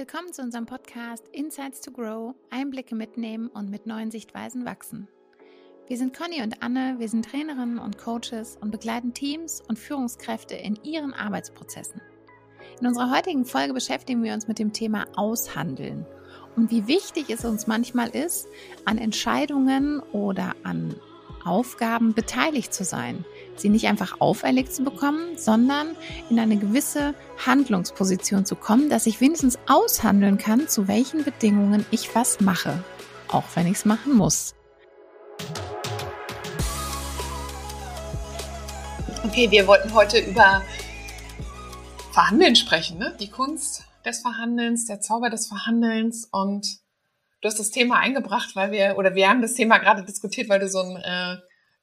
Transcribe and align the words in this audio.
Willkommen 0.00 0.32
zu 0.32 0.40
unserem 0.40 0.64
Podcast 0.64 1.28
Insights 1.30 1.82
to 1.82 1.90
Grow, 1.90 2.34
Einblicke 2.48 2.94
mitnehmen 2.94 3.48
und 3.48 3.68
mit 3.68 3.84
neuen 3.84 4.10
Sichtweisen 4.10 4.64
wachsen. 4.64 5.08
Wir 5.88 5.98
sind 5.98 6.16
Conny 6.16 6.40
und 6.42 6.62
Anne, 6.62 6.94
wir 6.96 7.06
sind 7.06 7.26
Trainerinnen 7.26 7.78
und 7.78 7.98
Coaches 7.98 8.56
und 8.62 8.70
begleiten 8.70 9.12
Teams 9.12 9.60
und 9.68 9.78
Führungskräfte 9.78 10.54
in 10.54 10.82
ihren 10.84 11.12
Arbeitsprozessen. 11.12 12.00
In 12.80 12.86
unserer 12.86 13.14
heutigen 13.14 13.44
Folge 13.44 13.74
beschäftigen 13.74 14.22
wir 14.22 14.32
uns 14.32 14.48
mit 14.48 14.58
dem 14.58 14.72
Thema 14.72 15.04
Aushandeln 15.16 16.06
und 16.56 16.70
wie 16.70 16.86
wichtig 16.86 17.28
es 17.28 17.44
uns 17.44 17.66
manchmal 17.66 18.08
ist, 18.08 18.48
an 18.86 18.96
Entscheidungen 18.96 20.00
oder 20.14 20.56
an 20.62 20.94
Aufgaben 21.44 22.14
beteiligt 22.14 22.72
zu 22.72 22.84
sein, 22.84 23.26
sie 23.56 23.68
nicht 23.68 23.86
einfach 23.86 24.20
auferlegt 24.20 24.72
zu 24.72 24.82
bekommen, 24.84 25.36
sondern 25.36 25.96
in 26.28 26.38
eine 26.38 26.56
gewisse 26.56 27.14
Handlungsposition 27.44 28.46
zu 28.46 28.56
kommen, 28.56 28.88
dass 28.88 29.06
ich 29.06 29.20
wenigstens 29.20 29.58
aushandeln 29.68 30.38
kann, 30.38 30.68
zu 30.68 30.88
welchen 30.88 31.24
Bedingungen 31.24 31.84
ich 31.90 32.14
was 32.14 32.40
mache, 32.40 32.82
auch 33.28 33.44
wenn 33.54 33.66
ich 33.66 33.74
es 33.74 33.84
machen 33.84 34.16
muss. 34.16 34.54
Okay, 39.24 39.50
wir 39.50 39.66
wollten 39.66 39.92
heute 39.94 40.18
über 40.18 40.62
Verhandeln 42.12 42.56
sprechen, 42.56 42.98
ne? 42.98 43.16
Die 43.20 43.30
Kunst 43.30 43.84
des 44.04 44.20
Verhandelns, 44.20 44.86
der 44.86 45.00
Zauber 45.00 45.30
des 45.30 45.46
Verhandelns 45.46 46.26
und 46.30 46.66
du 47.40 47.46
hast 47.46 47.58
das 47.58 47.70
Thema 47.70 47.98
eingebracht, 47.98 48.56
weil 48.56 48.72
wir, 48.72 48.96
oder 48.96 49.14
wir 49.14 49.28
haben 49.28 49.42
das 49.42 49.54
Thema 49.54 49.78
gerade 49.78 50.04
diskutiert, 50.04 50.48
weil 50.48 50.60
du 50.60 50.68
so 50.68 50.80
ein 50.80 50.96
äh, 50.96 51.36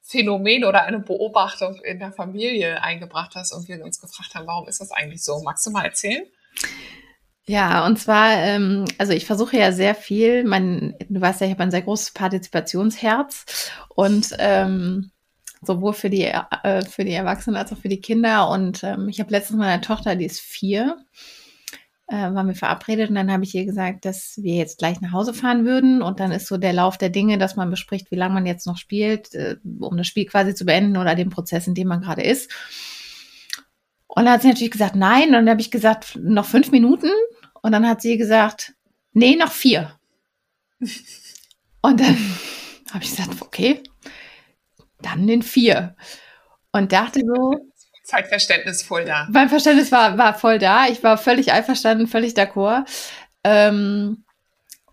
Phänomen 0.08 0.64
oder 0.64 0.84
eine 0.84 1.00
Beobachtung 1.00 1.76
in 1.84 1.98
der 1.98 2.12
Familie 2.12 2.82
eingebracht 2.82 3.34
hast 3.34 3.52
und 3.52 3.68
wir 3.68 3.84
uns 3.84 4.00
gefragt 4.00 4.34
haben, 4.34 4.46
warum 4.46 4.66
ist 4.66 4.80
das 4.80 4.90
eigentlich 4.90 5.22
so? 5.22 5.42
Magst 5.42 5.66
du 5.66 5.70
mal 5.70 5.84
erzählen? 5.84 6.22
Ja, 7.46 7.84
und 7.86 7.98
zwar, 7.98 8.32
ähm, 8.36 8.86
also 8.96 9.12
ich 9.12 9.26
versuche 9.26 9.58
ja 9.58 9.70
sehr 9.72 9.94
viel, 9.94 10.44
mein, 10.44 10.94
du 11.08 11.20
weißt 11.20 11.42
ja, 11.42 11.46
ich 11.46 11.52
habe 11.52 11.62
ein 11.62 11.70
sehr 11.70 11.82
großes 11.82 12.12
Partizipationsherz 12.12 13.70
und 13.88 14.34
ähm, 14.38 15.10
sowohl 15.60 15.92
für 15.92 16.08
die, 16.08 16.24
äh, 16.24 16.82
für 16.86 17.04
die 17.04 17.12
Erwachsenen 17.12 17.56
als 17.56 17.72
auch 17.72 17.78
für 17.78 17.88
die 17.88 18.00
Kinder. 18.00 18.48
Und 18.48 18.82
ähm, 18.84 19.08
ich 19.08 19.20
habe 19.20 19.30
letztens 19.30 19.58
meine 19.58 19.82
Tochter, 19.82 20.16
die 20.16 20.26
ist 20.26 20.40
vier, 20.40 20.96
äh, 22.08 22.16
waren 22.16 22.48
wir 22.48 22.54
verabredet 22.54 23.10
und 23.10 23.14
dann 23.14 23.30
habe 23.30 23.44
ich 23.44 23.54
ihr 23.54 23.64
gesagt, 23.64 24.04
dass 24.04 24.38
wir 24.42 24.54
jetzt 24.54 24.78
gleich 24.78 25.00
nach 25.00 25.12
Hause 25.12 25.34
fahren 25.34 25.64
würden 25.64 26.02
und 26.02 26.20
dann 26.20 26.32
ist 26.32 26.46
so 26.46 26.56
der 26.56 26.72
Lauf 26.72 26.98
der 26.98 27.10
Dinge, 27.10 27.38
dass 27.38 27.54
man 27.54 27.70
bespricht, 27.70 28.10
wie 28.10 28.16
lange 28.16 28.34
man 28.34 28.46
jetzt 28.46 28.66
noch 28.66 28.78
spielt, 28.78 29.34
äh, 29.34 29.56
um 29.80 29.96
das 29.96 30.06
Spiel 30.06 30.24
quasi 30.24 30.54
zu 30.54 30.64
beenden 30.64 30.96
oder 30.96 31.14
den 31.14 31.30
Prozess, 31.30 31.66
in 31.66 31.74
dem 31.74 31.88
man 31.88 32.00
gerade 32.00 32.22
ist. 32.22 32.50
Und 34.06 34.24
dann 34.24 34.34
hat 34.34 34.42
sie 34.42 34.48
natürlich 34.48 34.72
gesagt, 34.72 34.96
nein. 34.96 35.28
Und 35.28 35.34
dann 35.34 35.50
habe 35.50 35.60
ich 35.60 35.70
gesagt, 35.70 36.18
noch 36.20 36.46
fünf 36.46 36.72
Minuten. 36.72 37.10
Und 37.62 37.72
dann 37.72 37.86
hat 37.86 38.00
sie 38.00 38.16
gesagt, 38.16 38.74
nee, 39.12 39.36
noch 39.36 39.52
vier. 39.52 39.92
Und 41.82 42.00
dann 42.00 42.16
habe 42.92 43.04
ich 43.04 43.10
gesagt, 43.10 43.40
okay, 43.40 43.82
dann 45.00 45.28
in 45.28 45.42
vier. 45.42 45.94
Und 46.72 46.92
dachte 46.92 47.20
so, 47.20 47.70
Zeitverständnis 48.08 48.82
voll 48.82 49.04
da. 49.04 49.28
Mein 49.30 49.50
Verständnis 49.50 49.92
war, 49.92 50.16
war 50.16 50.32
voll 50.32 50.58
da. 50.58 50.86
Ich 50.88 51.02
war 51.02 51.18
völlig 51.18 51.52
einverstanden, 51.52 52.06
völlig 52.06 52.32
d'accord. 52.32 52.84
Ähm, 53.44 54.24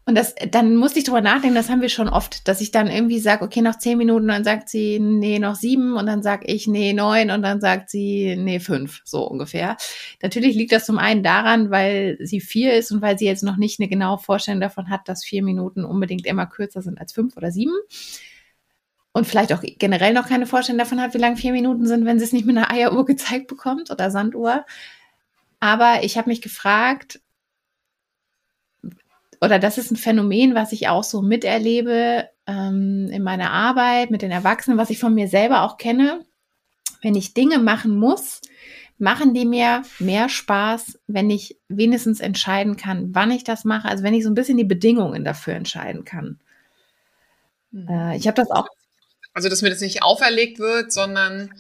und 0.06 0.16
das, 0.16 0.36
dann 0.52 0.76
musste 0.76 1.00
ich 1.00 1.06
drüber 1.06 1.22
nachdenken, 1.22 1.56
das 1.56 1.70
haben 1.70 1.82
wir 1.82 1.88
schon 1.88 2.10
oft, 2.10 2.46
dass 2.50 2.60
ich 2.60 2.72
dann 2.72 2.88
irgendwie 2.88 3.20
sage, 3.20 3.46
okay, 3.46 3.62
noch 3.62 3.80
zehn 3.80 3.98
Minuten, 3.98 4.28
dann 4.28 4.44
sagt 4.44 4.68
sie, 4.68 5.00
nee, 5.00 5.40
noch 5.40 5.56
sieben, 5.56 5.96
und 5.96 6.08
dann 6.08 6.24
sage 6.24 6.46
ich, 6.48 6.68
nee, 6.68 6.92
neun, 6.92 7.32
und 7.32 7.42
dann 7.42 7.62
sagt 7.62 7.90
sie, 7.90 8.36
nee, 8.36 8.60
fünf, 8.60 9.00
so 9.06 9.26
ungefähr. 9.26 9.78
Natürlich 10.22 10.56
liegt 10.56 10.74
das 10.74 10.86
zum 10.86 11.00
einen 11.00 11.24
daran, 11.24 11.72
weil 11.72 12.18
sie 12.20 12.42
vier 12.42 12.74
ist 12.74 12.92
und 12.92 13.02
weil 13.02 13.18
sie 13.18 13.26
jetzt 13.26 13.44
noch 13.44 13.56
nicht 13.56 13.80
eine 13.80 13.88
genaue 13.88 14.20
Vorstellung 14.20 14.60
davon 14.60 14.90
hat, 14.90 15.08
dass 15.08 15.24
vier 15.24 15.42
Minuten 15.42 15.86
unbedingt 15.86 16.28
immer 16.28 16.48
kürzer 16.48 16.82
sind 16.82 17.00
als 17.00 17.14
fünf 17.14 17.38
oder 17.38 17.50
sieben 17.50 17.74
und 19.16 19.26
vielleicht 19.26 19.54
auch 19.54 19.64
generell 19.64 20.14
noch 20.14 20.28
keine 20.28 20.46
Vorstellung 20.46 20.78
davon 20.78 21.00
hat, 21.00 21.14
wie 21.14 21.20
lang 21.20 21.38
vier 21.38 21.54
Minuten 21.54 21.88
sind, 21.88 22.04
wenn 22.04 22.20
sie 22.20 22.26
es 22.26 22.34
nicht 22.34 22.46
mit 22.46 22.58
einer 22.58 22.70
Eieruhr 22.70 23.06
gezeigt 23.06 23.48
bekommt 23.48 23.90
oder 23.90 24.12
Sanduhr. 24.12 24.66
Aber 25.62 26.04
ich 26.04 26.18
habe 26.18 26.30
mich 26.30 26.42
gefragt, 26.42 27.22
oder 29.40 29.58
das 29.58 29.78
ist 29.78 29.90
ein 29.90 29.96
Phänomen, 29.96 30.54
was 30.54 30.74
ich 30.74 30.90
auch 30.90 31.06
so 31.06 31.22
miterlebe 31.22 32.28
ähm, 32.46 33.10
in 33.10 33.24
meiner 33.24 33.52
Arbeit 33.52 34.12
mit 34.12 34.22
den 34.22 34.32
Erwachsenen, 34.32 34.78
was 34.78 34.90
ich 34.90 35.00
von 35.00 35.16
mir 35.16 35.30
selber 35.30 35.62
auch 35.62 35.78
kenne. 35.78 36.26
Wenn 37.02 37.16
ich 37.16 37.34
Dinge 37.34 37.60
machen 37.60 37.98
muss, 37.98 38.42
machen 38.98 39.34
die 39.34 39.46
mir 39.46 39.84
mehr 39.98 40.28
Spaß, 40.28 41.00
wenn 41.08 41.30
ich 41.30 41.58
wenigstens 41.70 42.20
entscheiden 42.20 42.76
kann, 42.76 43.16
wann 43.16 43.32
ich 43.32 43.46
das 43.46 43.64
mache. 43.64 43.88
Also 43.88 44.04
wenn 44.04 44.14
ich 44.14 44.26
so 44.26 44.30
ein 44.30 44.36
bisschen 44.36 44.58
die 44.58 44.66
Bedingungen 44.66 45.24
dafür 45.24 45.54
entscheiden 45.54 46.04
kann. 46.04 46.38
Mhm. 47.72 47.88
Äh, 47.88 48.18
ich 48.18 48.28
habe 48.28 48.36
das 48.36 48.52
auch 48.52 48.68
also, 49.36 49.50
dass 49.50 49.62
mir 49.62 49.70
das 49.70 49.82
nicht 49.82 50.02
auferlegt 50.02 50.60
wird, 50.60 50.92
sondern 50.92 51.54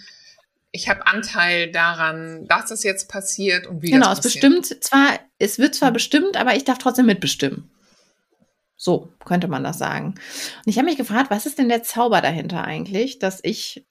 ich 0.71 0.89
habe 0.89 1.05
Anteil 1.05 1.71
daran, 1.71 2.47
dass 2.47 2.67
das 2.67 2.83
jetzt 2.83 3.09
passiert 3.09 3.67
und 3.67 3.81
wie 3.81 3.91
genau, 3.91 4.09
das 4.09 4.21
passiert. 4.21 4.43
Genau, 4.43 4.55
es 4.55 4.69
bestimmt 4.69 4.83
zwar, 4.83 5.19
es 5.39 5.59
wird 5.59 5.75
zwar 5.75 5.91
bestimmt, 5.91 6.37
aber 6.37 6.55
ich 6.55 6.63
darf 6.63 6.77
trotzdem 6.77 7.05
mitbestimmen. 7.05 7.69
So 8.77 9.09
könnte 9.25 9.47
man 9.47 9.63
das 9.63 9.77
sagen. 9.77 10.15
Und 10.65 10.67
ich 10.67 10.77
habe 10.77 10.85
mich 10.85 10.97
gefragt, 10.97 11.31
was 11.31 11.45
ist 11.45 11.59
denn 11.59 11.69
der 11.69 11.83
Zauber 11.83 12.21
dahinter 12.21 12.63
eigentlich, 12.63 13.19
dass 13.19 13.39
ich 13.43 13.85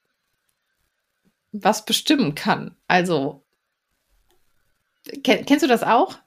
was 1.53 1.85
bestimmen 1.85 2.35
kann? 2.35 2.77
Also, 2.89 3.45
kennst 5.23 5.63
du 5.63 5.69
das 5.69 5.83
auch? 5.83 6.19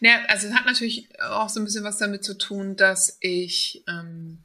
Ja, 0.00 0.24
also 0.28 0.48
es 0.48 0.54
hat 0.54 0.64
natürlich 0.64 1.08
auch 1.20 1.50
so 1.50 1.60
ein 1.60 1.64
bisschen 1.64 1.84
was 1.84 1.98
damit 1.98 2.24
zu 2.24 2.36
tun, 2.36 2.74
dass 2.74 3.18
ich 3.20 3.84
ähm, 3.86 4.42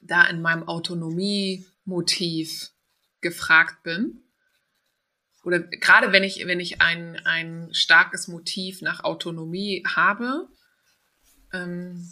da 0.00 0.26
in 0.26 0.40
meinem 0.40 0.66
Autonomie-Motiv 0.66 2.70
gefragt 3.20 3.82
bin. 3.82 4.22
Oder 5.44 5.60
gerade 5.60 6.12
wenn 6.12 6.24
ich, 6.24 6.46
wenn 6.46 6.60
ich 6.60 6.80
ein, 6.80 7.16
ein 7.24 7.68
starkes 7.72 8.28
Motiv 8.28 8.80
nach 8.80 9.04
Autonomie 9.04 9.84
habe, 9.86 10.48
ähm, 11.52 12.10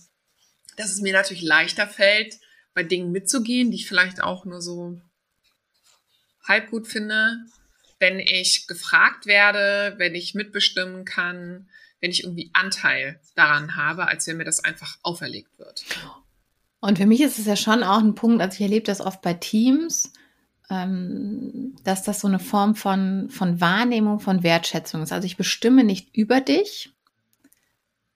dass 0.76 0.92
es 0.92 1.00
mir 1.00 1.14
natürlich 1.14 1.42
leichter 1.42 1.86
fällt, 1.86 2.38
bei 2.74 2.82
Dingen 2.82 3.12
mitzugehen, 3.12 3.70
die 3.70 3.78
ich 3.78 3.88
vielleicht 3.88 4.22
auch 4.22 4.44
nur 4.44 4.60
so 4.60 5.00
halb 6.44 6.70
gut 6.70 6.86
finde, 6.86 7.38
wenn 7.98 8.20
ich 8.20 8.66
gefragt 8.66 9.24
werde, 9.24 9.94
wenn 9.98 10.14
ich 10.14 10.34
mitbestimmen 10.34 11.06
kann, 11.06 11.70
wenn 12.06 12.12
ich 12.12 12.22
irgendwie 12.22 12.50
Anteil 12.52 13.18
daran 13.34 13.74
habe, 13.74 14.06
als 14.06 14.28
wenn 14.28 14.36
mir 14.36 14.44
das 14.44 14.62
einfach 14.62 14.96
auferlegt 15.02 15.58
wird. 15.58 15.84
Und 16.78 16.98
für 16.98 17.06
mich 17.06 17.20
ist 17.20 17.36
es 17.36 17.46
ja 17.46 17.56
schon 17.56 17.82
auch 17.82 17.98
ein 17.98 18.14
Punkt, 18.14 18.40
also 18.40 18.54
ich 18.54 18.60
erlebe 18.60 18.86
das 18.86 19.00
oft 19.00 19.22
bei 19.22 19.34
Teams, 19.34 20.12
ähm, 20.70 21.74
dass 21.82 22.04
das 22.04 22.20
so 22.20 22.28
eine 22.28 22.38
Form 22.38 22.76
von, 22.76 23.28
von 23.28 23.60
Wahrnehmung, 23.60 24.20
von 24.20 24.44
Wertschätzung 24.44 25.02
ist. 25.02 25.10
Also 25.10 25.26
ich 25.26 25.36
bestimme 25.36 25.82
nicht 25.82 26.16
über 26.16 26.40
dich, 26.40 26.92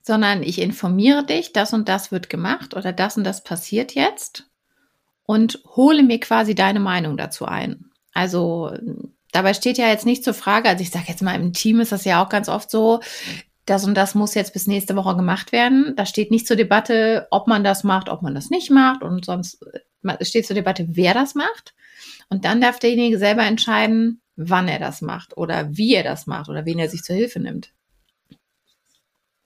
sondern 0.01 0.41
ich 0.41 0.59
informiere 0.59 1.25
dich, 1.25 1.51
das 1.51 1.73
und 1.73 1.89
das 1.89 2.13
wird 2.13 2.29
gemacht 2.29 2.73
oder 2.73 2.93
das 2.93 3.17
und 3.17 3.25
das 3.25 3.43
passiert 3.43 3.93
jetzt 3.93 4.45
und 5.23 5.61
hole 5.75 6.01
mir 6.03 6.21
quasi 6.21 6.55
deine 6.55 6.79
Meinung 6.79 7.17
dazu 7.17 7.45
ein. 7.45 7.91
Also 8.13 8.71
dabei 9.33 9.53
steht 9.53 9.77
ja 9.77 9.89
jetzt 9.89 10.05
nicht 10.05 10.23
zur 10.23 10.33
Frage, 10.33 10.69
also 10.69 10.81
ich 10.81 10.91
sage 10.91 11.07
jetzt 11.09 11.21
mal, 11.21 11.35
im 11.35 11.51
Team 11.51 11.81
ist 11.81 11.91
das 11.91 12.05
ja 12.05 12.23
auch 12.23 12.29
ganz 12.29 12.47
oft 12.47 12.71
so, 12.71 13.01
das 13.65 13.85
und 13.85 13.95
das 13.95 14.15
muss 14.15 14.33
jetzt 14.33 14.53
bis 14.53 14.67
nächste 14.67 14.95
Woche 14.95 15.15
gemacht 15.15 15.51
werden. 15.51 15.93
Da 15.95 16.05
steht 16.05 16.31
nicht 16.31 16.47
zur 16.47 16.55
Debatte, 16.55 17.27
ob 17.31 17.47
man 17.47 17.63
das 17.63 17.83
macht, 17.83 18.09
ob 18.09 18.21
man 18.21 18.33
das 18.33 18.49
nicht 18.49 18.71
macht 18.71 19.03
und 19.03 19.25
sonst 19.25 19.63
steht 20.21 20.47
zur 20.47 20.55
Debatte, 20.55 20.85
wer 20.89 21.13
das 21.13 21.35
macht. 21.35 21.75
Und 22.29 22.45
dann 22.45 22.61
darf 22.61 22.79
derjenige 22.79 23.19
selber 23.19 23.43
entscheiden, 23.43 24.21
wann 24.35 24.67
er 24.67 24.79
das 24.79 25.01
macht 25.01 25.37
oder 25.37 25.75
wie 25.77 25.93
er 25.93 26.03
das 26.03 26.27
macht 26.27 26.49
oder 26.49 26.65
wen 26.65 26.79
er 26.79 26.89
sich 26.89 27.03
zur 27.03 27.15
Hilfe 27.15 27.39
nimmt. 27.39 27.73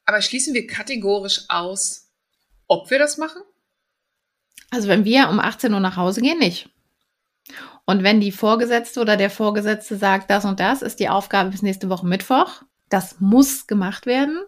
Aber 0.06 0.22
schließen 0.22 0.54
wir 0.54 0.68
kategorisch 0.68 1.46
aus, 1.50 2.12
ob 2.68 2.90
wir 2.90 3.00
das 3.00 3.18
machen? 3.18 3.42
Also 4.70 4.88
wenn 4.88 5.04
wir 5.04 5.30
um 5.30 5.40
18 5.40 5.74
Uhr 5.74 5.80
nach 5.80 5.98
Hause 5.98 6.22
gehen, 6.22 6.40
nicht. 6.40 6.70
Und 7.86 8.04
wenn 8.04 8.20
die 8.20 8.32
Vorgesetzte 8.32 9.02
oder 9.02 9.18
der 9.18 9.30
Vorgesetzte 9.30 9.98
sagt, 9.98 10.30
das 10.30 10.46
und 10.46 10.60
das 10.60 10.82
ist 10.82 11.00
die 11.00 11.10
Aufgabe 11.10 11.52
bis 11.52 11.62
nächste 11.62 11.90
Woche 11.90 12.06
Mittwoch, 12.06 12.64
das 12.90 13.20
muss 13.20 13.68
gemacht 13.68 14.06
werden. 14.06 14.44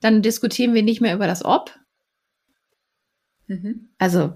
Dann 0.00 0.22
diskutieren 0.22 0.74
wir 0.74 0.82
nicht 0.82 1.00
mehr 1.00 1.14
über 1.14 1.26
das 1.26 1.44
Ob. 1.44 1.78
Mhm. 3.46 3.90
Also, 3.98 4.34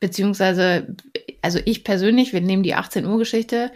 beziehungsweise, 0.00 0.96
also 1.42 1.60
ich 1.64 1.84
persönlich, 1.84 2.32
wir 2.32 2.40
nehmen 2.40 2.62
die 2.62 2.74
18 2.74 3.06
Uhr 3.06 3.18
Geschichte. 3.18 3.70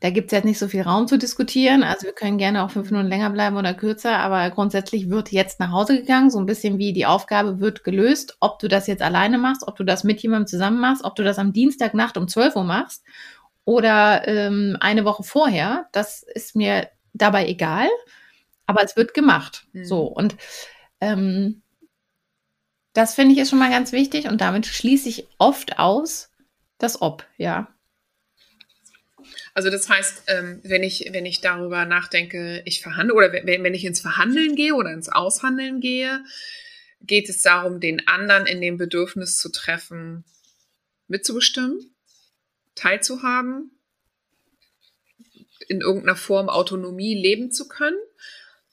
Da 0.00 0.10
gibt 0.10 0.26
es 0.26 0.32
jetzt 0.32 0.44
nicht 0.44 0.58
so 0.58 0.68
viel 0.68 0.82
Raum 0.82 1.08
zu 1.08 1.16
diskutieren. 1.16 1.82
Also 1.82 2.04
wir 2.04 2.12
können 2.12 2.36
gerne 2.36 2.62
auch 2.62 2.70
fünf 2.70 2.90
Minuten 2.90 3.08
länger 3.08 3.30
bleiben 3.30 3.56
oder 3.56 3.72
kürzer, 3.72 4.18
aber 4.18 4.50
grundsätzlich 4.50 5.08
wird 5.08 5.32
jetzt 5.32 5.58
nach 5.58 5.72
Hause 5.72 5.98
gegangen, 5.98 6.30
so 6.30 6.38
ein 6.38 6.46
bisschen 6.46 6.78
wie 6.78 6.92
die 6.92 7.06
Aufgabe 7.06 7.60
wird 7.60 7.82
gelöst, 7.82 8.36
ob 8.40 8.58
du 8.58 8.68
das 8.68 8.86
jetzt 8.86 9.02
alleine 9.02 9.38
machst, 9.38 9.66
ob 9.66 9.74
du 9.74 9.84
das 9.84 10.04
mit 10.04 10.20
jemandem 10.20 10.46
zusammen 10.46 10.80
machst, 10.80 11.02
ob 11.02 11.16
du 11.16 11.24
das 11.24 11.38
am 11.38 11.54
Dienstagnacht 11.54 12.18
um 12.18 12.28
12 12.28 12.56
Uhr 12.56 12.64
machst 12.64 13.04
oder 13.64 14.28
ähm, 14.28 14.76
eine 14.80 15.04
Woche 15.04 15.24
vorher, 15.24 15.88
das 15.92 16.22
ist 16.22 16.54
mir 16.54 16.88
dabei 17.18 17.48
egal, 17.48 17.88
aber 18.66 18.82
es 18.82 18.96
wird 18.96 19.14
gemacht. 19.14 19.66
Mhm. 19.72 19.84
So 19.84 20.02
und 20.02 20.36
ähm, 21.00 21.62
das 22.92 23.14
finde 23.14 23.34
ich 23.34 23.40
ist 23.40 23.50
schon 23.50 23.58
mal 23.58 23.70
ganz 23.70 23.92
wichtig 23.92 24.26
und 24.26 24.40
damit 24.40 24.66
schließe 24.66 25.08
ich 25.08 25.26
oft 25.38 25.78
aus 25.78 26.30
das 26.78 27.00
Ob, 27.02 27.26
ja. 27.36 27.72
Also 29.54 29.70
das 29.70 29.88
heißt, 29.88 30.24
ähm, 30.28 30.60
wenn 30.64 30.82
ich 30.82 31.08
wenn 31.10 31.26
ich 31.26 31.40
darüber 31.40 31.84
nachdenke, 31.86 32.62
ich 32.64 32.82
verhandle 32.82 33.14
oder 33.14 33.32
wenn, 33.32 33.64
wenn 33.64 33.74
ich 33.74 33.84
ins 33.84 34.00
Verhandeln 34.00 34.54
gehe 34.54 34.74
oder 34.74 34.92
ins 34.92 35.08
Aushandeln 35.08 35.80
gehe, 35.80 36.22
geht 37.00 37.28
es 37.28 37.42
darum, 37.42 37.80
den 37.80 38.06
anderen 38.06 38.46
in 38.46 38.60
dem 38.60 38.76
Bedürfnis 38.76 39.38
zu 39.38 39.50
treffen, 39.50 40.24
mitzubestimmen, 41.08 41.94
teilzuhaben, 42.74 43.75
in 45.68 45.80
irgendeiner 45.80 46.16
Form 46.16 46.48
Autonomie 46.48 47.14
leben 47.14 47.50
zu 47.50 47.68
können. 47.68 47.98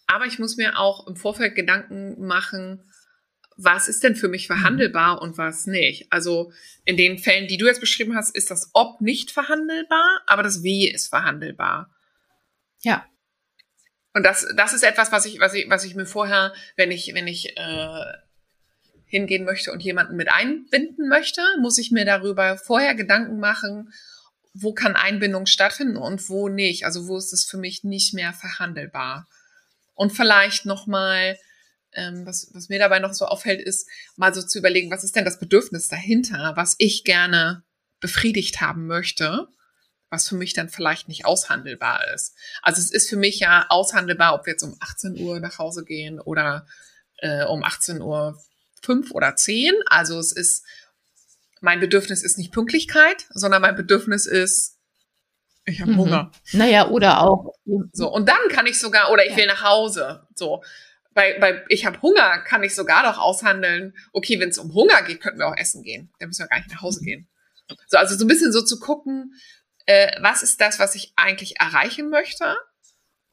Aber 0.08 0.26
ich 0.26 0.40
muss 0.40 0.58
mir 0.58 0.78
auch 0.78 1.08
im 1.08 1.16
Vorfeld 1.16 1.56
Gedanken 1.56 2.26
machen, 2.26 2.84
was 3.56 3.88
ist 3.88 4.04
denn 4.04 4.16
für 4.16 4.28
mich 4.28 4.48
verhandelbar 4.48 5.22
und 5.22 5.38
was 5.38 5.68
nicht. 5.68 6.12
Also 6.12 6.52
in 6.86 6.98
den 6.98 7.18
Fällen, 7.18 7.48
die 7.48 7.58
du 7.58 7.66
jetzt 7.66 7.82
beschrieben 7.82 8.16
hast, 8.16 8.36
ist 8.36 8.52
das 8.52 8.72
Ob 8.74 9.02
nicht 9.02 9.32
verhandelbar, 9.32 10.22
aber 10.26 10.44
das 10.44 10.64
Wie 10.64 10.90
ist 10.90 11.08
verhandelbar. 11.08 11.90
Ja. 12.82 13.06
Und 14.14 14.24
das, 14.24 14.48
das 14.56 14.74
ist 14.74 14.84
etwas, 14.84 15.12
was 15.12 15.26
ich, 15.26 15.40
was 15.40 15.54
ich, 15.54 15.70
was 15.70 15.86
ich 15.86 15.96
mir 15.96 16.06
vorher, 16.06 16.54
wenn 16.76 16.92
ich, 16.92 17.14
wenn 17.14 17.28
ich 17.28 17.58
äh, 17.58 18.04
hingehen 19.06 19.46
möchte 19.46 19.72
und 19.72 19.82
jemanden 19.82 20.16
mit 20.16 20.32
einbinden 20.32 21.08
möchte, 21.08 21.42
muss 21.60 21.78
ich 21.78 21.92
mir 21.92 22.06
darüber 22.06 22.58
vorher 22.58 22.96
Gedanken 22.96 23.40
machen, 23.40 23.94
wo 24.54 24.74
kann 24.74 24.96
Einbindung 24.96 25.46
stattfinden 25.46 25.98
und 25.98 26.30
wo 26.30 26.48
nicht. 26.50 26.86
Also 26.86 27.08
wo 27.08 27.18
ist 27.18 27.34
es 27.34 27.46
für 27.46 27.58
mich 27.58 27.84
nicht 27.84 28.14
mehr 28.14 28.34
verhandelbar. 28.34 29.28
Und 29.96 30.12
vielleicht 30.12 30.66
nochmal, 30.66 31.38
ähm, 31.94 32.26
was, 32.26 32.50
was 32.54 32.70
mir 32.70 32.80
dabei 32.80 33.00
noch 33.00 33.14
so 33.14 33.26
auffällt, 33.26 33.62
ist 33.62 33.88
mal 34.16 34.34
so 34.34 34.42
zu 34.42 34.60
überlegen, 34.60 34.92
was 34.92 35.04
ist 35.04 35.16
denn 35.16 35.26
das 35.26 35.40
Bedürfnis 35.40 35.88
dahinter, 35.88 36.54
was 36.56 36.76
ich 36.78 37.04
gerne 37.04 37.64
befriedigt 38.00 38.62
haben 38.62 38.88
möchte 38.88 39.48
was 40.14 40.30
für 40.30 40.36
mich 40.36 40.54
dann 40.54 40.70
vielleicht 40.70 41.08
nicht 41.08 41.26
aushandelbar 41.26 42.14
ist. 42.14 42.36
Also 42.62 42.80
es 42.80 42.92
ist 42.92 43.10
für 43.10 43.18
mich 43.18 43.40
ja 43.40 43.66
aushandelbar, 43.70 44.36
ob 44.36 44.46
wir 44.46 44.54
jetzt 44.54 44.62
um 44.62 44.78
18 44.80 45.20
Uhr 45.20 45.40
nach 45.40 45.58
Hause 45.58 45.84
gehen 45.84 46.20
oder 46.20 46.68
äh, 47.18 47.44
um 47.46 47.64
18 47.64 48.00
Uhr 48.00 48.40
5 48.84 49.10
oder 49.12 49.36
10. 49.36 49.74
Also 49.88 50.20
es 50.20 50.32
ist, 50.32 50.66
mein 51.64 51.80
Bedürfnis 51.80 52.24
ist 52.24 52.38
nicht 52.38 52.52
Pünktlichkeit, 52.52 53.26
sondern 53.30 53.62
mein 53.62 53.76
Bedürfnis 53.76 54.26
ist, 54.26 54.78
ich 55.64 55.80
habe 55.80 55.94
mhm. 55.94 55.98
Hunger. 55.98 56.32
Naja, 56.52 56.90
oder 56.90 57.22
auch. 57.22 57.54
So, 57.94 58.12
und 58.12 58.28
dann 58.28 58.50
kann 58.50 58.68
ich 58.68 58.78
sogar, 58.78 59.12
oder 59.12 59.24
ich 59.26 59.32
ja. 59.32 59.38
will 59.38 59.48
nach 59.48 59.64
Hause. 59.64 60.28
So. 60.36 60.62
Bei, 61.14 61.40
bei 61.40 61.64
ich 61.70 61.86
habe 61.86 62.02
Hunger, 62.02 62.40
kann 62.40 62.64
ich 62.64 62.76
sogar 62.76 63.04
noch 63.04 63.18
aushandeln, 63.18 63.96
okay, 64.12 64.42
wenn 64.42 64.50
es 64.50 64.58
um 64.58 64.74
Hunger 64.74 65.04
geht, 65.04 65.22
könnten 65.22 65.40
wir 65.40 65.48
auch 65.48 65.56
essen 65.56 65.84
gehen. 65.84 66.12
Dann 66.20 66.28
müssen 66.28 66.44
wir 66.44 66.50
gar 66.50 66.58
nicht 66.58 66.70
nach 66.70 66.82
Hause 66.82 67.00
gehen. 67.00 67.30
So, 67.88 67.98
also 67.98 68.18
so 68.18 68.26
ein 68.26 68.28
bisschen 68.28 68.52
so 68.52 68.62
zu 68.62 68.78
gucken, 68.82 69.34
äh, 69.86 70.12
was 70.22 70.44
ist 70.44 70.60
das, 70.60 70.80
was 70.80 70.96
ich 70.96 71.14
eigentlich 71.16 71.62
erreichen 71.62 72.10
möchte 72.10 72.58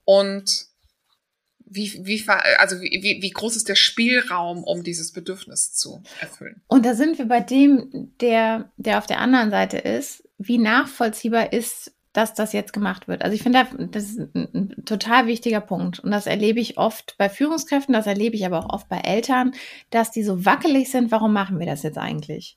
und 0.05 0.67
wie, 1.71 2.05
wie, 2.05 2.29
also 2.59 2.81
wie, 2.81 3.21
wie, 3.23 3.31
groß 3.31 3.55
ist 3.55 3.69
der 3.69 3.77
Spielraum, 3.77 4.65
um 4.65 4.83
dieses 4.83 5.13
Bedürfnis 5.13 5.73
zu 5.73 6.03
erfüllen? 6.21 6.61
Und 6.67 6.85
da 6.85 6.95
sind 6.95 7.19
wir 7.19 7.27
bei 7.27 7.41
dem, 7.41 8.13
der, 8.21 8.71
der 8.77 8.99
auf 8.99 9.07
der 9.07 9.21
anderen 9.21 9.51
Seite 9.51 9.79
ist. 9.79 10.29
Wie 10.37 10.59
nachvollziehbar 10.59 11.53
ist, 11.53 11.93
dass 12.13 12.35
das 12.35 12.53
jetzt 12.53 12.73
gemacht 12.73 13.07
wird? 13.07 13.23
Also 13.23 13.37
ich 13.37 13.45
finde, 13.45 13.67
das 13.93 14.05
ist 14.05 14.35
ein 14.35 14.83
total 14.85 15.29
wichtiger 15.29 15.61
Punkt. 15.61 16.01
Und 16.01 16.11
das 16.11 16.27
erlebe 16.27 16.59
ich 16.59 16.77
oft 16.77 17.15
bei 17.19 17.29
Führungskräften, 17.29 17.93
das 17.93 18.09
erlebe 18.09 18.35
ich 18.35 18.45
aber 18.45 18.59
auch 18.59 18.73
oft 18.75 18.89
bei 18.89 18.99
Eltern, 18.99 19.53
dass 19.91 20.11
die 20.11 20.25
so 20.25 20.45
wackelig 20.45 20.91
sind, 20.91 21.13
warum 21.13 21.33
machen 21.33 21.61
wir 21.61 21.67
das 21.67 21.85
jetzt 21.85 21.99
eigentlich? 21.99 22.57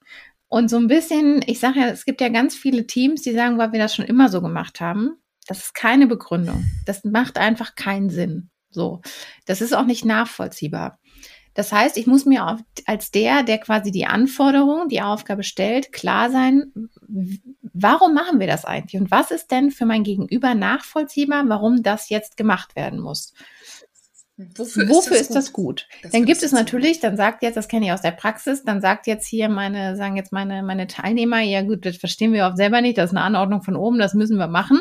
Und 0.50 0.69
so 0.69 0.77
ein 0.77 0.88
bisschen, 0.88 1.44
ich 1.45 1.60
sage 1.60 1.80
ja, 1.80 1.88
es 1.88 2.06
gibt 2.06 2.19
ja 2.19 2.30
ganz 2.30 2.56
viele 2.56 2.88
Teams, 2.88 3.21
die 3.21 3.33
sagen, 3.33 3.60
weil 3.60 3.71
wir 3.74 3.80
das 3.80 3.94
schon 3.94 4.06
immer 4.06 4.30
so 4.30 4.42
gemacht 4.42 4.81
haben. 4.81 5.18
Das 5.48 5.60
ist 5.60 5.74
keine 5.75 6.07
Begründung. 6.07 6.65
Das 6.86 7.04
macht 7.04 7.38
einfach 7.38 7.75
keinen 7.75 8.10
Sinn. 8.10 8.50
So. 8.73 9.01
Das 9.45 9.61
ist 9.61 9.73
auch 9.73 9.85
nicht 9.85 10.05
nachvollziehbar. 10.05 10.99
Das 11.53 11.71
heißt, 11.71 11.97
ich 11.97 12.07
muss 12.07 12.25
mir 12.25 12.57
als 12.85 13.11
der, 13.11 13.43
der 13.43 13.59
quasi 13.59 13.91
die 13.91 14.07
Anforderung, 14.07 14.89
die 14.89 15.01
Aufgabe 15.01 15.43
stellt, 15.43 15.91
klar 15.91 16.31
sein, 16.31 16.71
warum 17.73 18.13
machen 18.15 18.39
wir 18.39 18.47
das 18.47 18.65
eigentlich? 18.65 18.99
Und 18.99 19.11
was 19.11 19.29
ist 19.29 19.51
denn 19.51 19.69
für 19.69 19.85
mein 19.85 20.03
Gegenüber 20.03 20.55
nachvollziehbar, 20.55 21.43
warum 21.47 21.83
das 21.83 22.09
jetzt 22.09 22.37
gemacht 22.37 22.75
werden 22.75 22.99
muss? 22.99 23.33
Wofür, 24.35 24.89
Wofür 24.89 25.17
ist, 25.17 25.35
das, 25.35 25.45
ist 25.45 25.53
gut? 25.53 25.85
das 25.91 26.01
gut? 26.01 26.13
dann 26.13 26.25
gibt 26.25 26.41
es 26.41 26.51
natürlich, 26.51 26.99
dann 26.99 27.17
sagt 27.17 27.43
jetzt, 27.43 27.55
das 27.55 27.67
kenne 27.67 27.85
ich 27.85 27.91
aus 27.91 28.01
der 28.01 28.11
Praxis, 28.11 28.63
dann 28.63 28.81
sagt 28.81 29.05
jetzt 29.05 29.27
hier 29.27 29.47
meine, 29.47 29.95
sagen 29.95 30.17
jetzt 30.17 30.31
meine, 30.31 30.63
meine 30.63 30.87
Teilnehmer, 30.87 31.41
ja 31.41 31.61
gut, 31.61 31.85
das 31.85 31.97
verstehen 31.97 32.33
wir 32.33 32.47
auch 32.47 32.55
selber 32.55 32.81
nicht, 32.81 32.97
das 32.97 33.11
ist 33.11 33.15
eine 33.15 33.25
Anordnung 33.25 33.61
von 33.61 33.75
oben, 33.75 33.99
das 33.99 34.15
müssen 34.15 34.37
wir 34.37 34.47
machen. 34.47 34.79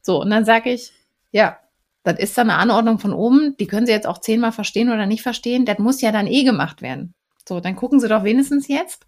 So, 0.00 0.20
und 0.20 0.30
dann 0.30 0.44
sage 0.44 0.70
ich, 0.70 0.92
ja, 1.32 1.58
das 2.04 2.18
ist 2.18 2.38
dann 2.38 2.50
eine 2.50 2.60
Anordnung 2.60 2.98
von 2.98 3.12
oben, 3.12 3.56
die 3.58 3.66
können 3.66 3.86
Sie 3.86 3.92
jetzt 3.92 4.06
auch 4.06 4.18
zehnmal 4.18 4.52
verstehen 4.52 4.90
oder 4.90 5.06
nicht 5.06 5.22
verstehen, 5.22 5.64
das 5.64 5.78
muss 5.78 6.00
ja 6.00 6.12
dann 6.12 6.26
eh 6.26 6.44
gemacht 6.44 6.82
werden. 6.82 7.14
So, 7.48 7.60
dann 7.60 7.76
gucken 7.76 7.98
Sie 7.98 8.08
doch 8.08 8.24
wenigstens 8.24 8.68
jetzt, 8.68 9.04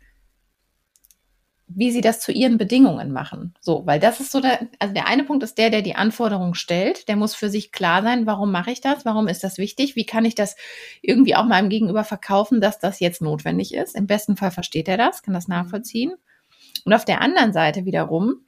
wie 1.69 1.91
sie 1.91 2.01
das 2.01 2.21
zu 2.21 2.33
ihren 2.33 2.59
Bedingungen 2.59 3.13
machen. 3.13 3.55
So, 3.61 3.85
weil 3.87 3.99
das 3.99 4.21
ist 4.21 4.31
so 4.31 4.41
der, 4.41 4.69
also 4.79 4.95
der 4.95 5.09
eine 5.09 5.25
Punkt 5.25 5.43
ist 5.43 5.59
der, 5.59 5.71
der 5.71 5.83
die 5.83 5.97
Anforderung 5.97 6.55
stellt. 6.55 7.09
Der 7.09 7.17
muss 7.17 7.35
für 7.35 7.51
sich 7.51 7.73
klar 7.73 8.03
sein, 8.03 8.27
warum 8.27 8.53
mache 8.53 8.71
ich 8.71 8.81
das? 8.81 9.05
Warum 9.05 9.27
ist 9.27 9.43
das 9.43 9.59
wichtig? 9.59 9.97
Wie 9.97 10.07
kann 10.07 10.25
ich 10.25 10.35
das 10.35 10.57
irgendwie 11.03 11.35
auch 11.35 11.45
meinem 11.45 11.69
Gegenüber 11.69 12.05
verkaufen, 12.05 12.61
dass 12.61 12.79
das 12.79 13.01
jetzt 13.01 13.21
notwendig 13.21 13.75
ist? 13.75 13.97
Im 13.97 14.07
besten 14.07 14.37
Fall 14.37 14.53
versteht 14.53 14.89
er 14.89 14.97
das, 14.97 15.23
kann 15.23 15.35
das 15.35 15.49
nachvollziehen. 15.49 16.15
Und 16.85 16.93
auf 16.93 17.05
der 17.05 17.21
anderen 17.21 17.53
Seite 17.53 17.85
wiederum, 17.85 18.46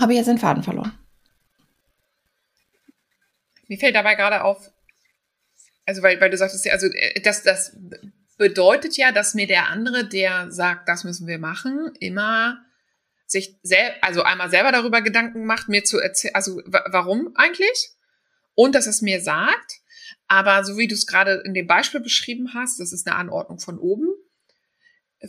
habe 0.00 0.14
jetzt 0.14 0.26
den 0.26 0.38
Faden 0.38 0.62
verloren. 0.62 0.98
Mir 3.68 3.78
fällt 3.78 3.94
dabei 3.94 4.14
gerade 4.16 4.42
auf, 4.42 4.72
also 5.86 6.02
weil, 6.02 6.20
weil 6.20 6.30
du 6.30 6.36
sagtest, 6.36 6.68
also 6.70 6.86
äh, 6.88 7.20
das, 7.20 7.42
das 7.42 7.76
bedeutet 8.36 8.96
ja, 8.96 9.12
dass 9.12 9.34
mir 9.34 9.46
der 9.46 9.68
andere, 9.68 10.08
der 10.08 10.50
sagt, 10.50 10.88
das 10.88 11.04
müssen 11.04 11.26
wir 11.26 11.38
machen, 11.38 11.92
immer 12.00 12.64
sich 13.26 13.58
sel 13.62 13.92
also 14.00 14.22
einmal 14.22 14.50
selber 14.50 14.72
darüber 14.72 15.02
Gedanken 15.02 15.44
macht, 15.44 15.68
mir 15.68 15.84
zu 15.84 15.98
erzählen, 16.00 16.34
also 16.34 16.60
warum 16.66 17.32
eigentlich? 17.36 17.90
Und 18.54 18.74
dass 18.74 18.86
es 18.86 19.02
mir 19.02 19.20
sagt. 19.20 19.80
Aber 20.26 20.64
so 20.64 20.76
wie 20.76 20.88
du 20.88 20.94
es 20.94 21.06
gerade 21.06 21.42
in 21.44 21.54
dem 21.54 21.66
Beispiel 21.66 22.00
beschrieben 22.00 22.54
hast, 22.54 22.80
das 22.80 22.92
ist 22.92 23.06
eine 23.06 23.16
Anordnung 23.16 23.58
von 23.58 23.78
oben, 23.78 24.08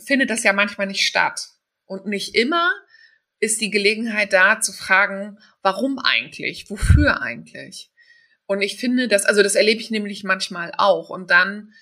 findet 0.04 0.30
das 0.30 0.42
ja 0.42 0.52
manchmal 0.52 0.86
nicht 0.86 1.06
statt. 1.06 1.48
Und 1.84 2.06
nicht 2.06 2.34
immer 2.34 2.72
ist 3.42 3.60
die 3.60 3.70
Gelegenheit 3.70 4.32
da 4.32 4.60
zu 4.60 4.72
fragen, 4.72 5.36
warum 5.62 5.98
eigentlich? 5.98 6.70
Wofür 6.70 7.20
eigentlich? 7.20 7.90
Und 8.46 8.62
ich 8.62 8.76
finde 8.76 9.08
das, 9.08 9.24
also 9.24 9.42
das 9.42 9.56
erlebe 9.56 9.80
ich 9.80 9.90
nämlich 9.90 10.22
manchmal 10.22 10.72
auch. 10.78 11.10
Und 11.10 11.32
dann 11.32 11.72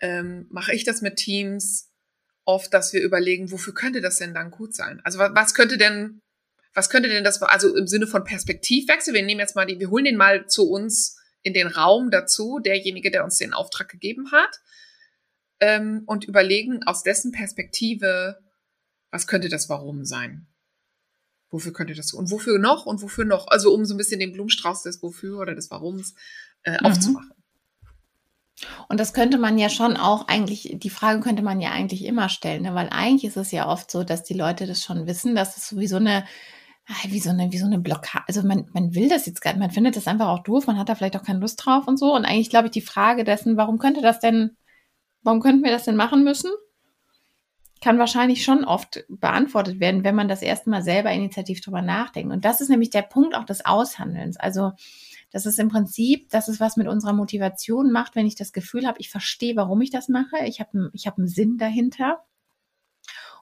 ähm, 0.00 0.46
mache 0.50 0.72
ich 0.72 0.84
das 0.84 1.02
mit 1.02 1.16
Teams 1.16 1.90
oft, 2.46 2.72
dass 2.72 2.94
wir 2.94 3.02
überlegen, 3.02 3.52
wofür 3.52 3.74
könnte 3.74 4.00
das 4.00 4.16
denn 4.16 4.32
dann 4.32 4.50
gut 4.50 4.74
sein? 4.74 5.02
Also 5.04 5.18
was, 5.18 5.32
was 5.34 5.54
könnte 5.54 5.76
denn, 5.76 6.18
was 6.72 6.88
könnte 6.88 7.10
denn 7.10 7.24
das, 7.24 7.42
also 7.42 7.76
im 7.76 7.86
Sinne 7.86 8.06
von 8.06 8.24
Perspektivwechsel, 8.24 9.12
wir 9.12 9.22
nehmen 9.22 9.40
jetzt 9.40 9.54
mal 9.54 9.66
die, 9.66 9.78
wir 9.78 9.90
holen 9.90 10.06
den 10.06 10.16
mal 10.16 10.46
zu 10.46 10.70
uns 10.70 11.18
in 11.42 11.52
den 11.52 11.66
Raum 11.66 12.10
dazu, 12.10 12.58
derjenige, 12.58 13.10
der 13.10 13.22
uns 13.22 13.36
den 13.36 13.52
Auftrag 13.52 13.90
gegeben 13.90 14.32
hat, 14.32 14.60
ähm, 15.60 16.04
und 16.06 16.24
überlegen 16.24 16.82
aus 16.84 17.02
dessen 17.02 17.32
Perspektive, 17.32 18.38
was 19.10 19.26
könnte 19.26 19.50
das 19.50 19.68
Warum 19.68 20.06
sein? 20.06 20.46
Wofür 21.52 21.72
könnte 21.72 21.94
das 21.94 22.12
und 22.12 22.30
wofür 22.30 22.58
noch 22.58 22.86
und 22.86 23.02
wofür 23.02 23.24
noch? 23.24 23.46
Also 23.48 23.72
um 23.72 23.84
so 23.84 23.94
ein 23.94 23.98
bisschen 23.98 24.18
den 24.18 24.32
Blumenstrauß 24.32 24.82
des 24.82 25.02
Wofür 25.02 25.38
oder 25.38 25.54
des 25.54 25.70
Warums 25.70 26.14
äh, 26.64 26.72
mhm. 26.72 26.86
aufzumachen. 26.86 27.32
Und 28.88 29.00
das 29.00 29.12
könnte 29.12 29.38
man 29.38 29.58
ja 29.58 29.68
schon 29.68 29.96
auch 29.96 30.28
eigentlich, 30.28 30.76
die 30.78 30.90
Frage 30.90 31.20
könnte 31.20 31.42
man 31.42 31.60
ja 31.60 31.70
eigentlich 31.70 32.04
immer 32.04 32.28
stellen, 32.28 32.62
ne? 32.62 32.74
weil 32.74 32.88
eigentlich 32.90 33.24
ist 33.24 33.36
es 33.36 33.50
ja 33.50 33.68
oft 33.68 33.90
so, 33.90 34.04
dass 34.04 34.22
die 34.22 34.34
Leute 34.34 34.66
das 34.66 34.82
schon 34.82 35.06
wissen, 35.06 35.34
dass 35.34 35.56
es 35.56 35.68
sowieso 35.68 35.96
eine, 35.96 36.24
ah, 36.86 36.94
wie 37.08 37.18
so 37.18 37.30
eine, 37.30 37.50
wie 37.50 37.58
so 37.58 37.66
eine 37.66 37.78
Blockade, 37.78 38.24
also 38.28 38.42
man, 38.42 38.68
man 38.72 38.94
will 38.94 39.08
das 39.08 39.26
jetzt 39.26 39.40
gar 39.40 39.52
nicht, 39.52 39.60
man 39.60 39.70
findet 39.70 39.96
das 39.96 40.06
einfach 40.06 40.28
auch 40.28 40.44
doof, 40.44 40.66
man 40.66 40.78
hat 40.78 40.88
da 40.88 40.94
vielleicht 40.94 41.16
auch 41.16 41.24
keine 41.24 41.40
Lust 41.40 41.64
drauf 41.64 41.88
und 41.88 41.98
so. 41.98 42.14
Und 42.14 42.24
eigentlich 42.24 42.50
glaube 42.50 42.66
ich 42.66 42.72
die 42.72 42.82
Frage 42.82 43.24
dessen, 43.24 43.56
warum 43.56 43.78
könnte 43.78 44.00
das 44.00 44.20
denn, 44.20 44.56
warum 45.22 45.40
könnten 45.40 45.64
wir 45.64 45.72
das 45.72 45.84
denn 45.84 45.96
machen 45.96 46.22
müssen? 46.22 46.50
Kann 47.82 47.98
wahrscheinlich 47.98 48.44
schon 48.44 48.64
oft 48.64 49.04
beantwortet 49.08 49.80
werden, 49.80 50.04
wenn 50.04 50.14
man 50.14 50.28
das 50.28 50.40
erste 50.40 50.70
Mal 50.70 50.82
selber 50.82 51.10
initiativ 51.10 51.60
drüber 51.60 51.82
nachdenkt. 51.82 52.32
Und 52.32 52.44
das 52.44 52.60
ist 52.60 52.68
nämlich 52.68 52.90
der 52.90 53.02
Punkt 53.02 53.34
auch 53.34 53.44
des 53.44 53.64
Aushandelns. 53.64 54.36
Also 54.36 54.72
das 55.32 55.46
ist 55.46 55.58
im 55.58 55.68
Prinzip, 55.68 56.30
das 56.30 56.48
ist 56.48 56.60
was 56.60 56.76
mit 56.76 56.86
unserer 56.86 57.12
Motivation 57.12 57.90
macht, 57.90 58.14
wenn 58.14 58.26
ich 58.26 58.36
das 58.36 58.52
Gefühl 58.52 58.86
habe, 58.86 59.00
ich 59.00 59.10
verstehe, 59.10 59.56
warum 59.56 59.80
ich 59.80 59.90
das 59.90 60.08
mache. 60.08 60.44
Ich 60.44 60.60
habe 60.60 60.90
ich 60.92 61.06
hab 61.06 61.18
einen 61.18 61.26
Sinn 61.28 61.58
dahinter. 61.58 62.22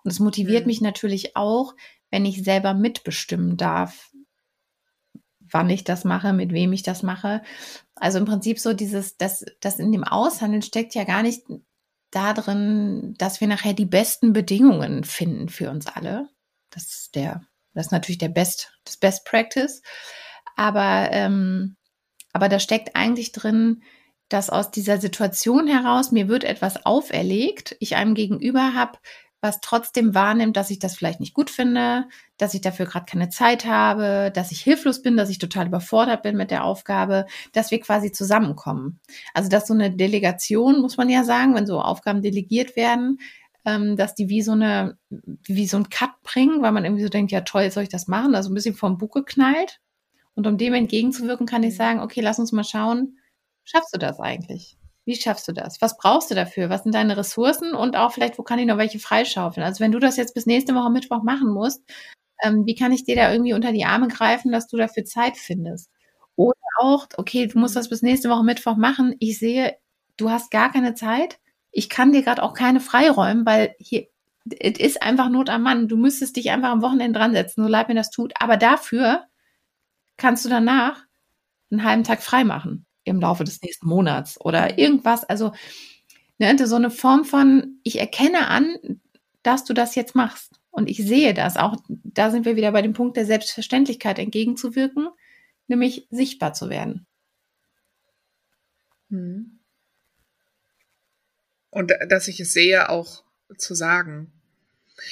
Und 0.02 0.10
es 0.10 0.20
motiviert 0.20 0.62
mhm. 0.62 0.68
mich 0.68 0.80
natürlich 0.80 1.36
auch, 1.36 1.74
wenn 2.10 2.24
ich 2.24 2.42
selber 2.42 2.72
mitbestimmen 2.74 3.56
darf, 3.56 4.10
wann 5.40 5.68
ich 5.68 5.84
das 5.84 6.04
mache, 6.04 6.32
mit 6.32 6.52
wem 6.52 6.72
ich 6.72 6.82
das 6.82 7.02
mache. 7.02 7.42
Also 7.94 8.18
im 8.18 8.24
Prinzip 8.24 8.58
so 8.58 8.72
dieses, 8.72 9.16
das, 9.16 9.44
das 9.60 9.78
in 9.78 9.92
dem 9.92 10.04
Aushandeln 10.04 10.62
steckt 10.62 10.94
ja 10.94 11.04
gar 11.04 11.22
nicht 11.22 11.42
da 12.10 12.32
drin, 12.32 13.14
dass 13.18 13.40
wir 13.40 13.48
nachher 13.48 13.74
die 13.74 13.86
besten 13.86 14.32
Bedingungen 14.32 15.04
finden 15.04 15.48
für 15.48 15.70
uns 15.70 15.86
alle. 15.86 16.28
Das 16.70 16.84
ist 16.84 17.14
der, 17.14 17.42
das 17.74 17.86
ist 17.86 17.92
natürlich 17.92 18.18
der 18.18 18.28
Best, 18.28 18.72
das 18.84 18.96
Best 18.96 19.24
Practice. 19.24 19.82
Aber, 20.56 21.08
ähm, 21.12 21.76
aber 22.32 22.48
da 22.48 22.58
steckt 22.58 22.96
eigentlich 22.96 23.32
drin, 23.32 23.82
dass 24.28 24.50
aus 24.50 24.70
dieser 24.70 24.98
Situation 24.98 25.66
heraus 25.66 26.12
mir 26.12 26.28
wird 26.28 26.44
etwas 26.44 26.86
auferlegt, 26.86 27.76
ich 27.80 27.96
einem 27.96 28.14
Gegenüber 28.14 28.74
habe, 28.74 28.98
was 29.40 29.60
trotzdem 29.60 30.14
wahrnimmt, 30.14 30.56
dass 30.56 30.70
ich 30.70 30.78
das 30.78 30.96
vielleicht 30.96 31.20
nicht 31.20 31.34
gut 31.34 31.50
finde, 31.50 32.06
dass 32.36 32.54
ich 32.54 32.60
dafür 32.60 32.86
gerade 32.86 33.06
keine 33.06 33.30
Zeit 33.30 33.64
habe, 33.64 34.30
dass 34.34 34.52
ich 34.52 34.60
hilflos 34.60 35.02
bin, 35.02 35.16
dass 35.16 35.30
ich 35.30 35.38
total 35.38 35.66
überfordert 35.66 36.22
bin 36.22 36.36
mit 36.36 36.50
der 36.50 36.64
Aufgabe, 36.64 37.26
dass 37.52 37.70
wir 37.70 37.80
quasi 37.80 38.12
zusammenkommen. 38.12 39.00
Also 39.32 39.48
dass 39.48 39.66
so 39.66 39.74
eine 39.74 39.90
Delegation, 39.90 40.80
muss 40.80 40.96
man 40.96 41.08
ja 41.08 41.24
sagen, 41.24 41.54
wenn 41.54 41.66
so 41.66 41.80
Aufgaben 41.80 42.22
delegiert 42.22 42.76
werden, 42.76 43.18
ähm, 43.64 43.96
dass 43.96 44.14
die 44.14 44.28
wie 44.28 44.42
so 44.42 44.52
eine, 44.52 44.98
wie 45.08 45.66
so 45.66 45.76
ein 45.76 45.88
Cut 45.88 46.22
bringen, 46.22 46.62
weil 46.62 46.72
man 46.72 46.84
irgendwie 46.84 47.02
so 47.02 47.08
denkt, 47.08 47.32
ja 47.32 47.42
toll, 47.42 47.70
soll 47.70 47.84
ich 47.84 47.88
das 47.88 48.08
machen, 48.08 48.34
also 48.34 48.50
ein 48.50 48.54
bisschen 48.54 48.74
vom 48.74 48.98
Buch 48.98 49.12
geknallt. 49.12 49.80
Und 50.34 50.46
um 50.46 50.58
dem 50.58 50.74
entgegenzuwirken, 50.74 51.46
kann 51.46 51.62
ich 51.62 51.74
mhm. 51.74 51.78
sagen, 51.78 52.00
okay, 52.00 52.20
lass 52.20 52.38
uns 52.38 52.52
mal 52.52 52.64
schauen, 52.64 53.18
schaffst 53.64 53.94
du 53.94 53.98
das 53.98 54.20
eigentlich? 54.20 54.76
Wie 55.10 55.16
schaffst 55.16 55.48
du 55.48 55.52
das? 55.52 55.82
Was 55.82 55.96
brauchst 55.96 56.30
du 56.30 56.36
dafür? 56.36 56.70
Was 56.70 56.84
sind 56.84 56.94
deine 56.94 57.16
Ressourcen? 57.16 57.74
Und 57.74 57.96
auch 57.96 58.12
vielleicht, 58.12 58.38
wo 58.38 58.44
kann 58.44 58.60
ich 58.60 58.66
noch 58.66 58.78
welche 58.78 59.00
freischaufeln? 59.00 59.66
Also 59.66 59.80
wenn 59.80 59.90
du 59.90 59.98
das 59.98 60.16
jetzt 60.16 60.34
bis 60.34 60.46
nächste 60.46 60.72
Woche 60.76 60.88
Mittwoch 60.88 61.24
machen 61.24 61.52
musst, 61.52 61.82
ähm, 62.44 62.64
wie 62.64 62.76
kann 62.76 62.92
ich 62.92 63.02
dir 63.02 63.16
da 63.16 63.32
irgendwie 63.32 63.52
unter 63.52 63.72
die 63.72 63.84
Arme 63.84 64.06
greifen, 64.06 64.52
dass 64.52 64.68
du 64.68 64.76
dafür 64.76 65.04
Zeit 65.04 65.36
findest? 65.36 65.90
Oder 66.36 66.54
auch, 66.78 67.08
okay, 67.16 67.48
du 67.48 67.58
musst 67.58 67.74
das 67.74 67.88
bis 67.88 68.02
nächste 68.02 68.30
Woche 68.30 68.44
Mittwoch 68.44 68.76
machen. 68.76 69.16
Ich 69.18 69.40
sehe, 69.40 69.78
du 70.16 70.30
hast 70.30 70.52
gar 70.52 70.70
keine 70.70 70.94
Zeit. 70.94 71.40
Ich 71.72 71.88
kann 71.88 72.12
dir 72.12 72.22
gerade 72.22 72.44
auch 72.44 72.54
keine 72.54 72.78
freiräumen, 72.78 73.44
weil 73.44 73.74
hier, 73.80 74.06
es 74.60 74.78
ist 74.78 75.02
einfach 75.02 75.28
Not 75.28 75.50
am 75.50 75.62
Mann. 75.62 75.88
Du 75.88 75.96
müsstest 75.96 76.36
dich 76.36 76.52
einfach 76.52 76.70
am 76.70 76.82
Wochenende 76.82 77.18
dran 77.18 77.32
setzen, 77.32 77.64
so 77.64 77.68
leid 77.68 77.88
mir 77.88 77.96
das 77.96 78.10
tut. 78.10 78.32
Aber 78.38 78.56
dafür 78.56 79.24
kannst 80.16 80.44
du 80.44 80.48
danach 80.48 81.02
einen 81.72 81.82
halben 81.82 82.04
Tag 82.04 82.22
frei 82.22 82.44
machen 82.44 82.86
im 83.10 83.20
Laufe 83.20 83.44
des 83.44 83.60
nächsten 83.62 83.88
Monats 83.88 84.40
oder 84.40 84.78
irgendwas. 84.78 85.24
Also 85.24 85.52
ne, 86.38 86.66
so 86.66 86.76
eine 86.76 86.90
Form 86.90 87.24
von, 87.24 87.78
ich 87.82 88.00
erkenne 88.00 88.48
an, 88.48 89.00
dass 89.42 89.64
du 89.64 89.74
das 89.74 89.94
jetzt 89.94 90.14
machst. 90.14 90.60
Und 90.70 90.88
ich 90.88 90.98
sehe 90.98 91.34
das. 91.34 91.56
Auch 91.56 91.76
da 91.88 92.30
sind 92.30 92.44
wir 92.44 92.56
wieder 92.56 92.72
bei 92.72 92.82
dem 92.82 92.92
Punkt 92.92 93.16
der 93.16 93.26
Selbstverständlichkeit 93.26 94.18
entgegenzuwirken, 94.18 95.08
nämlich 95.66 96.06
sichtbar 96.10 96.54
zu 96.54 96.70
werden. 96.70 97.06
Hm. 99.10 99.58
Und 101.70 101.92
dass 102.08 102.28
ich 102.28 102.40
es 102.40 102.52
sehe, 102.52 102.88
auch 102.88 103.24
zu 103.58 103.74
sagen. 103.74 104.32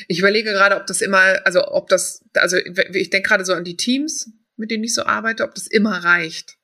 Ich 0.06 0.18
überlege 0.18 0.52
gerade, 0.52 0.76
ob 0.76 0.86
das 0.86 1.00
immer, 1.00 1.40
also 1.44 1.66
ob 1.68 1.88
das, 1.88 2.24
also 2.34 2.56
ich 2.56 3.10
denke 3.10 3.28
gerade 3.28 3.44
so 3.44 3.54
an 3.54 3.64
die 3.64 3.76
Teams, 3.76 4.30
mit 4.56 4.70
denen 4.70 4.84
ich 4.84 4.94
so 4.94 5.04
arbeite, 5.04 5.44
ob 5.44 5.54
das 5.54 5.66
immer 5.66 6.04
reicht. 6.04 6.57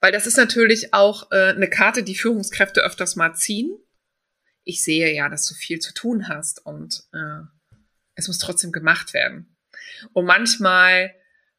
Weil 0.00 0.12
das 0.12 0.26
ist 0.26 0.36
natürlich 0.36 0.94
auch 0.94 1.30
äh, 1.30 1.50
eine 1.50 1.68
Karte, 1.68 2.02
die 2.02 2.14
Führungskräfte 2.14 2.80
öfters 2.82 3.16
mal 3.16 3.34
ziehen. 3.34 3.76
Ich 4.64 4.82
sehe 4.82 5.12
ja, 5.14 5.28
dass 5.28 5.46
du 5.46 5.54
viel 5.54 5.78
zu 5.78 5.92
tun 5.92 6.28
hast 6.28 6.64
und 6.64 7.04
äh, 7.12 7.42
es 8.14 8.28
muss 8.28 8.38
trotzdem 8.38 8.72
gemacht 8.72 9.14
werden. 9.14 9.56
Und 10.12 10.26
manchmal 10.26 11.14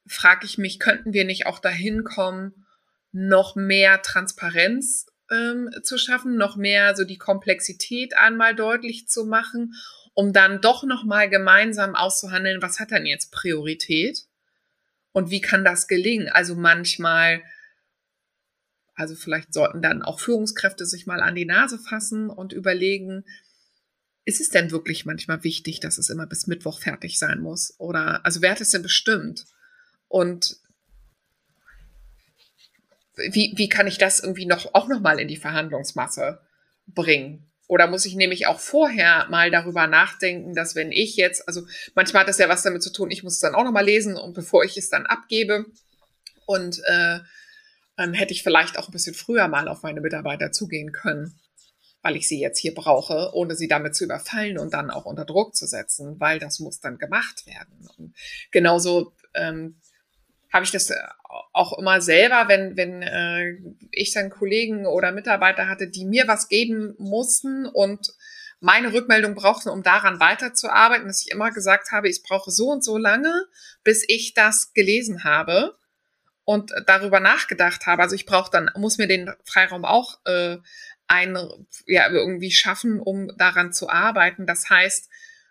frage 0.07 0.45
ich 0.45 0.57
mich, 0.57 0.79
könnten 0.79 1.13
wir 1.13 1.25
nicht 1.25 1.45
auch 1.45 1.59
dahin 1.59 2.03
kommen, 2.03 2.65
noch 3.11 3.55
mehr 3.55 4.01
Transparenz 4.01 5.07
ähm, 5.29 5.69
zu 5.83 5.97
schaffen, 5.97 6.37
noch 6.37 6.55
mehr 6.55 6.95
so 6.95 7.03
die 7.03 7.17
Komplexität 7.17 8.15
einmal 8.17 8.55
deutlich 8.55 9.07
zu 9.07 9.25
machen, 9.25 9.73
um 10.13 10.33
dann 10.33 10.61
doch 10.61 10.83
noch 10.83 11.03
mal 11.03 11.29
gemeinsam 11.29 11.95
auszuhandeln, 11.95 12.61
was 12.61 12.79
hat 12.79 12.91
denn 12.91 13.05
jetzt 13.05 13.31
Priorität 13.31 14.25
und 15.11 15.29
wie 15.29 15.41
kann 15.41 15.63
das 15.63 15.87
gelingen? 15.87 16.29
Also 16.29 16.55
manchmal 16.55 17.43
also 18.95 19.15
vielleicht 19.15 19.53
sollten 19.53 19.81
dann 19.81 20.01
auch 20.01 20.19
Führungskräfte 20.19 20.85
sich 20.85 21.05
mal 21.05 21.21
an 21.21 21.35
die 21.35 21.45
Nase 21.45 21.79
fassen 21.79 22.29
und 22.29 22.53
überlegen, 22.53 23.23
ist 24.25 24.41
es 24.41 24.49
denn 24.49 24.71
wirklich 24.71 25.05
manchmal 25.05 25.43
wichtig, 25.43 25.79
dass 25.79 25.97
es 25.97 26.09
immer 26.09 26.27
bis 26.27 26.47
Mittwoch 26.47 26.79
fertig 26.79 27.17
sein 27.17 27.39
muss? 27.39 27.73
Oder 27.79 28.23
also 28.25 28.41
wer 28.41 28.51
hat 28.51 28.61
es 28.61 28.69
denn 28.69 28.83
bestimmt? 28.83 29.45
Und 30.07 30.57
wie, 33.15 33.53
wie 33.55 33.69
kann 33.69 33.87
ich 33.87 33.97
das 33.97 34.19
irgendwie 34.19 34.45
noch 34.45 34.73
auch 34.73 34.87
noch 34.87 34.99
mal 34.99 35.19
in 35.19 35.27
die 35.27 35.37
Verhandlungsmasse 35.37 36.41
bringen? 36.87 37.51
Oder 37.67 37.87
muss 37.87 38.05
ich 38.05 38.15
nämlich 38.15 38.47
auch 38.47 38.59
vorher 38.59 39.27
mal 39.29 39.49
darüber 39.49 39.87
nachdenken, 39.87 40.53
dass 40.53 40.75
wenn 40.75 40.91
ich 40.91 41.15
jetzt, 41.15 41.47
also 41.47 41.65
manchmal 41.95 42.21
hat 42.21 42.29
das 42.29 42.37
ja 42.37 42.49
was 42.49 42.63
damit 42.63 42.83
zu 42.83 42.91
tun, 42.91 43.11
ich 43.11 43.23
muss 43.23 43.35
es 43.35 43.39
dann 43.39 43.55
auch 43.55 43.63
noch 43.63 43.71
mal 43.71 43.85
lesen 43.85 44.17
und 44.17 44.33
bevor 44.33 44.65
ich 44.65 44.75
es 44.75 44.89
dann 44.89 45.05
abgebe 45.05 45.65
und 46.45 46.81
äh, 46.85 47.19
ähm, 47.97 48.13
hätte 48.13 48.33
ich 48.33 48.43
vielleicht 48.43 48.77
auch 48.77 48.87
ein 48.87 48.91
bisschen 48.91 49.15
früher 49.15 49.47
mal 49.47 49.67
auf 49.67 49.83
meine 49.83 50.01
Mitarbeiter 50.01 50.51
zugehen 50.51 50.91
können, 50.91 51.39
weil 52.01 52.15
ich 52.15 52.27
sie 52.27 52.39
jetzt 52.39 52.59
hier 52.59 52.73
brauche, 52.73 53.31
ohne 53.33 53.55
sie 53.55 53.67
damit 53.67 53.95
zu 53.95 54.05
überfallen 54.05 54.57
und 54.57 54.73
dann 54.73 54.89
auch 54.89 55.05
unter 55.05 55.25
Druck 55.25 55.55
zu 55.55 55.67
setzen, 55.67 56.19
weil 56.19 56.39
das 56.39 56.59
muss 56.59 56.79
dann 56.79 56.97
gemacht 56.97 57.45
werden. 57.45 57.89
Und 57.97 58.15
genauso 58.51 59.13
ähm, 59.33 59.79
habe 60.51 60.65
ich 60.65 60.71
das 60.71 60.89
äh, 60.89 60.95
auch 61.53 61.77
immer 61.77 62.01
selber, 62.01 62.45
wenn, 62.47 62.75
wenn 62.75 63.01
äh, 63.01 63.57
ich 63.91 64.13
dann 64.13 64.29
Kollegen 64.29 64.85
oder 64.85 65.11
Mitarbeiter 65.11 65.67
hatte, 65.67 65.87
die 65.87 66.05
mir 66.05 66.27
was 66.27 66.47
geben 66.47 66.95
mussten 66.97 67.65
und 67.65 68.13
meine 68.59 68.93
Rückmeldung 68.93 69.33
brauchten, 69.33 69.69
um 69.69 69.81
daran 69.81 70.19
weiterzuarbeiten, 70.19 71.07
dass 71.07 71.21
ich 71.21 71.31
immer 71.31 71.51
gesagt 71.51 71.91
habe, 71.91 72.09
ich 72.09 72.21
brauche 72.21 72.51
so 72.51 72.69
und 72.69 72.83
so 72.83 72.97
lange, 72.97 73.45
bis 73.83 74.03
ich 74.07 74.33
das 74.33 74.73
gelesen 74.73 75.23
habe 75.23 75.75
und 76.51 76.73
darüber 76.85 77.21
nachgedacht 77.21 77.85
habe. 77.85 78.01
Also 78.01 78.13
ich 78.13 78.25
brauche 78.25 78.51
dann, 78.51 78.69
muss 78.75 78.97
mir 78.97 79.07
den 79.07 79.31
Freiraum 79.45 79.85
auch 79.85 80.19
äh, 80.25 80.57
ein, 81.07 81.37
ja, 81.85 82.09
irgendwie 82.09 82.51
schaffen, 82.51 82.99
um 82.99 83.31
daran 83.37 83.71
zu 83.71 83.87
arbeiten. 83.89 84.45
Das 84.45 84.69
heißt, 84.69 85.09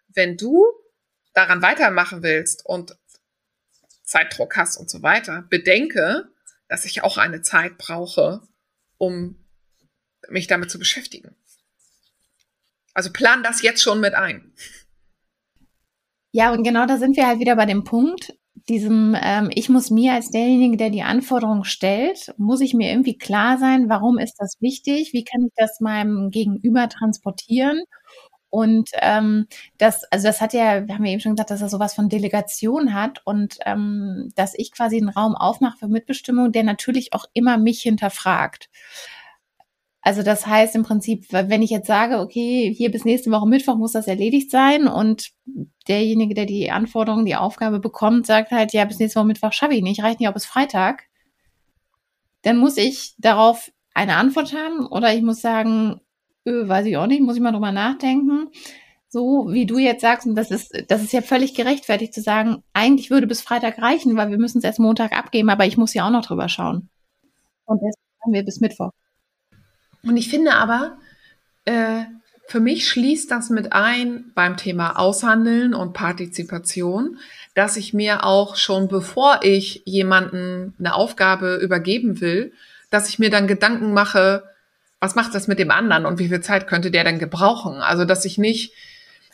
wenn 0.09 0.37
du 0.37 0.66
daran 1.33 1.62
weitermachen 1.62 2.23
willst 2.23 2.66
und 2.66 2.99
Zeitdruck 4.02 4.59
hast 4.59 4.76
und 4.76 4.90
so 4.90 5.02
weiter, 5.02 5.47
bedenke, 5.49 6.28
dass 6.69 6.85
ich 6.85 7.02
auch 7.02 7.16
eine 7.16 7.40
Zeit 7.40 7.78
brauche, 7.78 8.42
um 8.99 9.42
mich 10.28 10.49
damit 10.49 10.71
zu 10.71 10.78
beschäftigen. 10.78 11.35
Also 12.92 13.11
plan 13.11 13.42
das 13.42 13.62
jetzt 13.62 13.83
schon 13.83 14.00
mit 14.00 14.12
ein. 14.12 14.52
Ja, 16.33 16.52
und 16.52 16.62
genau 16.62 16.85
da 16.85 16.99
sind 16.99 17.16
wir 17.16 17.26
halt 17.26 17.38
wieder 17.38 17.57
bei 17.57 17.64
dem 17.64 17.85
Punkt, 17.85 18.35
diesem, 18.69 19.16
ähm, 19.21 19.50
ich 19.54 19.69
muss 19.69 19.90
mir 19.90 20.12
als 20.14 20.30
derjenige, 20.30 20.76
der 20.76 20.90
die 20.90 21.02
Anforderungen 21.02 21.64
stellt, 21.64 22.35
muss 22.37 22.61
ich 22.61 22.75
mir 22.75 22.90
irgendwie 22.90 23.16
klar 23.19 23.59
sein, 23.59 23.88
warum 23.88 24.19
ist 24.19 24.37
das 24.38 24.57
wichtig, 24.61 25.12
wie 25.12 25.25
kann 25.25 25.47
ich 25.47 25.52
das 25.57 25.80
meinem 25.80 26.30
Gegenüber 26.30 26.88
transportieren. 26.88 27.83
Und 28.50 28.90
ähm, 29.00 29.47
das, 29.78 30.04
also 30.11 30.26
das 30.26 30.40
hat 30.40 30.52
ja, 30.54 30.87
wir 30.87 30.95
haben 30.97 31.04
ja 31.04 31.12
eben 31.12 31.21
schon 31.21 31.33
gesagt, 31.37 31.50
dass 31.50 31.62
er 31.62 31.69
sowas 31.69 31.95
von 31.95 32.09
Delegation 32.09 32.95
hat 32.95 33.21
und 33.25 33.59
ähm, 33.64 34.30
dass 34.35 34.54
ich 34.57 34.73
quasi 34.73 34.97
einen 34.97 35.09
Raum 35.09 35.37
aufmache 35.37 35.78
für 35.78 35.88
Mitbestimmung, 35.88 36.50
der 36.52 36.64
natürlich 36.64 37.12
auch 37.12 37.26
immer 37.33 37.59
mich 37.59 37.80
hinterfragt. 37.83 38.69
Also 40.02 40.23
das 40.23 40.47
heißt 40.47 40.75
im 40.76 40.83
Prinzip, 40.83 41.26
wenn 41.30 41.62
ich 41.62 41.71
jetzt 41.71 41.87
sage, 41.87 42.21
okay, 42.21 42.73
hier 42.75 42.90
bis 42.90 43.04
nächste 43.04 43.30
Woche 43.30 43.47
Mittwoch 43.47 43.76
muss 43.76 43.92
das 43.92 44.07
erledigt 44.07 44.50
sein 44.50 44.88
und 44.88 45.30
derjenige, 45.88 46.35
der 46.35 46.47
die 46.47 46.71
Anforderungen, 46.71 47.26
die 47.26 47.37
Aufgabe 47.37 47.80
bekommt, 47.80 48.26
sagt 48.26 48.50
halt, 48.50 48.73
ja, 48.73 48.85
bis 48.87 48.99
nächste 48.99 49.21
Woche 49.21 49.26
Mittwoch 49.26 49.52
schaffe 49.52 49.75
ich 49.75 49.83
nicht, 49.83 50.02
reicht 50.02 50.21
nicht 50.21 50.28
auch 50.28 50.35
bis 50.35 50.47
Freitag, 50.47 51.04
dann 52.42 52.57
muss 52.57 52.78
ich 52.78 53.14
darauf 53.19 53.71
eine 53.92 54.16
Antwort 54.16 54.54
haben 54.54 54.87
oder 54.87 55.12
ich 55.14 55.23
muss 55.23 55.42
sagen, 55.42 56.00
öh, 56.47 56.66
weiß 56.66 56.87
ich 56.87 56.97
auch 56.97 57.07
nicht, 57.07 57.21
muss 57.21 57.37
ich 57.37 57.42
mal 57.42 57.52
drüber 57.52 57.73
nachdenken. 57.73 58.49
So 59.09 59.49
wie 59.50 59.66
du 59.66 59.78
jetzt 59.78 60.02
sagst, 60.02 60.26
und 60.26 60.37
das 60.37 60.50
ist, 60.50 60.73
das 60.88 61.02
ist 61.02 61.12
ja 61.12 61.21
völlig 61.21 61.54
gerechtfertigt 61.54 62.14
zu 62.14 62.23
sagen, 62.23 62.62
eigentlich 62.73 63.11
würde 63.11 63.26
bis 63.26 63.42
Freitag 63.42 63.78
reichen, 63.78 64.16
weil 64.16 64.30
wir 64.30 64.38
müssen 64.38 64.59
es 64.59 64.64
erst 64.64 64.78
Montag 64.78 65.12
abgeben, 65.12 65.50
aber 65.50 65.66
ich 65.66 65.76
muss 65.76 65.95
ja 65.95 66.07
auch 66.07 66.12
noch 66.12 66.25
drüber 66.25 66.49
schauen. 66.49 66.88
Und 67.64 67.78
deswegen 67.78 68.23
haben 68.23 68.33
wir 68.33 68.45
bis 68.45 68.61
Mittwoch. 68.61 68.92
Und 70.02 70.16
ich 70.16 70.28
finde 70.28 70.54
aber, 70.54 70.99
äh, 71.64 72.04
für 72.47 72.61
mich 72.61 72.88
schließt 72.88 73.30
das 73.30 73.49
mit 73.49 73.73
ein 73.73 74.33
beim 74.35 74.57
Thema 74.57 74.99
Aushandeln 74.99 75.73
und 75.73 75.92
Partizipation, 75.92 77.19
dass 77.54 77.76
ich 77.76 77.95
mir 77.95 78.25
auch 78.25 78.57
schon 78.57 78.88
bevor 78.88 79.40
ich 79.42 79.83
jemanden 79.85 80.75
eine 80.78 80.95
Aufgabe 80.95 81.57
übergeben 81.57 82.21
will, 82.21 82.52
dass 82.90 83.09
ich 83.09 83.21
mir 83.21 83.30
dann 83.30 83.47
Gedanken 83.47 83.92
mache, 83.92 84.42
was 84.99 85.14
macht 85.14 85.35
das 85.35 85.47
mit 85.47 85.61
dem 85.61 85.71
anderen 85.71 86.07
und 86.07 86.19
wie 86.19 86.28
viel 86.28 86.40
Zeit 86.40 86.66
könnte 86.66 86.90
der 86.90 87.04
denn 87.04 87.21
gebrauchen? 87.21 87.75
Also, 87.75 88.04
dass 88.04 88.25
ich 88.25 88.37
nicht, 88.37 88.73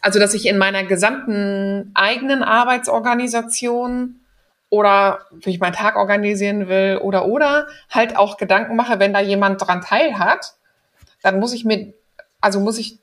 Also, 0.02 0.18
dass 0.20 0.34
ich 0.34 0.46
in 0.46 0.58
meiner 0.58 0.84
gesamten 0.84 1.90
eigenen 1.94 2.42
Arbeitsorganisation 2.42 4.20
oder 4.68 5.20
wie 5.30 5.50
ich 5.50 5.60
meinen 5.60 5.72
Tag 5.72 5.96
organisieren 5.96 6.68
will 6.68 6.98
oder 7.02 7.26
oder 7.26 7.66
halt 7.90 8.16
auch 8.16 8.36
Gedanken 8.36 8.76
mache, 8.76 8.98
wenn 8.98 9.12
da 9.12 9.20
jemand 9.20 9.64
dran 9.64 9.80
teil 9.80 10.18
hat, 10.18 10.54
dann 11.22 11.38
muss 11.38 11.52
ich 11.52 11.64
mir, 11.64 11.92
also 12.40 12.60
muss 12.60 12.78
ich 12.78 12.98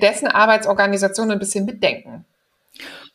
dessen 0.00 0.28
Arbeitsorganisation 0.28 1.30
ein 1.30 1.38
bisschen 1.38 1.64
mitdenken. 1.64 2.24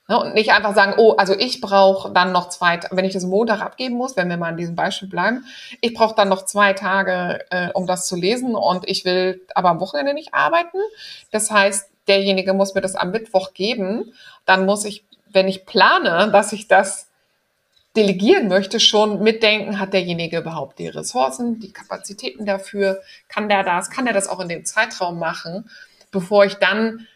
Ne, 0.08 0.20
und 0.20 0.34
nicht 0.34 0.52
einfach 0.52 0.76
sagen, 0.76 0.96
oh, 0.98 1.14
also 1.14 1.34
ich 1.34 1.62
brauche 1.62 2.12
dann 2.12 2.32
noch 2.32 2.50
zwei, 2.50 2.80
wenn 2.90 3.06
ich 3.06 3.14
das 3.14 3.24
Montag 3.24 3.62
abgeben 3.62 3.96
muss, 3.96 4.18
wenn 4.18 4.30
wir 4.30 4.38
mal 4.38 4.50
in 4.50 4.58
diesem 4.58 4.76
Beispiel 4.76 5.08
bleiben, 5.08 5.46
ich 5.80 5.94
brauche 5.94 6.16
dann 6.16 6.28
noch 6.28 6.44
zwei 6.46 6.74
Tage, 6.74 7.46
äh, 7.50 7.70
um 7.74 7.88
das 7.88 8.08
zu 8.08 8.16
lesen 8.16 8.56
und 8.56 8.90
ich 8.90 9.06
will 9.06 9.42
aber 9.54 9.70
am 9.70 9.80
Wochenende 9.80 10.14
nicht 10.14 10.34
arbeiten. 10.34 10.80
Das 11.32 11.52
heißt, 11.52 11.90
derjenige 12.08 12.54
muss 12.54 12.74
mir 12.74 12.82
das 12.82 12.96
am 12.96 13.12
Mittwoch 13.12 13.54
geben. 13.54 14.12
Dann 14.46 14.66
muss 14.66 14.86
ich, 14.86 15.06
wenn 15.30 15.48
ich 15.48 15.66
plane, 15.66 16.30
dass 16.32 16.52
ich 16.52 16.68
das 16.68 17.11
delegieren 17.96 18.48
möchte, 18.48 18.80
schon 18.80 19.22
mitdenken, 19.22 19.80
hat 19.80 19.94
derjenige 19.94 20.38
überhaupt 20.38 20.80
die 20.80 20.88
Ressourcen, 20.88 21.60
die 21.60 21.74
Kapazitäten 21.74 22.46
dafür, 22.46 23.02
kann 23.28 23.50
der 23.50 23.64
das, 23.64 23.90
kann 23.90 24.06
der 24.06 24.14
das 24.14 24.28
auch 24.28 24.40
in 24.40 24.50
dem 24.50 24.66
Zeitraum 24.66 25.20
machen, 25.20 25.70
bevor 26.10 26.46
ich 26.46 26.56
dann 26.56 27.08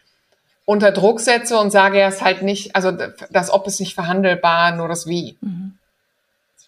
unter 0.66 0.92
Druck 0.92 1.20
setze 1.20 1.58
und 1.58 1.70
sage, 1.70 1.98
er 1.98 2.08
ist 2.08 2.22
halt 2.22 2.42
nicht, 2.42 2.76
also 2.76 2.92
das 3.30 3.50
Ob 3.50 3.66
ist 3.66 3.80
nicht 3.80 3.94
verhandelbar, 3.94 4.74
nur 4.74 4.88
das 4.88 5.06
Wie. 5.06 5.38
Mhm. 5.40 5.78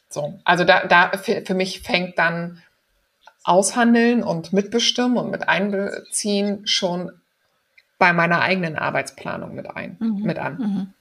So, 0.09 0.39
also 0.45 0.65
da, 0.65 0.87
da 0.87 1.11
für, 1.19 1.43
für 1.45 1.55
mich 1.55 1.81
fängt 1.81 2.19
dann 2.19 2.63
Aushandeln 3.45 4.23
und 4.23 4.53
Mitbestimmen 4.53 5.19
und 5.19 5.31
mit 5.31 5.49
einbeziehen 5.49 6.67
schon 6.67 7.13
bei 7.99 8.13
meiner 8.13 8.41
eigenen 8.41 8.77
Arbeitsplanung 8.77 9.55
mit 9.55 9.69
ein, 9.69 9.97
mhm. 9.99 10.23
mit 10.23 10.39
an. 10.39 10.59
Mhm. 10.59 10.95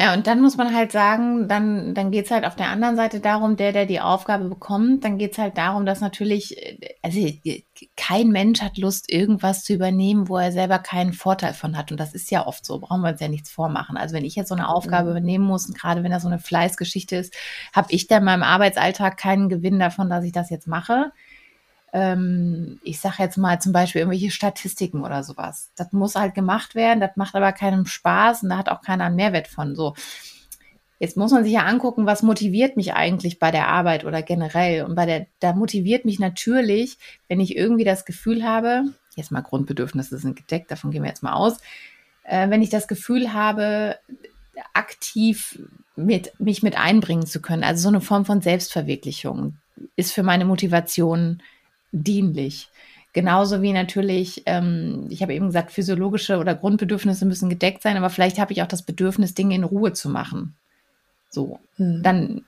Ja, 0.00 0.14
und 0.14 0.28
dann 0.28 0.40
muss 0.40 0.56
man 0.56 0.72
halt 0.76 0.92
sagen, 0.92 1.48
dann, 1.48 1.92
dann 1.92 2.12
geht's 2.12 2.30
halt 2.30 2.44
auf 2.44 2.54
der 2.54 2.68
anderen 2.68 2.94
Seite 2.94 3.18
darum, 3.18 3.56
der, 3.56 3.72
der 3.72 3.84
die 3.84 3.98
Aufgabe 3.98 4.48
bekommt, 4.48 5.02
dann 5.02 5.18
geht's 5.18 5.38
halt 5.38 5.58
darum, 5.58 5.86
dass 5.86 6.00
natürlich, 6.00 6.78
also 7.02 7.18
kein 7.96 8.28
Mensch 8.28 8.62
hat 8.62 8.78
Lust, 8.78 9.10
irgendwas 9.10 9.64
zu 9.64 9.74
übernehmen, 9.74 10.28
wo 10.28 10.36
er 10.36 10.52
selber 10.52 10.78
keinen 10.78 11.12
Vorteil 11.12 11.52
von 11.52 11.76
hat. 11.76 11.90
Und 11.90 11.98
das 11.98 12.14
ist 12.14 12.30
ja 12.30 12.46
oft 12.46 12.64
so, 12.64 12.78
brauchen 12.78 13.00
wir 13.00 13.10
uns 13.10 13.20
ja 13.20 13.26
nichts 13.26 13.50
vormachen. 13.50 13.96
Also 13.96 14.14
wenn 14.14 14.24
ich 14.24 14.36
jetzt 14.36 14.50
so 14.50 14.54
eine 14.54 14.68
Aufgabe 14.68 15.06
mhm. 15.06 15.16
übernehmen 15.16 15.44
muss, 15.44 15.66
und 15.66 15.76
gerade 15.76 16.04
wenn 16.04 16.12
das 16.12 16.22
so 16.22 16.28
eine 16.28 16.38
Fleißgeschichte 16.38 17.16
ist, 17.16 17.34
habe 17.72 17.88
ich 17.90 18.06
da 18.06 18.18
in 18.18 18.24
meinem 18.24 18.44
Arbeitsalltag 18.44 19.16
keinen 19.16 19.48
Gewinn 19.48 19.80
davon, 19.80 20.08
dass 20.08 20.22
ich 20.22 20.30
das 20.30 20.48
jetzt 20.48 20.68
mache 20.68 21.10
ähm, 21.92 22.80
ich 22.82 23.00
sage 23.00 23.16
jetzt 23.18 23.36
mal 23.36 23.60
zum 23.60 23.72
Beispiel 23.72 24.00
irgendwelche 24.00 24.30
Statistiken 24.30 25.02
oder 25.02 25.22
sowas. 25.22 25.70
Das 25.76 25.92
muss 25.92 26.14
halt 26.14 26.34
gemacht 26.34 26.74
werden, 26.74 27.00
das 27.00 27.16
macht 27.16 27.34
aber 27.34 27.52
keinem 27.52 27.86
Spaß 27.86 28.42
und 28.42 28.50
da 28.50 28.58
hat 28.58 28.68
auch 28.68 28.82
keiner 28.82 29.04
einen 29.04 29.16
Mehrwert 29.16 29.48
von. 29.48 29.74
So. 29.74 29.94
Jetzt 30.98 31.16
muss 31.16 31.30
man 31.30 31.44
sich 31.44 31.52
ja 31.52 31.64
angucken, 31.64 32.06
was 32.06 32.22
motiviert 32.22 32.76
mich 32.76 32.94
eigentlich 32.94 33.38
bei 33.38 33.50
der 33.50 33.68
Arbeit 33.68 34.04
oder 34.04 34.22
generell. 34.22 34.84
Und 34.84 34.96
bei 34.96 35.06
der, 35.06 35.26
da 35.40 35.52
motiviert 35.52 36.04
mich 36.04 36.18
natürlich, 36.18 36.98
wenn 37.28 37.40
ich 37.40 37.56
irgendwie 37.56 37.84
das 37.84 38.04
Gefühl 38.04 38.44
habe, 38.44 38.84
jetzt 39.14 39.30
mal 39.30 39.42
Grundbedürfnisse 39.42 40.18
sind 40.18 40.36
gedeckt, 40.36 40.70
davon 40.70 40.90
gehen 40.90 41.02
wir 41.02 41.08
jetzt 41.08 41.22
mal 41.22 41.34
aus, 41.34 41.58
äh, 42.24 42.50
wenn 42.50 42.62
ich 42.62 42.70
das 42.70 42.88
Gefühl 42.88 43.32
habe, 43.32 43.96
aktiv 44.74 45.60
mit, 45.96 46.38
mich 46.40 46.62
mit 46.62 46.76
einbringen 46.76 47.26
zu 47.26 47.40
können. 47.40 47.64
Also 47.64 47.82
so 47.82 47.88
eine 47.88 48.00
Form 48.00 48.24
von 48.24 48.40
Selbstverwirklichung 48.40 49.56
ist 49.96 50.12
für 50.12 50.22
meine 50.22 50.44
Motivation 50.44 51.42
dienlich. 51.92 52.68
Genauso 53.12 53.62
wie 53.62 53.72
natürlich, 53.72 54.42
ähm, 54.46 55.06
ich 55.08 55.22
habe 55.22 55.34
eben 55.34 55.46
gesagt, 55.46 55.72
physiologische 55.72 56.38
oder 56.38 56.54
Grundbedürfnisse 56.54 57.24
müssen 57.24 57.48
gedeckt 57.48 57.82
sein, 57.82 57.96
aber 57.96 58.10
vielleicht 58.10 58.38
habe 58.38 58.52
ich 58.52 58.62
auch 58.62 58.68
das 58.68 58.82
Bedürfnis, 58.82 59.34
Dinge 59.34 59.54
in 59.54 59.64
Ruhe 59.64 59.92
zu 59.92 60.08
machen. 60.08 60.54
So, 61.30 61.58
hm. 61.76 62.02
dann 62.02 62.44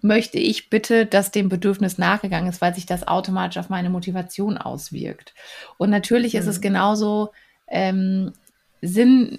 möchte 0.00 0.38
ich 0.38 0.70
bitte, 0.70 1.06
dass 1.06 1.30
dem 1.30 1.48
Bedürfnis 1.48 1.98
nachgegangen 1.98 2.48
ist, 2.48 2.60
weil 2.60 2.74
sich 2.74 2.86
das 2.86 3.06
automatisch 3.06 3.58
auf 3.58 3.68
meine 3.68 3.90
Motivation 3.90 4.58
auswirkt. 4.58 5.34
Und 5.78 5.90
natürlich 5.90 6.32
hm. 6.32 6.40
ist 6.40 6.46
es 6.46 6.56
hm. 6.56 6.62
genauso 6.62 7.32
ähm, 7.68 8.32
Sinn, 8.82 9.38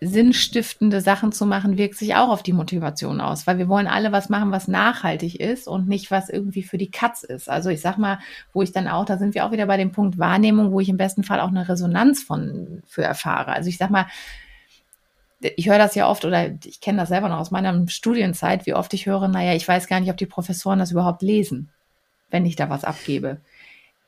sinnstiftende 0.00 1.00
Sachen 1.00 1.32
zu 1.32 1.46
machen, 1.46 1.78
wirkt 1.78 1.96
sich 1.96 2.14
auch 2.14 2.28
auf 2.28 2.42
die 2.42 2.52
Motivation 2.52 3.20
aus, 3.20 3.46
weil 3.46 3.58
wir 3.58 3.68
wollen 3.68 3.86
alle 3.86 4.12
was 4.12 4.28
machen, 4.28 4.50
was 4.50 4.68
nachhaltig 4.68 5.40
ist 5.40 5.68
und 5.68 5.88
nicht 5.88 6.10
was 6.10 6.28
irgendwie 6.28 6.62
für 6.62 6.78
die 6.78 6.90
Katz 6.90 7.22
ist. 7.22 7.48
Also 7.48 7.70
ich 7.70 7.80
sag 7.80 7.96
mal, 7.96 8.18
wo 8.52 8.62
ich 8.62 8.72
dann 8.72 8.88
auch, 8.88 9.04
da 9.04 9.16
sind 9.16 9.34
wir 9.34 9.44
auch 9.44 9.52
wieder 9.52 9.66
bei 9.66 9.76
dem 9.76 9.92
Punkt 9.92 10.18
Wahrnehmung, 10.18 10.72
wo 10.72 10.80
ich 10.80 10.88
im 10.88 10.96
besten 10.96 11.22
Fall 11.22 11.40
auch 11.40 11.48
eine 11.48 11.68
Resonanz 11.68 12.22
von 12.22 12.82
für 12.86 13.02
erfahre. 13.02 13.52
Also 13.52 13.68
ich 13.68 13.78
sag 13.78 13.90
mal, 13.90 14.06
ich 15.40 15.68
höre 15.68 15.78
das 15.78 15.94
ja 15.94 16.08
oft 16.08 16.24
oder 16.24 16.50
ich 16.64 16.80
kenne 16.80 16.98
das 16.98 17.08
selber 17.08 17.28
noch 17.28 17.38
aus 17.38 17.50
meiner 17.50 17.88
Studienzeit, 17.88 18.66
wie 18.66 18.74
oft 18.74 18.92
ich 18.92 19.06
höre, 19.06 19.28
naja, 19.28 19.54
ich 19.54 19.66
weiß 19.66 19.86
gar 19.86 20.00
nicht, 20.00 20.10
ob 20.10 20.18
die 20.18 20.26
Professoren 20.26 20.78
das 20.78 20.92
überhaupt 20.92 21.22
lesen, 21.22 21.70
wenn 22.30 22.44
ich 22.44 22.56
da 22.56 22.68
was 22.68 22.84
abgebe. 22.84 23.40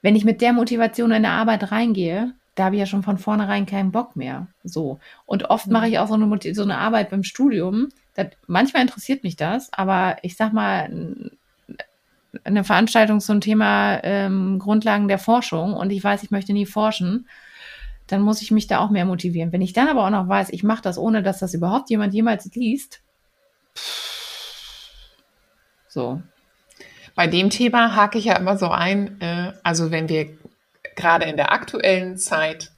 Wenn 0.02 0.16
ich 0.16 0.24
mit 0.24 0.42
der 0.42 0.52
Motivation 0.52 1.10
in 1.10 1.24
eine 1.24 1.30
Arbeit 1.30 1.72
reingehe, 1.72 2.34
da 2.54 2.64
habe 2.64 2.76
ich 2.76 2.80
ja 2.80 2.86
schon 2.86 3.02
von 3.02 3.18
vornherein 3.18 3.66
keinen 3.66 3.92
Bock 3.92 4.16
mehr. 4.16 4.48
So. 4.62 4.98
Und 5.26 5.50
oft 5.50 5.68
mache 5.68 5.88
ich 5.88 5.98
auch 5.98 6.08
so 6.08 6.14
eine, 6.14 6.54
so 6.54 6.62
eine 6.62 6.78
Arbeit 6.78 7.10
beim 7.10 7.24
Studium. 7.24 7.88
Das, 8.14 8.28
manchmal 8.46 8.82
interessiert 8.82 9.24
mich 9.24 9.36
das, 9.36 9.72
aber 9.72 10.16
ich 10.22 10.36
sag 10.36 10.52
mal, 10.52 11.30
eine 12.44 12.64
Veranstaltung 12.64 13.20
zum 13.20 13.40
Thema 13.40 14.02
ähm, 14.02 14.58
Grundlagen 14.58 15.08
der 15.08 15.18
Forschung 15.18 15.74
und 15.74 15.90
ich 15.90 16.02
weiß, 16.02 16.22
ich 16.22 16.30
möchte 16.30 16.52
nie 16.52 16.66
forschen, 16.66 17.28
dann 18.06 18.22
muss 18.22 18.42
ich 18.42 18.50
mich 18.50 18.66
da 18.66 18.80
auch 18.80 18.90
mehr 18.90 19.04
motivieren. 19.04 19.52
Wenn 19.52 19.62
ich 19.62 19.72
dann 19.72 19.88
aber 19.88 20.06
auch 20.06 20.10
noch 20.10 20.28
weiß, 20.28 20.50
ich 20.50 20.62
mache 20.62 20.82
das, 20.82 20.98
ohne 20.98 21.22
dass 21.22 21.38
das 21.38 21.54
überhaupt 21.54 21.90
jemand 21.90 22.14
jemals 22.14 22.52
liest, 22.54 23.00
so. 25.88 26.22
Bei 27.14 27.26
dem 27.26 27.50
Thema 27.50 27.94
hake 27.94 28.18
ich 28.18 28.24
ja 28.24 28.36
immer 28.36 28.56
so 28.56 28.68
ein, 28.68 29.20
äh, 29.20 29.52
also 29.62 29.90
wenn 29.90 30.08
wir 30.08 30.30
gerade 30.96 31.26
in 31.26 31.36
der 31.36 31.52
aktuellen 31.52 32.16
Zeit 32.16 32.72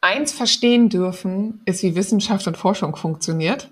eins 0.00 0.32
verstehen 0.32 0.88
dürfen, 0.88 1.60
ist, 1.64 1.82
wie 1.82 1.96
Wissenschaft 1.96 2.46
und 2.46 2.56
Forschung 2.56 2.96
funktioniert. 2.96 3.70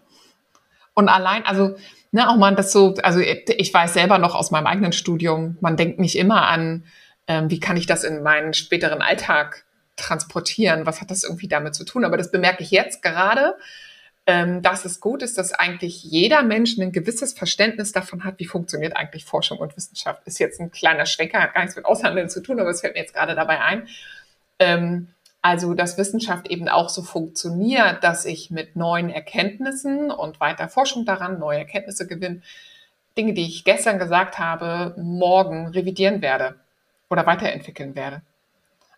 Und 0.95 1.09
allein, 1.09 1.45
also, 1.45 1.77
ne, 2.11 2.29
auch 2.29 2.37
man 2.37 2.57
das 2.57 2.73
so, 2.73 2.95
also 3.03 3.21
ich 3.21 3.73
weiß 3.73 3.95
selber 3.95 4.19
noch 4.19 4.35
aus 4.35 4.51
meinem 4.51 4.67
eigenen 4.67 4.93
Studium, 4.93 5.57
man 5.61 5.77
denkt 5.77 5.99
nicht 6.01 6.17
immer 6.17 6.49
an, 6.49 6.85
ähm, 7.29 7.51
wie 7.51 7.61
kann 7.61 7.77
ich 7.77 7.87
das 7.87 8.05
in 8.05 8.23
meinen 8.23 8.55
späteren 8.55 9.03
Alltag 9.03 9.65
transportieren, 9.97 10.87
was 10.87 11.01
hat 11.01 11.11
das 11.11 11.25
irgendwie 11.25 11.49
damit 11.49 11.75
zu 11.75 11.85
tun. 11.85 12.05
Aber 12.05 12.17
das 12.17 12.31
bemerke 12.31 12.63
ich 12.63 12.71
jetzt 12.71 13.03
gerade, 13.03 13.57
dass 14.27 14.85
es 14.85 15.01
gut 15.01 15.23
ist, 15.23 15.39
dass 15.39 15.53
eigentlich 15.53 16.03
jeder 16.03 16.43
Mensch 16.43 16.77
ein 16.79 16.91
gewisses 16.91 17.33
Verständnis 17.33 17.93
davon 17.93 18.25
hat, 18.25 18.41
wie 18.41 18.45
funktioniert 18.45 18.97
eigentlich 18.97 19.25
Forschung 19.25 19.59
und 19.59 19.77
Wissenschaft. 19.77 20.27
Ist 20.27 20.41
jetzt 20.41 20.61
ein 20.61 20.73
kleiner 20.73 21.07
Schwenker, 21.07 21.41
hat 21.41 21.55
gar 21.55 21.61
nichts 21.61 21.77
mit 21.77 21.85
Aushandeln 21.85 22.29
zu 22.29 22.43
tun, 22.43 22.59
aber 22.59 22.71
es 22.71 22.81
fällt 22.81 22.95
mir 22.95 23.03
jetzt 23.03 23.15
gerade 23.15 23.37
dabei 23.37 23.61
ein. 23.61 23.87
Ähm, 24.59 25.09
also, 25.43 25.75
dass 25.75 25.97
Wissenschaft 25.97 26.49
eben 26.49 26.69
auch 26.69 26.89
so 26.89 27.03
funktioniert, 27.03 28.03
dass 28.03 28.25
ich 28.25 28.51
mit 28.51 28.75
neuen 28.75 29.11
Erkenntnissen 29.11 30.11
und 30.11 30.41
weiter 30.41 30.69
Forschung 30.69 31.05
daran 31.05 31.39
neue 31.39 31.59
Erkenntnisse 31.59 32.09
gewinne, 32.09 32.43
Dinge, 33.17 33.33
die 33.33 33.47
ich 33.47 33.63
gestern 33.63 34.01
gesagt 34.01 34.41
habe, 34.41 35.01
morgen 35.01 35.69
revidieren 35.69 36.21
werde 36.21 36.57
oder 37.09 37.27
weiterentwickeln 37.27 37.95
werde. 37.95 38.23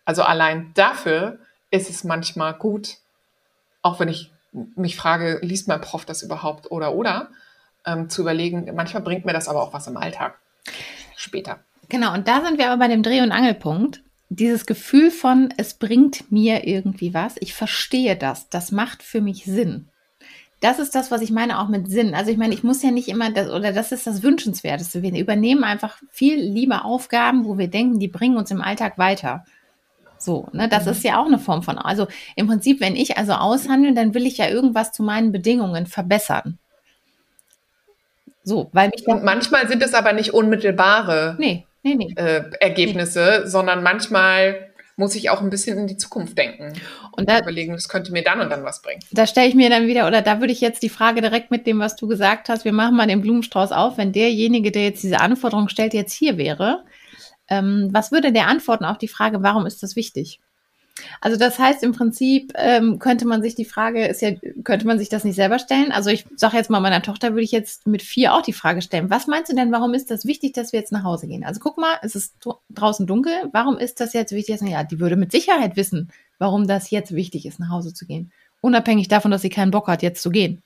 Also 0.05 0.23
allein 0.23 0.71
dafür 0.73 1.37
ist 1.69 1.87
es 1.87 2.03
manchmal 2.03 2.55
gut, 2.55 2.97
auch 3.83 3.99
wenn 3.99 4.09
ich 4.09 4.31
mich 4.51 4.95
frage, 4.95 5.39
liest 5.41 5.67
mein 5.67 5.81
Prof 5.81 6.05
das 6.05 6.23
überhaupt 6.23 6.71
oder 6.71 6.93
oder, 6.93 7.29
ähm, 7.85 8.09
zu 8.09 8.21
überlegen, 8.21 8.69
manchmal 8.75 9.03
bringt 9.03 9.25
mir 9.25 9.33
das 9.33 9.47
aber 9.47 9.61
auch 9.61 9.73
was 9.73 9.87
im 9.87 9.97
Alltag 9.97 10.39
später. 11.15 11.59
Genau, 11.89 12.13
und 12.13 12.27
da 12.27 12.41
sind 12.45 12.57
wir 12.57 12.69
aber 12.69 12.79
bei 12.79 12.87
dem 12.87 13.03
Dreh- 13.03 13.21
und 13.21 13.31
Angelpunkt. 13.31 14.01
Dieses 14.29 14.67
Gefühl 14.67 15.09
von, 15.09 15.51
es 15.57 15.73
bringt 15.73 16.31
mir 16.31 16.67
irgendwie 16.67 17.13
was, 17.15 17.35
ich 17.39 17.55
verstehe 17.55 18.15
das, 18.15 18.47
das 18.49 18.71
macht 18.71 19.01
für 19.01 19.21
mich 19.21 19.45
Sinn. 19.45 19.87
Das 20.59 20.77
ist 20.77 20.93
das, 20.93 21.09
was 21.09 21.21
ich 21.21 21.31
meine, 21.31 21.59
auch 21.59 21.69
mit 21.69 21.89
Sinn. 21.89 22.13
Also 22.13 22.31
ich 22.31 22.37
meine, 22.37 22.53
ich 22.53 22.63
muss 22.63 22.83
ja 22.83 22.91
nicht 22.91 23.07
immer 23.07 23.31
das, 23.31 23.49
oder 23.49 23.71
das 23.71 23.91
ist 23.91 24.05
das 24.05 24.21
Wünschenswerteste. 24.23 25.01
Wir 25.01 25.17
übernehmen 25.17 25.63
einfach 25.63 25.97
viel 26.11 26.37
lieber 26.37 26.83
Aufgaben, 26.83 27.45
wo 27.45 27.57
wir 27.57 27.69
denken, 27.69 27.99
die 27.99 28.09
bringen 28.09 28.37
uns 28.37 28.51
im 28.51 28.61
Alltag 28.61 28.97
weiter. 28.97 29.45
So, 30.19 30.47
ne, 30.51 30.67
das 30.67 30.85
mhm. 30.85 30.91
ist 30.91 31.03
ja 31.03 31.19
auch 31.19 31.25
eine 31.25 31.39
Form 31.39 31.63
von, 31.63 31.77
also 31.77 32.07
im 32.35 32.47
Prinzip, 32.47 32.81
wenn 32.81 32.95
ich 32.95 33.17
also 33.17 33.33
aushandle, 33.33 33.93
dann 33.93 34.13
will 34.13 34.25
ich 34.25 34.37
ja 34.37 34.47
irgendwas 34.47 34.91
zu 34.91 35.01
meinen 35.01 35.31
Bedingungen 35.31 35.87
verbessern. 35.87 36.59
So, 38.43 38.69
weil 38.73 38.89
mich 38.89 39.07
Und 39.07 39.23
manchmal 39.23 39.67
sind 39.67 39.83
es 39.83 39.93
aber 39.93 40.13
nicht 40.13 40.33
unmittelbare 40.33 41.35
nee, 41.39 41.65
nee, 41.83 41.95
nee. 41.95 42.13
Äh, 42.15 42.49
Ergebnisse, 42.59 43.47
sondern 43.47 43.83
manchmal 43.83 44.69
muss 44.95 45.15
ich 45.15 45.29
auch 45.29 45.41
ein 45.41 45.49
bisschen 45.49 45.77
in 45.77 45.87
die 45.87 45.95
Zukunft 45.95 46.37
denken 46.37 46.73
und 47.13 47.29
da, 47.29 47.39
überlegen, 47.39 47.71
das 47.73 47.87
könnte 47.87 48.11
mir 48.11 48.23
dann 48.23 48.41
und 48.41 48.49
dann 48.49 48.65
was 48.65 48.81
bringen. 48.81 49.01
Da 49.11 49.25
stelle 49.25 49.47
ich 49.47 49.55
mir 49.55 49.69
dann 49.69 49.87
wieder, 49.87 50.07
oder 50.07 50.21
da 50.21 50.41
würde 50.41 50.51
ich 50.51 50.59
jetzt 50.59 50.83
die 50.83 50.89
Frage 50.89 51.21
direkt 51.21 51.51
mit 51.51 51.65
dem, 51.65 51.79
was 51.79 51.95
du 51.95 52.07
gesagt 52.07 52.49
hast, 52.49 52.65
wir 52.65 52.73
machen 52.73 52.97
mal 52.97 53.07
den 53.07 53.21
Blumenstrauß 53.21 53.71
auf, 53.71 53.97
wenn 53.97 54.11
derjenige, 54.11 54.71
der 54.71 54.83
jetzt 54.83 55.03
diese 55.03 55.21
Anforderung 55.21 55.69
stellt, 55.69 55.93
jetzt 55.93 56.13
hier 56.13 56.37
wäre, 56.37 56.83
ähm, 57.49 57.89
was 57.91 58.11
würde 58.11 58.31
der 58.31 58.47
antworten 58.47 58.85
auf 58.85 58.97
die 58.97 59.07
Frage, 59.07 59.43
warum 59.43 59.65
ist 59.65 59.83
das 59.83 59.95
wichtig? 59.95 60.39
Also 61.21 61.37
das 61.37 61.59
heißt 61.59 61.83
im 61.83 61.91
Prinzip 61.93 62.53
ähm, 62.55 62.99
könnte 62.99 63.25
man 63.25 63.41
sich 63.41 63.55
die 63.55 63.65
Frage 63.65 64.05
ist 64.07 64.21
ja 64.21 64.31
könnte 64.63 64.85
man 64.87 64.99
sich 64.99 65.09
das 65.09 65.23
nicht 65.23 65.35
selber 65.35 65.59
stellen? 65.59 65.91
Also 65.91 66.09
ich 66.09 66.25
sage 66.35 66.57
jetzt 66.57 66.69
mal 66.69 66.79
meiner 66.79 67.01
Tochter 67.01 67.31
würde 67.31 67.43
ich 67.43 67.51
jetzt 67.51 67.87
mit 67.87 68.01
vier 68.01 68.33
auch 68.33 68.41
die 68.41 68.53
Frage 68.53 68.81
stellen: 68.81 69.09
Was 69.09 69.27
meinst 69.27 69.51
du 69.51 69.55
denn? 69.55 69.71
Warum 69.71 69.93
ist 69.93 70.11
das 70.11 70.25
wichtig, 70.25 70.53
dass 70.53 70.73
wir 70.73 70.79
jetzt 70.79 70.91
nach 70.91 71.03
Hause 71.03 71.27
gehen? 71.27 71.43
Also 71.43 71.59
guck 71.59 71.77
mal, 71.77 71.97
es 72.01 72.15
ist 72.15 72.35
draußen 72.69 73.07
dunkel. 73.07 73.33
Warum 73.51 73.77
ist 73.77 73.99
das 73.99 74.13
jetzt 74.13 74.31
wichtig? 74.31 74.61
Ja, 74.61 74.83
die 74.83 74.99
würde 74.99 75.15
mit 75.15 75.31
Sicherheit 75.31 75.75
wissen, 75.75 76.11
warum 76.37 76.67
das 76.67 76.89
jetzt 76.91 77.13
wichtig 77.13 77.45
ist, 77.45 77.59
nach 77.59 77.69
Hause 77.69 77.93
zu 77.93 78.05
gehen, 78.05 78.31
unabhängig 78.61 79.07
davon, 79.07 79.31
dass 79.31 79.41
sie 79.41 79.49
keinen 79.49 79.71
Bock 79.71 79.87
hat, 79.87 80.01
jetzt 80.01 80.21
zu 80.21 80.29
gehen. 80.29 80.61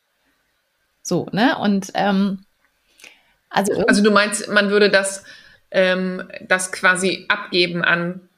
So 1.02 1.28
ne 1.32 1.58
und 1.58 1.92
ähm, 1.96 2.40
also 3.50 3.74
also 3.88 4.02
du 4.02 4.12
meinst, 4.12 4.50
man 4.50 4.70
würde 4.70 4.90
das 4.90 5.24
ähm, 5.74 6.24
das 6.48 6.72
quasi 6.72 7.26
abgeben 7.28 7.84
an 7.84 8.30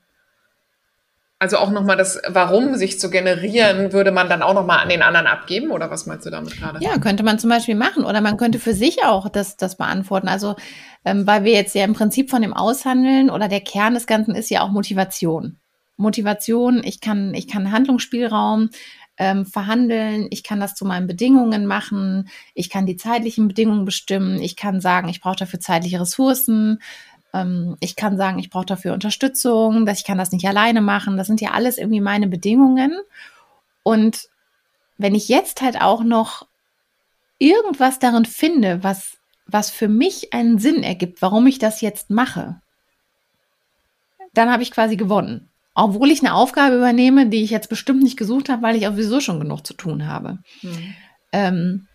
also 1.38 1.58
auch 1.58 1.70
nochmal 1.70 1.98
das 1.98 2.22
Warum 2.28 2.76
sich 2.76 3.00
zu 3.00 3.10
generieren, 3.10 3.92
würde 3.92 4.12
man 4.12 4.30
dann 4.30 4.42
auch 4.42 4.54
nochmal 4.54 4.80
an 4.80 4.90
den 4.90 5.02
anderen 5.02 5.28
abgeben 5.28 5.70
oder 5.70 5.92
was 5.92 6.06
meinst 6.06 6.26
du 6.26 6.30
damit 6.30 6.58
gerade? 6.58 6.80
Ja, 6.82 6.98
könnte 6.98 7.24
man 7.24 7.40
zum 7.40 7.50
Beispiel 7.50 7.76
machen 7.76 8.06
oder 8.06 8.22
man 8.22 8.38
könnte 8.38 8.58
für 8.58 8.74
sich 8.74 9.04
auch 9.04 9.28
das, 9.28 9.58
das 9.58 9.76
beantworten. 9.76 10.30
Also 10.30 10.56
ähm, 11.04 11.28
weil 11.28 11.44
wir 11.44 11.52
jetzt 11.52 11.76
ja 11.76 11.84
im 11.84 11.94
Prinzip 11.94 12.30
von 12.30 12.42
dem 12.42 12.54
Aushandeln 12.54 13.30
oder 13.30 13.50
der 13.50 13.60
Kern 13.60 13.96
des 13.96 14.08
Ganzen 14.08 14.34
ist 14.34 14.50
ja 14.50 14.62
auch 14.62 14.72
Motivation. 14.72 15.58
Motivation, 15.98 16.82
ich 16.84 17.02
kann, 17.02 17.34
ich 17.34 17.48
kann 17.48 17.72
Handlungsspielraum 17.72 18.70
ähm, 19.18 19.46
verhandeln, 19.46 20.28
ich 20.30 20.44
kann 20.44 20.60
das 20.60 20.74
zu 20.76 20.86
meinen 20.86 21.08
Bedingungen 21.08 21.66
machen, 21.66 22.30
ich 22.54 22.70
kann 22.70 22.86
die 22.86 22.98
zeitlichen 22.98 23.48
Bedingungen 23.48 23.86
bestimmen, 23.86 24.42
ich 24.42 24.56
kann 24.56 24.82
sagen, 24.82 25.10
ich 25.10 25.22
brauche 25.22 25.38
dafür 25.38 25.60
zeitliche 25.60 26.02
Ressourcen, 26.02 26.82
ähm, 27.36 27.76
ich 27.80 27.96
kann 27.96 28.18
sagen, 28.18 28.40
ich 28.40 28.50
brauche 28.50 28.66
dafür 28.66 28.94
Unterstützung, 28.94 29.86
dass 29.86 30.00
ich 30.00 30.06
kann 30.06 30.18
das 30.18 30.32
nicht 30.32 30.48
alleine 30.48 30.82
machen. 30.82 31.18
Das 31.18 31.28
sind 31.28 31.42
ja 31.42 31.52
alles 31.52 31.78
irgendwie 31.78 32.02
meine 32.02 32.28
Bedingungen. 32.28 32.94
Und 33.84 34.30
wenn 34.98 35.16
ich 35.16 35.28
jetzt 35.28 35.62
halt 35.62 35.82
auch 35.82 36.04
noch 36.04 36.48
irgendwas 37.38 38.00
darin 38.00 38.26
finde, 38.26 38.84
was, 38.84 39.18
was 39.46 39.70
für 39.70 39.90
mich 39.90 40.34
einen 40.34 40.58
Sinn 40.58 40.84
ergibt, 40.84 41.22
warum 41.22 41.46
ich 41.48 41.60
das 41.60 41.82
jetzt 41.82 42.10
mache, 42.10 42.62
dann 44.34 44.52
habe 44.52 44.64
ich 44.64 44.72
quasi 44.72 44.96
gewonnen. 44.96 45.50
Obwohl 45.74 46.10
ich 46.10 46.22
eine 46.22 46.34
Aufgabe 46.34 46.78
übernehme, 46.78 47.28
die 47.28 47.44
ich 47.44 47.50
jetzt 47.50 47.70
bestimmt 47.70 48.02
nicht 48.02 48.18
gesucht 48.18 48.48
habe, 48.48 48.62
weil 48.62 48.78
ich 48.78 48.88
auch 48.88 48.92
sowieso 48.92 49.20
schon 49.20 49.42
genug 49.42 49.68
zu 49.68 49.74
tun 49.74 50.08
habe. 50.08 50.40
Mhm. 50.62 50.96
Ähm, 51.34 51.88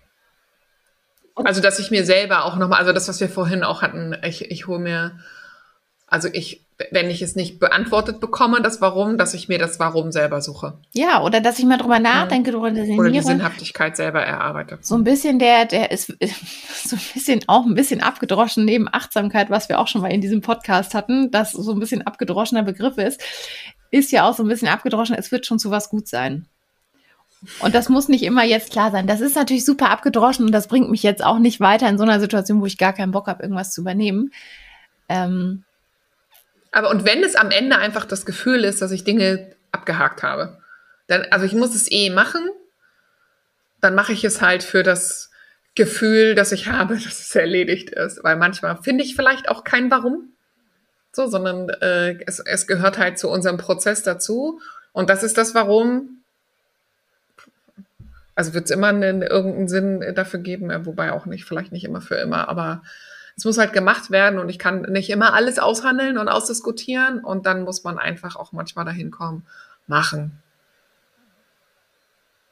also, 1.44 1.60
dass 1.60 1.78
ich 1.78 1.90
mir 1.90 2.04
selber 2.04 2.44
auch 2.44 2.56
nochmal, 2.56 2.78
also 2.80 2.92
das, 2.92 3.08
was 3.08 3.20
wir 3.20 3.28
vorhin 3.28 3.62
auch 3.64 3.82
hatten, 3.82 4.16
ich, 4.24 4.50
ich 4.50 4.66
hole 4.66 4.80
mir, 4.80 5.18
also 6.06 6.28
ich, 6.32 6.66
wenn 6.90 7.10
ich 7.10 7.22
es 7.22 7.36
nicht 7.36 7.60
beantwortet 7.60 8.20
bekomme, 8.20 8.62
das 8.62 8.80
Warum, 8.80 9.18
dass 9.18 9.34
ich 9.34 9.48
mir 9.48 9.58
das 9.58 9.78
Warum 9.78 10.12
selber 10.12 10.40
suche. 10.40 10.78
Ja, 10.92 11.22
oder 11.22 11.40
dass 11.40 11.58
ich 11.58 11.64
mal 11.64 11.76
drüber 11.76 11.98
nachdenke, 11.98 12.50
drüber 12.50 12.68
Oder 12.68 13.10
die 13.10 13.20
Sinnhaftigkeit 13.20 13.96
selber 13.96 14.22
erarbeite. 14.22 14.78
So 14.80 14.94
ein 14.94 15.04
bisschen 15.04 15.38
der, 15.38 15.66
der 15.66 15.90
ist 15.90 16.06
so 16.84 16.96
ein 16.96 17.02
bisschen 17.14 17.42
auch 17.46 17.66
ein 17.66 17.74
bisschen 17.74 18.02
abgedroschen 18.02 18.64
neben 18.64 18.88
Achtsamkeit, 18.92 19.50
was 19.50 19.68
wir 19.68 19.78
auch 19.78 19.88
schon 19.88 20.00
mal 20.00 20.12
in 20.12 20.20
diesem 20.20 20.40
Podcast 20.40 20.94
hatten, 20.94 21.30
dass 21.30 21.52
so 21.52 21.72
ein 21.72 21.80
bisschen 21.80 22.06
abgedroschener 22.06 22.62
Begriff 22.62 22.98
ist, 22.98 23.20
ist 23.90 24.12
ja 24.12 24.28
auch 24.28 24.34
so 24.34 24.42
ein 24.42 24.48
bisschen 24.48 24.68
abgedroschen, 24.68 25.16
es 25.16 25.32
wird 25.32 25.46
schon 25.46 25.58
zu 25.58 25.70
was 25.70 25.90
gut 25.90 26.08
sein. 26.08 26.46
Und 27.60 27.74
das 27.74 27.88
muss 27.88 28.08
nicht 28.08 28.22
immer 28.22 28.44
jetzt 28.44 28.70
klar 28.70 28.90
sein. 28.90 29.06
Das 29.06 29.20
ist 29.20 29.34
natürlich 29.34 29.64
super 29.64 29.90
abgedroschen 29.90 30.44
und 30.44 30.52
das 30.52 30.68
bringt 30.68 30.90
mich 30.90 31.02
jetzt 31.02 31.24
auch 31.24 31.38
nicht 31.38 31.58
weiter 31.60 31.88
in 31.88 31.96
so 31.96 32.04
einer 32.04 32.20
Situation, 32.20 32.60
wo 32.60 32.66
ich 32.66 32.76
gar 32.76 32.92
keinen 32.92 33.12
Bock 33.12 33.28
habe, 33.28 33.42
irgendwas 33.42 33.72
zu 33.72 33.80
übernehmen. 33.80 34.32
Ähm 35.08 35.64
Aber 36.70 36.90
und 36.90 37.04
wenn 37.04 37.24
es 37.24 37.36
am 37.36 37.50
Ende 37.50 37.78
einfach 37.78 38.04
das 38.04 38.26
Gefühl 38.26 38.64
ist, 38.64 38.82
dass 38.82 38.90
ich 38.90 39.04
Dinge 39.04 39.54
abgehakt 39.72 40.22
habe, 40.22 40.58
dann, 41.06 41.26
also 41.30 41.46
ich 41.46 41.54
muss 41.54 41.74
es 41.74 41.90
eh 41.90 42.10
machen, 42.10 42.46
dann 43.80 43.94
mache 43.94 44.12
ich 44.12 44.22
es 44.22 44.42
halt 44.42 44.62
für 44.62 44.82
das 44.82 45.30
Gefühl, 45.74 46.34
dass 46.34 46.52
ich 46.52 46.66
habe, 46.66 46.94
dass 47.02 47.20
es 47.20 47.34
erledigt 47.34 47.90
ist. 47.90 48.22
Weil 48.22 48.36
manchmal 48.36 48.76
finde 48.82 49.02
ich 49.02 49.16
vielleicht 49.16 49.48
auch 49.48 49.64
kein 49.64 49.90
Warum. 49.90 50.34
So, 51.12 51.26
sondern 51.26 51.70
äh, 51.70 52.18
es, 52.26 52.38
es 52.38 52.66
gehört 52.66 52.98
halt 52.98 53.18
zu 53.18 53.28
unserem 53.28 53.56
Prozess 53.56 54.02
dazu. 54.02 54.60
Und 54.92 55.10
das 55.10 55.22
ist 55.22 55.38
das 55.38 55.54
Warum, 55.54 56.19
also 58.40 58.54
wird 58.54 58.64
es 58.64 58.70
immer 58.70 58.86
einen, 58.86 59.20
irgendeinen 59.20 59.68
Sinn 59.68 60.14
dafür 60.14 60.40
geben, 60.40 60.70
wobei 60.86 61.12
auch 61.12 61.26
nicht, 61.26 61.44
vielleicht 61.44 61.72
nicht 61.72 61.84
immer 61.84 62.00
für 62.00 62.14
immer, 62.14 62.48
aber 62.48 62.82
es 63.36 63.44
muss 63.44 63.58
halt 63.58 63.74
gemacht 63.74 64.10
werden 64.10 64.38
und 64.38 64.48
ich 64.48 64.58
kann 64.58 64.80
nicht 64.80 65.10
immer 65.10 65.34
alles 65.34 65.58
aushandeln 65.58 66.16
und 66.16 66.26
ausdiskutieren 66.26 67.22
und 67.22 67.44
dann 67.44 67.64
muss 67.64 67.84
man 67.84 67.98
einfach 67.98 68.36
auch 68.36 68.52
manchmal 68.52 68.86
dahin 68.86 69.10
kommen, 69.10 69.46
machen, 69.86 70.40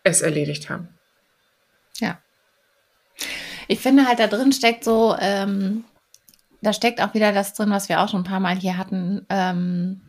es 0.02 0.20
erledigt 0.20 0.68
haben. 0.68 0.88
Ja. 2.00 2.18
Ich 3.66 3.80
finde 3.80 4.04
halt, 4.04 4.18
da 4.18 4.26
drin 4.26 4.52
steckt 4.52 4.84
so, 4.84 5.16
ähm, 5.18 5.84
da 6.60 6.74
steckt 6.74 7.00
auch 7.00 7.14
wieder 7.14 7.32
das 7.32 7.54
drin, 7.54 7.70
was 7.70 7.88
wir 7.88 8.02
auch 8.02 8.10
schon 8.10 8.20
ein 8.20 8.30
paar 8.30 8.40
Mal 8.40 8.56
hier 8.56 8.76
hatten. 8.76 9.24
Ähm, 9.30 10.02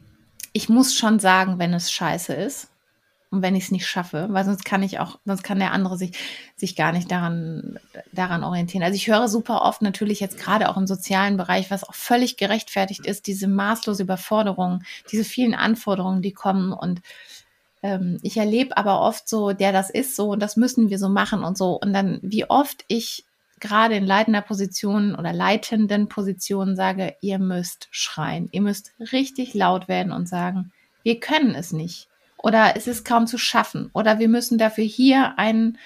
ich 0.52 0.68
muss 0.68 0.94
schon 0.94 1.20
sagen, 1.20 1.58
wenn 1.58 1.74
es 1.74 1.90
scheiße 1.90 2.34
ist 2.34 2.68
und 3.32 3.44
wenn 3.44 3.56
ich 3.56 3.66
es 3.66 3.72
nicht 3.72 3.86
schaffe, 3.86 4.28
weil 4.32 4.44
sonst 4.44 4.66
kann 4.66 4.82
ich 4.82 5.00
auch, 5.00 5.20
sonst 5.24 5.44
kann 5.44 5.60
der 5.60 5.72
andere 5.72 5.98
sich, 5.98 6.18
sich 6.56 6.76
gar 6.76 6.92
nicht 6.92 7.12
daran, 7.12 7.78
daran 8.12 8.44
orientieren. 8.44 8.84
Also 8.84 8.96
ich 8.96 9.08
höre 9.08 9.28
super 9.28 9.62
oft 9.62 9.84
natürlich 9.84 10.20
jetzt 10.20 10.40
gerade 10.40 10.68
auch 10.70 10.78
im 10.78 10.88
sozialen 10.88 11.38
Bereich, 11.38 11.70
was 11.70 11.84
auch 11.84 11.94
völlig 11.94 12.38
gerechtfertigt 12.38 13.06
ist, 13.06 13.28
diese 13.28 13.48
maßlose 13.48 14.04
Überforderung, 14.04 14.84
diese 15.12 15.24
vielen 15.24 15.54
Anforderungen, 15.54 16.24
die 16.24 16.34
kommen 16.34 16.74
und 16.74 17.02
ähm, 17.84 18.18
ich 18.24 18.38
erlebe 18.38 18.76
aber 18.78 19.02
oft 19.02 19.30
so, 19.30 19.54
der 19.54 19.72
das 19.72 19.90
ist 19.90 20.16
so 20.16 20.32
und 20.32 20.42
das 20.42 20.58
müssen 20.58 20.90
wir 20.90 20.98
so 20.98 21.10
machen 21.10 21.44
und 21.44 21.58
so. 21.58 21.80
Und 21.80 21.94
dann, 21.94 22.20
wie 22.24 22.50
oft 22.50 22.84
ich 22.88 23.26
gerade 23.60 23.96
in 23.96 24.06
leitender 24.06 24.42
Position 24.42 25.16
oder 25.16 25.34
leitenden 25.34 26.08
Positionen 26.08 26.76
sage, 26.76 27.16
ihr 27.22 27.40
müsst 27.40 27.88
schreien, 27.92 28.50
ihr 28.52 28.62
müsst 28.62 28.94
richtig 29.12 29.54
laut 29.54 29.88
werden 29.88 30.12
und 30.12 30.28
sagen, 30.28 30.72
wir 31.04 31.20
können 31.20 31.56
es 31.56 31.72
nicht 31.72 32.09
oder 32.42 32.74
es 32.76 32.88
ist 32.88 33.06
kaum 33.06 33.28
zu 33.28 33.38
schaffen 33.38 33.90
oder 33.94 34.20
wir 34.20 34.30
müssen 34.30 34.58
dafür 34.58 34.84
hier 34.84 35.38
ein, 35.38 35.78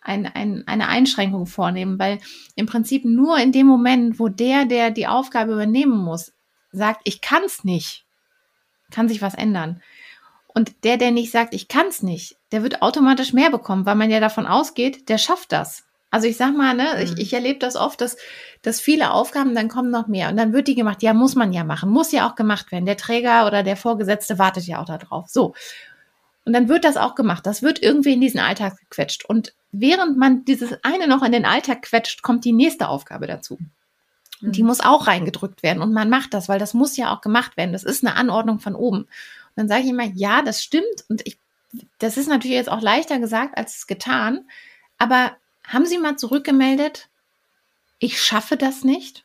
ein, 0.00 0.26
ein, 0.26 0.64
eine 0.66 0.88
Einschränkung 0.88 1.46
vornehmen, 1.46 1.98
weil 1.98 2.18
im 2.56 2.66
Prinzip 2.66 3.04
nur 3.04 3.38
in 3.38 3.52
dem 3.52 3.66
Moment, 3.66 4.18
wo 4.18 4.28
der, 4.28 4.64
der 4.64 4.90
die 4.90 5.06
Aufgabe 5.06 5.52
übernehmen 5.52 5.96
muss, 5.96 6.32
sagt, 6.72 7.02
ich 7.04 7.20
kann 7.20 7.42
es 7.44 7.64
nicht, 7.64 8.04
kann 8.90 9.08
sich 9.08 9.22
was 9.22 9.34
ändern. 9.34 9.82
Und 10.54 10.84
der, 10.84 10.98
der 10.98 11.12
nicht 11.12 11.30
sagt, 11.30 11.54
ich 11.54 11.68
kann 11.68 11.86
es 11.86 12.02
nicht, 12.02 12.36
der 12.50 12.62
wird 12.62 12.82
automatisch 12.82 13.32
mehr 13.32 13.50
bekommen, 13.50 13.86
weil 13.86 13.94
man 13.94 14.10
ja 14.10 14.20
davon 14.20 14.46
ausgeht, 14.46 15.08
der 15.08 15.18
schafft 15.18 15.52
das. 15.52 15.84
Also 16.10 16.26
ich 16.26 16.36
sag 16.36 16.54
mal, 16.54 16.74
ne, 16.74 16.88
mhm. 16.94 17.02
ich, 17.02 17.18
ich 17.18 17.32
erlebe 17.32 17.58
das 17.58 17.74
oft, 17.74 18.02
dass, 18.02 18.18
dass 18.60 18.80
viele 18.80 19.12
Aufgaben, 19.12 19.54
dann 19.54 19.68
kommen 19.68 19.90
noch 19.90 20.08
mehr 20.08 20.28
und 20.28 20.36
dann 20.36 20.52
wird 20.52 20.68
die 20.68 20.74
gemacht. 20.74 21.02
Ja, 21.02 21.14
muss 21.14 21.34
man 21.36 21.54
ja 21.54 21.64
machen, 21.64 21.88
muss 21.88 22.12
ja 22.12 22.28
auch 22.28 22.34
gemacht 22.34 22.70
werden. 22.70 22.84
Der 22.84 22.98
Träger 22.98 23.46
oder 23.46 23.62
der 23.62 23.78
Vorgesetzte 23.78 24.38
wartet 24.38 24.66
ja 24.66 24.80
auch 24.80 24.84
darauf. 24.84 25.28
So. 25.28 25.54
Und 26.44 26.52
dann 26.52 26.68
wird 26.68 26.84
das 26.84 26.96
auch 26.96 27.14
gemacht. 27.14 27.46
Das 27.46 27.62
wird 27.62 27.82
irgendwie 27.82 28.14
in 28.14 28.20
diesen 28.20 28.40
Alltag 28.40 28.78
gequetscht. 28.78 29.24
Und 29.24 29.54
während 29.70 30.18
man 30.18 30.44
dieses 30.44 30.72
eine 30.82 31.06
noch 31.06 31.22
in 31.22 31.32
den 31.32 31.44
Alltag 31.44 31.82
quetscht, 31.82 32.22
kommt 32.22 32.44
die 32.44 32.52
nächste 32.52 32.88
Aufgabe 32.88 33.26
dazu. 33.26 33.58
Und 34.40 34.56
die 34.56 34.62
mhm. 34.62 34.68
muss 34.68 34.80
auch 34.80 35.06
reingedrückt 35.06 35.62
werden. 35.62 35.82
Und 35.82 35.92
man 35.92 36.10
macht 36.10 36.34
das, 36.34 36.48
weil 36.48 36.58
das 36.58 36.74
muss 36.74 36.96
ja 36.96 37.14
auch 37.14 37.20
gemacht 37.20 37.56
werden. 37.56 37.72
Das 37.72 37.84
ist 37.84 38.04
eine 38.04 38.16
Anordnung 38.16 38.58
von 38.58 38.74
oben. 38.74 39.02
Und 39.02 39.08
dann 39.54 39.68
sage 39.68 39.82
ich 39.82 39.90
immer, 39.90 40.10
ja, 40.14 40.42
das 40.42 40.62
stimmt. 40.62 41.04
Und 41.08 41.26
ich, 41.26 41.38
das 41.98 42.16
ist 42.16 42.28
natürlich 42.28 42.56
jetzt 42.56 42.70
auch 42.70 42.80
leichter 42.80 43.20
gesagt 43.20 43.56
als 43.56 43.86
getan. 43.86 44.48
Aber 44.98 45.36
haben 45.64 45.86
Sie 45.86 45.98
mal 45.98 46.16
zurückgemeldet, 46.16 47.08
ich 48.00 48.20
schaffe 48.20 48.56
das 48.56 48.82
nicht? 48.82 49.24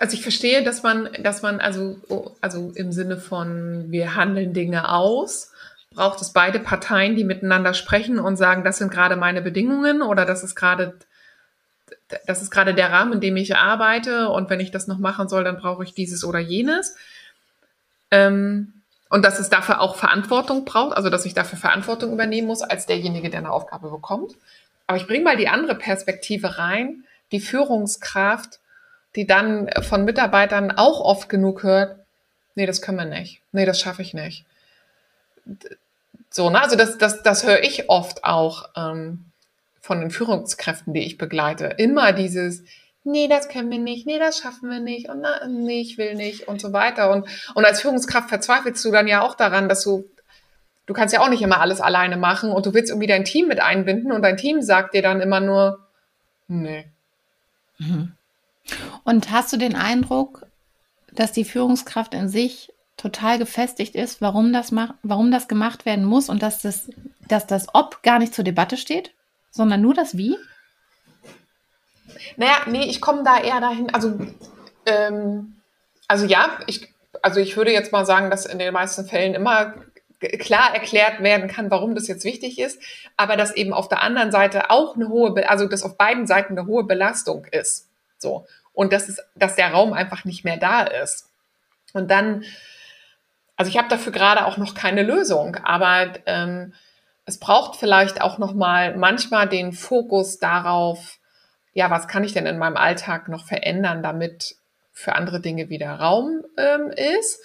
Also 0.00 0.14
ich 0.14 0.22
verstehe, 0.22 0.64
dass 0.64 0.82
man, 0.82 1.10
dass 1.22 1.42
man 1.42 1.60
also, 1.60 2.00
also 2.40 2.72
im 2.74 2.90
Sinne 2.90 3.18
von 3.18 3.90
wir 3.90 4.14
handeln 4.14 4.54
Dinge 4.54 4.88
aus, 4.88 5.52
braucht 5.94 6.22
es 6.22 6.32
beide 6.32 6.58
Parteien, 6.58 7.16
die 7.16 7.24
miteinander 7.24 7.74
sprechen 7.74 8.18
und 8.18 8.36
sagen, 8.36 8.64
das 8.64 8.78
sind 8.78 8.90
gerade 8.90 9.16
meine 9.16 9.42
Bedingungen 9.42 10.00
oder 10.00 10.24
das 10.24 10.42
ist 10.42 10.54
gerade 10.54 10.94
das 12.26 12.40
ist 12.40 12.50
gerade 12.50 12.72
der 12.72 12.90
Rahmen, 12.90 13.12
in 13.14 13.20
dem 13.20 13.36
ich 13.36 13.56
arbeite 13.56 14.30
und 14.30 14.48
wenn 14.48 14.58
ich 14.58 14.70
das 14.70 14.86
noch 14.86 14.98
machen 14.98 15.28
soll, 15.28 15.44
dann 15.44 15.58
brauche 15.58 15.84
ich 15.84 15.92
dieses 15.92 16.24
oder 16.24 16.38
jenes. 16.38 16.96
Ähm, 18.10 18.72
und 19.10 19.22
dass 19.22 19.38
es 19.38 19.50
dafür 19.50 19.82
auch 19.82 19.96
Verantwortung 19.96 20.64
braucht, 20.64 20.96
also 20.96 21.10
dass 21.10 21.26
ich 21.26 21.34
dafür 21.34 21.58
Verantwortung 21.58 22.12
übernehmen 22.12 22.46
muss 22.46 22.62
als 22.62 22.86
derjenige, 22.86 23.28
der 23.28 23.40
eine 23.40 23.50
Aufgabe 23.50 23.90
bekommt. 23.90 24.34
Aber 24.86 24.96
ich 24.96 25.06
bringe 25.06 25.24
mal 25.24 25.36
die 25.36 25.48
andere 25.48 25.74
Perspektive 25.74 26.56
rein, 26.56 27.04
die 27.32 27.40
Führungskraft 27.40 28.59
die 29.16 29.26
dann 29.26 29.68
von 29.82 30.04
Mitarbeitern 30.04 30.70
auch 30.70 31.00
oft 31.00 31.28
genug 31.28 31.62
hört, 31.62 31.96
nee, 32.54 32.66
das 32.66 32.82
können 32.82 32.98
wir 32.98 33.04
nicht, 33.04 33.42
nee, 33.52 33.66
das 33.66 33.80
schaffe 33.80 34.02
ich 34.02 34.14
nicht. 34.14 34.44
So, 36.30 36.50
ne? 36.50 36.60
Also 36.60 36.76
das, 36.76 36.98
das, 36.98 37.22
das 37.22 37.44
höre 37.44 37.62
ich 37.62 37.88
oft 37.88 38.24
auch 38.24 38.68
ähm, 38.76 39.24
von 39.80 40.00
den 40.00 40.10
Führungskräften, 40.10 40.94
die 40.94 41.04
ich 41.04 41.18
begleite. 41.18 41.74
Immer 41.78 42.12
dieses, 42.12 42.62
nee, 43.02 43.28
das 43.28 43.48
können 43.48 43.70
wir 43.70 43.78
nicht, 43.78 44.06
nee, 44.06 44.18
das 44.18 44.38
schaffen 44.38 44.70
wir 44.70 44.80
nicht 44.80 45.08
und 45.08 45.20
na, 45.22 45.46
nee, 45.48 45.80
ich 45.80 45.98
will 45.98 46.14
nicht 46.14 46.46
und 46.46 46.60
so 46.60 46.72
weiter. 46.72 47.10
Und, 47.10 47.26
und 47.54 47.64
als 47.64 47.80
Führungskraft 47.80 48.28
verzweifelst 48.28 48.84
du 48.84 48.92
dann 48.92 49.08
ja 49.08 49.22
auch 49.22 49.34
daran, 49.34 49.68
dass 49.68 49.82
du, 49.82 50.08
du 50.86 50.94
kannst 50.94 51.14
ja 51.14 51.20
auch 51.20 51.28
nicht 51.28 51.42
immer 51.42 51.60
alles 51.60 51.80
alleine 51.80 52.16
machen 52.16 52.52
und 52.52 52.66
du 52.66 52.74
willst 52.74 52.90
irgendwie 52.90 53.08
dein 53.08 53.24
Team 53.24 53.48
mit 53.48 53.60
einbinden 53.60 54.12
und 54.12 54.22
dein 54.22 54.36
Team 54.36 54.62
sagt 54.62 54.94
dir 54.94 55.02
dann 55.02 55.20
immer 55.20 55.40
nur, 55.40 55.80
nee. 56.46 56.86
Mhm. 57.78 58.12
Und 59.04 59.30
hast 59.30 59.52
du 59.52 59.56
den 59.56 59.76
Eindruck, 59.76 60.46
dass 61.12 61.32
die 61.32 61.44
Führungskraft 61.44 62.14
in 62.14 62.28
sich 62.28 62.72
total 62.96 63.38
gefestigt 63.38 63.94
ist, 63.94 64.20
warum 64.20 64.52
das, 64.52 64.72
warum 65.02 65.30
das 65.30 65.48
gemacht 65.48 65.86
werden 65.86 66.04
muss 66.04 66.28
und 66.28 66.42
dass 66.42 66.60
das, 66.60 66.90
dass 67.28 67.46
das 67.46 67.74
Ob 67.74 68.02
gar 68.02 68.18
nicht 68.18 68.34
zur 68.34 68.44
Debatte 68.44 68.76
steht, 68.76 69.12
sondern 69.50 69.80
nur 69.80 69.94
das 69.94 70.16
Wie? 70.16 70.36
Naja, 72.36 72.58
nee, 72.66 72.84
ich 72.84 73.00
komme 73.00 73.22
da 73.22 73.40
eher 73.40 73.60
dahin, 73.60 73.92
also, 73.94 74.18
ähm, 74.84 75.56
also 76.08 76.26
ja, 76.26 76.58
ich, 76.66 76.92
also 77.22 77.40
ich 77.40 77.56
würde 77.56 77.72
jetzt 77.72 77.92
mal 77.92 78.04
sagen, 78.04 78.30
dass 78.30 78.44
in 78.44 78.58
den 78.58 78.72
meisten 78.72 79.06
Fällen 79.06 79.34
immer 79.34 79.74
klar 80.20 80.74
erklärt 80.74 81.22
werden 81.22 81.48
kann, 81.48 81.70
warum 81.70 81.94
das 81.94 82.06
jetzt 82.06 82.24
wichtig 82.24 82.58
ist, 82.58 82.82
aber 83.16 83.36
dass 83.36 83.54
eben 83.54 83.72
auf 83.72 83.88
der 83.88 84.02
anderen 84.02 84.30
Seite 84.30 84.70
auch 84.70 84.94
eine 84.94 85.08
hohe, 85.08 85.48
also 85.48 85.66
dass 85.66 85.82
auf 85.82 85.96
beiden 85.96 86.26
Seiten 86.26 86.58
eine 86.58 86.66
hohe 86.66 86.84
Belastung 86.84 87.46
ist. 87.50 87.88
So. 88.18 88.46
Und 88.80 88.94
dass, 88.94 89.10
es, 89.10 89.22
dass 89.34 89.56
der 89.56 89.72
Raum 89.72 89.92
einfach 89.92 90.24
nicht 90.24 90.42
mehr 90.42 90.56
da 90.56 90.84
ist. 90.84 91.28
Und 91.92 92.10
dann, 92.10 92.44
also 93.54 93.68
ich 93.68 93.76
habe 93.76 93.90
dafür 93.90 94.10
gerade 94.10 94.46
auch 94.46 94.56
noch 94.56 94.74
keine 94.74 95.02
Lösung, 95.02 95.56
aber 95.56 96.14
ähm, 96.24 96.72
es 97.26 97.38
braucht 97.38 97.76
vielleicht 97.76 98.22
auch 98.22 98.38
noch 98.38 98.54
mal 98.54 98.96
manchmal 98.96 99.46
den 99.46 99.74
Fokus 99.74 100.38
darauf, 100.38 101.18
ja, 101.74 101.90
was 101.90 102.08
kann 102.08 102.24
ich 102.24 102.32
denn 102.32 102.46
in 102.46 102.56
meinem 102.56 102.78
Alltag 102.78 103.28
noch 103.28 103.44
verändern, 103.44 104.02
damit 104.02 104.56
für 104.94 105.14
andere 105.14 105.42
Dinge 105.42 105.68
wieder 105.68 105.92
Raum 105.96 106.42
ähm, 106.56 106.90
ist. 106.90 107.44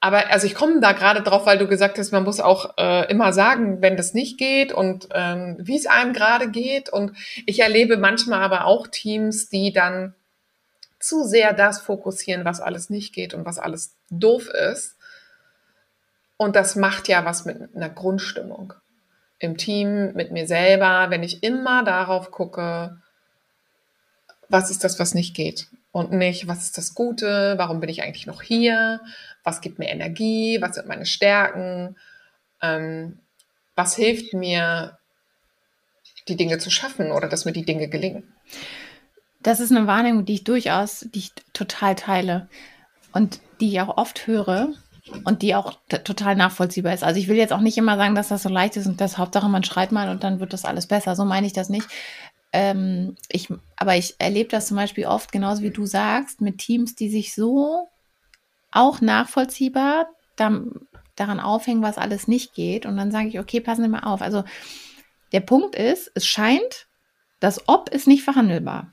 Aber 0.00 0.32
also 0.32 0.48
ich 0.48 0.56
komme 0.56 0.80
da 0.80 0.90
gerade 0.90 1.22
drauf, 1.22 1.46
weil 1.46 1.58
du 1.58 1.68
gesagt 1.68 1.96
hast, 1.96 2.10
man 2.10 2.24
muss 2.24 2.40
auch 2.40 2.76
äh, 2.76 3.08
immer 3.08 3.32
sagen, 3.32 3.82
wenn 3.82 3.96
das 3.96 4.14
nicht 4.14 4.36
geht 4.36 4.72
und 4.72 5.10
ähm, 5.14 5.58
wie 5.60 5.76
es 5.76 5.86
einem 5.86 6.12
gerade 6.12 6.50
geht. 6.50 6.88
Und 6.88 7.16
ich 7.46 7.60
erlebe 7.60 7.98
manchmal 7.98 8.42
aber 8.42 8.64
auch 8.64 8.88
Teams, 8.88 9.48
die 9.48 9.72
dann 9.72 10.16
zu 11.06 11.24
sehr 11.24 11.52
das 11.52 11.80
fokussieren, 11.80 12.44
was 12.44 12.60
alles 12.60 12.90
nicht 12.90 13.14
geht 13.14 13.34
und 13.34 13.44
was 13.44 13.58
alles 13.58 13.94
doof 14.10 14.48
ist. 14.48 14.96
Und 16.36 16.56
das 16.56 16.76
macht 16.76 17.08
ja 17.08 17.24
was 17.24 17.44
mit 17.44 17.74
einer 17.74 17.88
Grundstimmung 17.88 18.74
im 19.38 19.56
Team, 19.56 20.12
mit 20.14 20.32
mir 20.32 20.46
selber, 20.46 21.06
wenn 21.10 21.22
ich 21.22 21.42
immer 21.42 21.84
darauf 21.84 22.30
gucke, 22.30 23.00
was 24.48 24.70
ist 24.70 24.84
das, 24.84 24.98
was 24.98 25.14
nicht 25.14 25.34
geht 25.34 25.68
und 25.92 26.12
nicht, 26.12 26.48
was 26.48 26.64
ist 26.64 26.78
das 26.78 26.94
Gute, 26.94 27.54
warum 27.56 27.80
bin 27.80 27.88
ich 27.88 28.02
eigentlich 28.02 28.26
noch 28.26 28.42
hier, 28.42 29.00
was 29.44 29.60
gibt 29.60 29.78
mir 29.78 29.88
Energie, 29.88 30.60
was 30.60 30.74
sind 30.74 30.88
meine 30.88 31.06
Stärken, 31.06 31.96
ähm, 32.62 33.18
was 33.74 33.96
hilft 33.96 34.34
mir, 34.34 34.98
die 36.28 36.36
Dinge 36.36 36.58
zu 36.58 36.70
schaffen 36.70 37.12
oder 37.12 37.28
dass 37.28 37.44
mir 37.44 37.52
die 37.52 37.64
Dinge 37.64 37.88
gelingen. 37.88 38.34
Das 39.42 39.60
ist 39.60 39.70
eine 39.70 39.86
Wahrnehmung, 39.86 40.24
die 40.24 40.34
ich 40.34 40.44
durchaus, 40.44 41.06
die 41.14 41.20
ich 41.20 41.32
total 41.52 41.94
teile 41.94 42.48
und 43.12 43.40
die 43.60 43.68
ich 43.68 43.80
auch 43.80 43.96
oft 43.96 44.26
höre 44.26 44.74
und 45.24 45.42
die 45.42 45.54
auch 45.54 45.74
total 45.88 46.36
nachvollziehbar 46.36 46.92
ist. 46.92 47.04
Also 47.04 47.20
ich 47.20 47.28
will 47.28 47.36
jetzt 47.36 47.52
auch 47.52 47.60
nicht 47.60 47.78
immer 47.78 47.96
sagen, 47.96 48.14
dass 48.14 48.28
das 48.28 48.42
so 48.42 48.48
leicht 48.48 48.76
ist 48.76 48.86
und 48.86 49.00
das 49.00 49.18
Hauptsache 49.18 49.48
man 49.48 49.64
schreit 49.64 49.92
mal 49.92 50.08
und 50.10 50.24
dann 50.24 50.40
wird 50.40 50.52
das 50.52 50.64
alles 50.64 50.86
besser. 50.86 51.14
So 51.14 51.24
meine 51.24 51.46
ich 51.46 51.52
das 51.52 51.68
nicht. 51.68 51.86
Ähm, 52.52 53.16
ich, 53.28 53.48
aber 53.76 53.96
ich 53.96 54.16
erlebe 54.18 54.48
das 54.48 54.66
zum 54.66 54.76
Beispiel 54.76 55.06
oft, 55.06 55.32
genauso 55.32 55.62
wie 55.62 55.70
du 55.70 55.86
sagst, 55.86 56.40
mit 56.40 56.58
Teams, 56.58 56.94
die 56.94 57.08
sich 57.08 57.34
so 57.34 57.88
auch 58.72 59.00
nachvollziehbar 59.00 60.08
da, 60.36 60.60
daran 61.14 61.40
aufhängen, 61.40 61.82
was 61.82 61.98
alles 61.98 62.28
nicht 62.28 62.54
geht. 62.54 62.86
Und 62.86 62.96
dann 62.96 63.12
sage 63.12 63.28
ich, 63.28 63.38
okay, 63.38 63.60
passen 63.60 63.82
Sie 63.82 63.88
mal 63.88 64.04
auf. 64.04 64.22
Also 64.22 64.44
der 65.32 65.40
Punkt 65.40 65.74
ist, 65.74 66.10
es 66.14 66.26
scheint, 66.26 66.86
das 67.40 67.68
Ob 67.68 67.90
ist 67.90 68.06
nicht 68.06 68.22
verhandelbar 68.22 68.92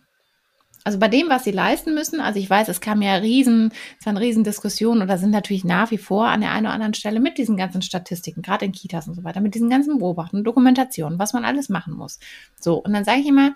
also 0.83 0.99
bei 0.99 1.07
dem, 1.07 1.29
was 1.29 1.43
sie 1.43 1.51
leisten 1.51 1.93
müssen, 1.93 2.19
also 2.19 2.39
ich 2.39 2.49
weiß, 2.49 2.67
es 2.67 2.81
kam 2.81 3.01
ja 3.01 3.15
riesen, 3.15 3.71
es 3.99 4.05
waren 4.05 4.17
riesen 4.17 4.43
Diskussionen 4.43 5.01
oder 5.01 5.17
sind 5.17 5.31
natürlich 5.31 5.63
nach 5.63 5.91
wie 5.91 5.97
vor 5.97 6.27
an 6.27 6.41
der 6.41 6.51
einen 6.51 6.65
oder 6.65 6.73
anderen 6.73 6.93
Stelle 6.93 7.19
mit 7.19 7.37
diesen 7.37 7.55
ganzen 7.55 7.81
Statistiken, 7.81 8.41
gerade 8.41 8.65
in 8.65 8.73
Kitas 8.73 9.07
und 9.07 9.13
so 9.15 9.23
weiter, 9.23 9.39
mit 9.39 9.55
diesen 9.55 9.69
ganzen 9.69 9.99
Beobachtungen, 9.99 10.43
Dokumentationen, 10.43 11.19
was 11.19 11.33
man 11.33 11.45
alles 11.45 11.69
machen 11.69 11.93
muss. 11.93 12.19
So, 12.59 12.75
und 12.75 12.93
dann 12.93 13.05
sage 13.05 13.21
ich 13.21 13.27
immer, 13.27 13.53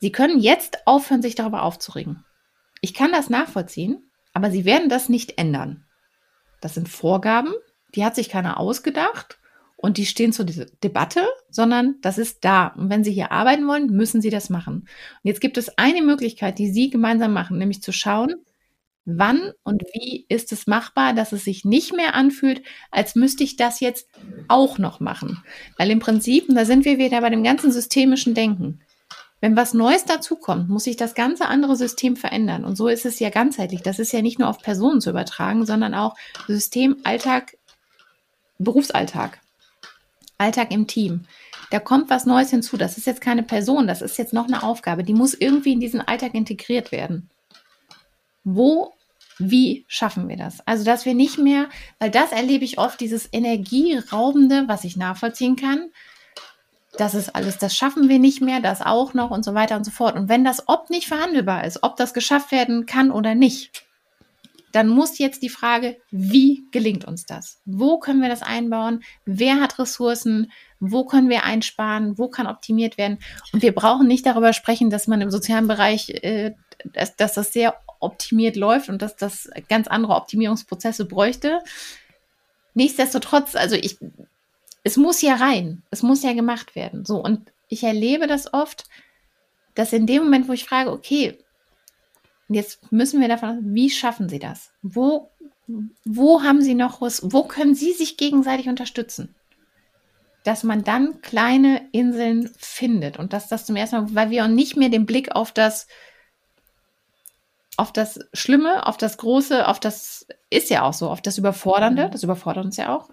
Sie 0.00 0.12
können 0.12 0.38
jetzt 0.38 0.86
aufhören, 0.86 1.22
sich 1.22 1.34
darüber 1.34 1.62
aufzuregen. 1.62 2.24
Ich 2.82 2.92
kann 2.92 3.10
das 3.10 3.30
nachvollziehen, 3.30 4.10
aber 4.34 4.50
Sie 4.50 4.66
werden 4.66 4.90
das 4.90 5.08
nicht 5.08 5.38
ändern. 5.38 5.84
Das 6.60 6.74
sind 6.74 6.90
Vorgaben, 6.90 7.54
die 7.94 8.04
hat 8.04 8.14
sich 8.14 8.28
keiner 8.28 8.60
ausgedacht 8.60 9.38
und 9.84 9.98
die 9.98 10.06
stehen 10.06 10.32
zur 10.32 10.46
Debatte, 10.46 11.28
sondern 11.50 11.96
das 12.00 12.16
ist 12.16 12.42
da. 12.42 12.68
Und 12.68 12.88
wenn 12.88 13.04
Sie 13.04 13.12
hier 13.12 13.32
arbeiten 13.32 13.68
wollen, 13.68 13.88
müssen 13.88 14.22
Sie 14.22 14.30
das 14.30 14.48
machen. 14.48 14.76
Und 14.76 14.88
jetzt 15.24 15.42
gibt 15.42 15.58
es 15.58 15.76
eine 15.76 16.00
Möglichkeit, 16.00 16.58
die 16.58 16.72
Sie 16.72 16.88
gemeinsam 16.88 17.34
machen, 17.34 17.58
nämlich 17.58 17.82
zu 17.82 17.92
schauen, 17.92 18.36
wann 19.04 19.52
und 19.62 19.82
wie 19.92 20.24
ist 20.30 20.52
es 20.52 20.66
machbar, 20.66 21.12
dass 21.12 21.32
es 21.32 21.44
sich 21.44 21.66
nicht 21.66 21.94
mehr 21.94 22.14
anfühlt, 22.14 22.62
als 22.90 23.14
müsste 23.14 23.44
ich 23.44 23.56
das 23.56 23.80
jetzt 23.80 24.08
auch 24.48 24.78
noch 24.78 25.00
machen. 25.00 25.44
Weil 25.76 25.90
im 25.90 25.98
Prinzip, 25.98 26.48
und 26.48 26.54
da 26.54 26.64
sind 26.64 26.86
wir 26.86 26.96
wieder 26.96 27.20
bei 27.20 27.28
dem 27.28 27.44
ganzen 27.44 27.70
systemischen 27.70 28.32
Denken, 28.32 28.80
wenn 29.42 29.54
was 29.54 29.74
Neues 29.74 30.06
dazukommt, 30.06 30.70
muss 30.70 30.84
sich 30.84 30.96
das 30.96 31.14
ganze 31.14 31.44
andere 31.44 31.76
System 31.76 32.16
verändern. 32.16 32.64
Und 32.64 32.76
so 32.76 32.88
ist 32.88 33.04
es 33.04 33.18
ja 33.18 33.28
ganzheitlich. 33.28 33.82
Das 33.82 33.98
ist 33.98 34.14
ja 34.14 34.22
nicht 34.22 34.38
nur 34.38 34.48
auf 34.48 34.62
Personen 34.62 35.02
zu 35.02 35.10
übertragen, 35.10 35.66
sondern 35.66 35.92
auch 35.92 36.16
System, 36.46 36.96
Alltag, 37.04 37.58
Berufsalltag. 38.58 39.43
Alltag 40.38 40.72
im 40.72 40.86
Team. 40.86 41.26
Da 41.70 41.80
kommt 41.80 42.10
was 42.10 42.26
Neues 42.26 42.50
hinzu. 42.50 42.76
Das 42.76 42.98
ist 42.98 43.06
jetzt 43.06 43.20
keine 43.20 43.42
Person, 43.42 43.86
das 43.86 44.02
ist 44.02 44.18
jetzt 44.18 44.32
noch 44.32 44.46
eine 44.46 44.62
Aufgabe. 44.62 45.04
Die 45.04 45.14
muss 45.14 45.34
irgendwie 45.34 45.72
in 45.72 45.80
diesen 45.80 46.00
Alltag 46.00 46.34
integriert 46.34 46.92
werden. 46.92 47.30
Wo, 48.44 48.92
wie 49.38 49.84
schaffen 49.88 50.28
wir 50.28 50.36
das? 50.36 50.60
Also, 50.66 50.84
dass 50.84 51.04
wir 51.04 51.14
nicht 51.14 51.38
mehr, 51.38 51.68
weil 51.98 52.10
das 52.10 52.32
erlebe 52.32 52.64
ich 52.64 52.78
oft, 52.78 53.00
dieses 53.00 53.28
Energieraubende, 53.32 54.64
was 54.66 54.84
ich 54.84 54.96
nachvollziehen 54.96 55.56
kann. 55.56 55.90
Das 56.96 57.14
ist 57.14 57.34
alles, 57.34 57.58
das 57.58 57.76
schaffen 57.76 58.08
wir 58.08 58.20
nicht 58.20 58.40
mehr, 58.40 58.60
das 58.60 58.80
auch 58.80 59.14
noch 59.14 59.30
und 59.30 59.44
so 59.44 59.54
weiter 59.54 59.76
und 59.76 59.84
so 59.84 59.90
fort. 59.90 60.14
Und 60.14 60.28
wenn 60.28 60.44
das 60.44 60.68
ob 60.68 60.90
nicht 60.90 61.08
verhandelbar 61.08 61.64
ist, 61.64 61.82
ob 61.82 61.96
das 61.96 62.14
geschafft 62.14 62.52
werden 62.52 62.86
kann 62.86 63.10
oder 63.10 63.34
nicht, 63.34 63.84
dann 64.74 64.88
muss 64.88 65.18
jetzt 65.18 65.42
die 65.42 65.48
Frage, 65.48 65.98
wie 66.10 66.66
gelingt 66.72 67.04
uns 67.04 67.26
das? 67.26 67.60
Wo 67.64 67.98
können 68.00 68.20
wir 68.20 68.28
das 68.28 68.42
einbauen? 68.42 69.04
Wer 69.24 69.60
hat 69.60 69.78
Ressourcen? 69.78 70.50
Wo 70.80 71.04
können 71.04 71.28
wir 71.28 71.44
einsparen? 71.44 72.18
Wo 72.18 72.28
kann 72.28 72.48
optimiert 72.48 72.98
werden? 72.98 73.18
Und 73.52 73.62
wir 73.62 73.72
brauchen 73.72 74.08
nicht 74.08 74.26
darüber 74.26 74.52
sprechen, 74.52 74.90
dass 74.90 75.06
man 75.06 75.20
im 75.20 75.30
sozialen 75.30 75.68
Bereich, 75.68 76.10
äh, 76.10 76.54
dass, 76.92 77.14
dass 77.14 77.34
das 77.34 77.52
sehr 77.52 77.76
optimiert 78.00 78.56
läuft 78.56 78.88
und 78.88 79.00
dass 79.00 79.14
das 79.14 79.48
ganz 79.68 79.86
andere 79.86 80.16
Optimierungsprozesse 80.16 81.04
bräuchte. 81.04 81.60
Nichtsdestotrotz, 82.74 83.54
also 83.54 83.76
ich, 83.76 83.98
es 84.82 84.96
muss 84.96 85.22
ja 85.22 85.36
rein, 85.36 85.84
es 85.92 86.02
muss 86.02 86.24
ja 86.24 86.32
gemacht 86.32 86.74
werden. 86.74 87.04
So, 87.04 87.22
und 87.22 87.52
ich 87.68 87.84
erlebe 87.84 88.26
das 88.26 88.52
oft, 88.52 88.86
dass 89.76 89.92
in 89.92 90.08
dem 90.08 90.24
Moment, 90.24 90.48
wo 90.48 90.52
ich 90.52 90.64
frage, 90.64 90.90
okay, 90.90 91.38
Jetzt 92.48 92.92
müssen 92.92 93.20
wir 93.20 93.28
davon, 93.28 93.60
wie 93.62 93.90
schaffen 93.90 94.28
Sie 94.28 94.38
das? 94.38 94.70
Wo, 94.82 95.30
wo 96.04 96.42
haben 96.42 96.60
Sie 96.60 96.74
noch 96.74 97.00
was, 97.00 97.20
wo 97.24 97.44
können 97.44 97.74
Sie 97.74 97.92
sich 97.92 98.16
gegenseitig 98.16 98.68
unterstützen? 98.68 99.34
Dass 100.44 100.62
man 100.62 100.84
dann 100.84 101.22
kleine 101.22 101.88
Inseln 101.92 102.50
findet 102.58 103.18
und 103.18 103.32
dass 103.32 103.48
das 103.48 103.64
zum 103.64 103.76
ersten 103.76 103.96
Mal, 103.96 104.14
weil 104.14 104.30
wir 104.30 104.44
auch 104.44 104.48
nicht 104.48 104.76
mehr 104.76 104.90
den 104.90 105.06
Blick 105.06 105.34
auf 105.34 105.52
das, 105.52 105.86
auf 107.78 107.92
das 107.92 108.20
Schlimme, 108.34 108.86
auf 108.86 108.98
das 108.98 109.16
Große, 109.16 109.66
auf 109.66 109.80
das 109.80 110.26
ist 110.50 110.68
ja 110.68 110.82
auch 110.82 110.92
so, 110.92 111.08
auf 111.08 111.22
das 111.22 111.38
Überfordernde, 111.38 112.06
mhm. 112.06 112.10
das 112.10 112.22
überfordert 112.22 112.66
uns 112.66 112.76
ja 112.76 112.94
auch. 112.94 113.08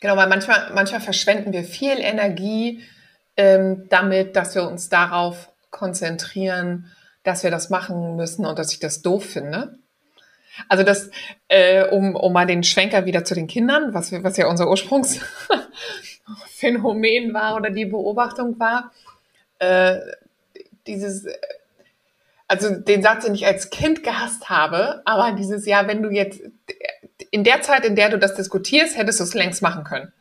Genau, 0.00 0.16
weil 0.16 0.28
manchmal, 0.28 0.70
manchmal 0.74 1.00
verschwenden 1.00 1.52
wir 1.52 1.64
viel 1.64 1.98
Energie 1.98 2.84
ähm, 3.36 3.86
damit, 3.88 4.36
dass 4.36 4.54
wir 4.54 4.68
uns 4.68 4.88
darauf 4.88 5.50
konzentrieren, 5.70 6.86
dass 7.22 7.42
wir 7.42 7.50
das 7.50 7.70
machen 7.70 8.16
müssen 8.16 8.44
und 8.46 8.58
dass 8.58 8.72
ich 8.72 8.78
das 8.78 9.02
doof 9.02 9.24
finde. 9.24 9.78
Also 10.68 10.82
das, 10.82 11.10
äh, 11.48 11.86
um, 11.88 12.16
um 12.16 12.32
mal 12.32 12.46
den 12.46 12.64
Schwenker 12.64 13.04
wieder 13.04 13.24
zu 13.24 13.34
den 13.34 13.46
Kindern, 13.46 13.94
was, 13.94 14.12
was 14.24 14.36
ja 14.36 14.48
unser 14.48 14.68
Ursprungsphänomen 14.68 17.34
war 17.34 17.56
oder 17.56 17.70
die 17.70 17.84
Beobachtung 17.84 18.58
war, 18.58 18.92
äh, 19.60 19.98
dieses, 20.86 21.26
also 22.48 22.74
den 22.74 23.02
Satz, 23.02 23.24
den 23.24 23.34
ich 23.34 23.46
als 23.46 23.70
Kind 23.70 24.02
gehasst 24.02 24.48
habe, 24.48 25.02
aber 25.04 25.32
dieses 25.32 25.66
Jahr, 25.66 25.86
wenn 25.86 26.02
du 26.02 26.10
jetzt 26.10 26.40
in 27.30 27.44
der 27.44 27.62
Zeit, 27.62 27.84
in 27.84 27.94
der 27.94 28.08
du 28.08 28.18
das 28.18 28.34
diskutierst, 28.34 28.96
hättest 28.96 29.20
du 29.20 29.24
es 29.24 29.34
längst 29.34 29.62
machen 29.62 29.84
können. 29.84 30.12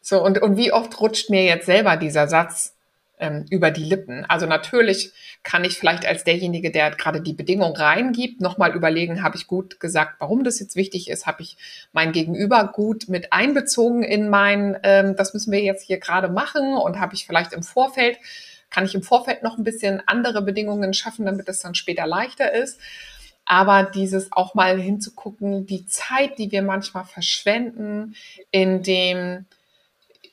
So, 0.00 0.24
und, 0.24 0.40
und 0.40 0.56
wie 0.56 0.72
oft 0.72 1.00
rutscht 1.00 1.30
mir 1.30 1.44
jetzt 1.44 1.66
selber 1.66 1.96
dieser 1.96 2.28
Satz 2.28 2.76
ähm, 3.20 3.46
über 3.50 3.70
die 3.70 3.84
Lippen. 3.84 4.24
Also 4.26 4.46
natürlich 4.46 5.12
kann 5.42 5.64
ich 5.64 5.78
vielleicht 5.78 6.06
als 6.06 6.24
derjenige, 6.24 6.70
der 6.70 6.90
gerade 6.90 7.20
die 7.20 7.32
Bedingung 7.32 7.76
reingibt, 7.76 8.40
nochmal 8.40 8.74
überlegen, 8.74 9.22
habe 9.22 9.36
ich 9.36 9.46
gut 9.46 9.80
gesagt, 9.80 10.16
warum 10.18 10.44
das 10.44 10.60
jetzt 10.60 10.76
wichtig 10.76 11.08
ist, 11.08 11.26
habe 11.26 11.42
ich 11.42 11.56
mein 11.92 12.12
Gegenüber 12.12 12.70
gut 12.72 13.08
mit 13.08 13.32
einbezogen 13.32 14.02
in 14.02 14.28
mein, 14.28 14.76
ähm, 14.82 15.16
das 15.16 15.34
müssen 15.34 15.52
wir 15.52 15.60
jetzt 15.60 15.86
hier 15.86 15.98
gerade 15.98 16.28
machen 16.28 16.76
und 16.76 17.00
habe 17.00 17.14
ich 17.14 17.26
vielleicht 17.26 17.52
im 17.52 17.62
Vorfeld, 17.62 18.18
kann 18.70 18.84
ich 18.84 18.94
im 18.94 19.02
Vorfeld 19.02 19.42
noch 19.42 19.58
ein 19.58 19.64
bisschen 19.64 20.02
andere 20.06 20.42
Bedingungen 20.42 20.92
schaffen, 20.94 21.26
damit 21.26 21.48
es 21.48 21.60
dann 21.60 21.74
später 21.74 22.06
leichter 22.06 22.52
ist. 22.52 22.78
Aber 23.50 23.82
dieses 23.82 24.30
auch 24.30 24.54
mal 24.54 24.78
hinzugucken, 24.78 25.64
die 25.64 25.86
Zeit, 25.86 26.38
die 26.38 26.52
wir 26.52 26.60
manchmal 26.60 27.06
verschwenden, 27.06 28.14
in 28.50 28.82
dem 28.82 29.46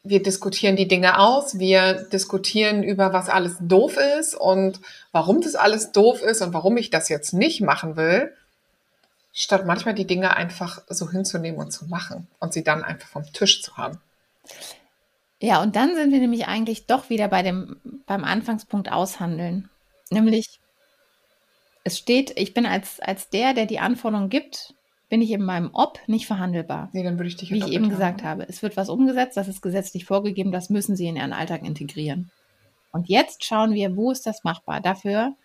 wir 0.05 0.21
diskutieren 0.21 0.75
die 0.75 0.87
Dinge 0.87 1.19
aus, 1.19 1.57
wir 1.57 1.93
diskutieren 2.11 2.83
über, 2.83 3.11
was 3.11 3.27
alles 3.27 3.57
doof 3.59 3.97
ist 4.19 4.35
und 4.35 4.79
warum 5.11 5.41
das 5.41 5.55
alles 5.55 5.91
doof 5.91 6.21
ist 6.21 6.41
und 6.41 6.53
warum 6.53 6.77
ich 6.77 6.91
das 6.91 7.09
jetzt 7.09 7.33
nicht 7.33 7.61
machen 7.61 7.97
will, 7.97 8.31
statt 9.33 9.65
manchmal 9.65 9.95
die 9.95 10.05
Dinge 10.05 10.37
einfach 10.37 10.81
so 10.87 11.11
hinzunehmen 11.11 11.59
und 11.59 11.71
zu 11.71 11.85
machen 11.85 12.27
und 12.39 12.53
sie 12.53 12.63
dann 12.63 12.83
einfach 12.83 13.09
vom 13.09 13.23
Tisch 13.33 13.63
zu 13.63 13.75
haben. 13.77 13.99
Ja, 15.41 15.61
und 15.61 15.75
dann 15.75 15.95
sind 15.95 16.11
wir 16.11 16.19
nämlich 16.19 16.47
eigentlich 16.47 16.85
doch 16.85 17.09
wieder 17.09 17.27
bei 17.27 17.41
dem, 17.41 17.77
beim 18.05 18.23
Anfangspunkt 18.23 18.91
aushandeln. 18.91 19.69
Nämlich, 20.11 20.59
es 21.83 21.97
steht, 21.97 22.39
ich 22.39 22.53
bin 22.53 22.65
als, 22.65 22.99
als 22.99 23.29
der, 23.29 23.53
der 23.53 23.65
die 23.65 23.79
Anforderungen 23.79 24.29
gibt, 24.29 24.75
bin 25.09 25.21
ich 25.21 25.31
in 25.31 25.43
meinem 25.43 25.69
Ob 25.73 25.99
nicht 26.07 26.25
verhandelbar. 26.25 26.89
Nee, 26.93 27.03
dann 27.03 27.17
würde 27.17 27.27
ich 27.27 27.35
dich 27.35 27.51
Wie 27.51 27.59
ich 27.59 27.71
eben 27.71 27.89
gesagt 27.89 28.23
habe. 28.23 28.47
Es 28.47 28.63
wird 28.63 28.77
was 28.77 28.89
umgesetzt, 28.89 29.37
das 29.37 29.47
ist 29.47 29.61
gesetzlich 29.61 30.05
vorgegeben, 30.05 30.51
das 30.51 30.69
müssen 30.69 30.95
Sie 30.95 31.07
in 31.07 31.15
Ihren 31.15 31.33
Alltag 31.33 31.63
integrieren. 31.63 32.31
Und 32.91 33.09
jetzt 33.09 33.43
schauen 33.43 33.73
wir, 33.73 33.95
wo 33.95 34.11
ist 34.11 34.25
das 34.25 34.43
machbar? 34.43 34.81
Dafür 34.81 35.35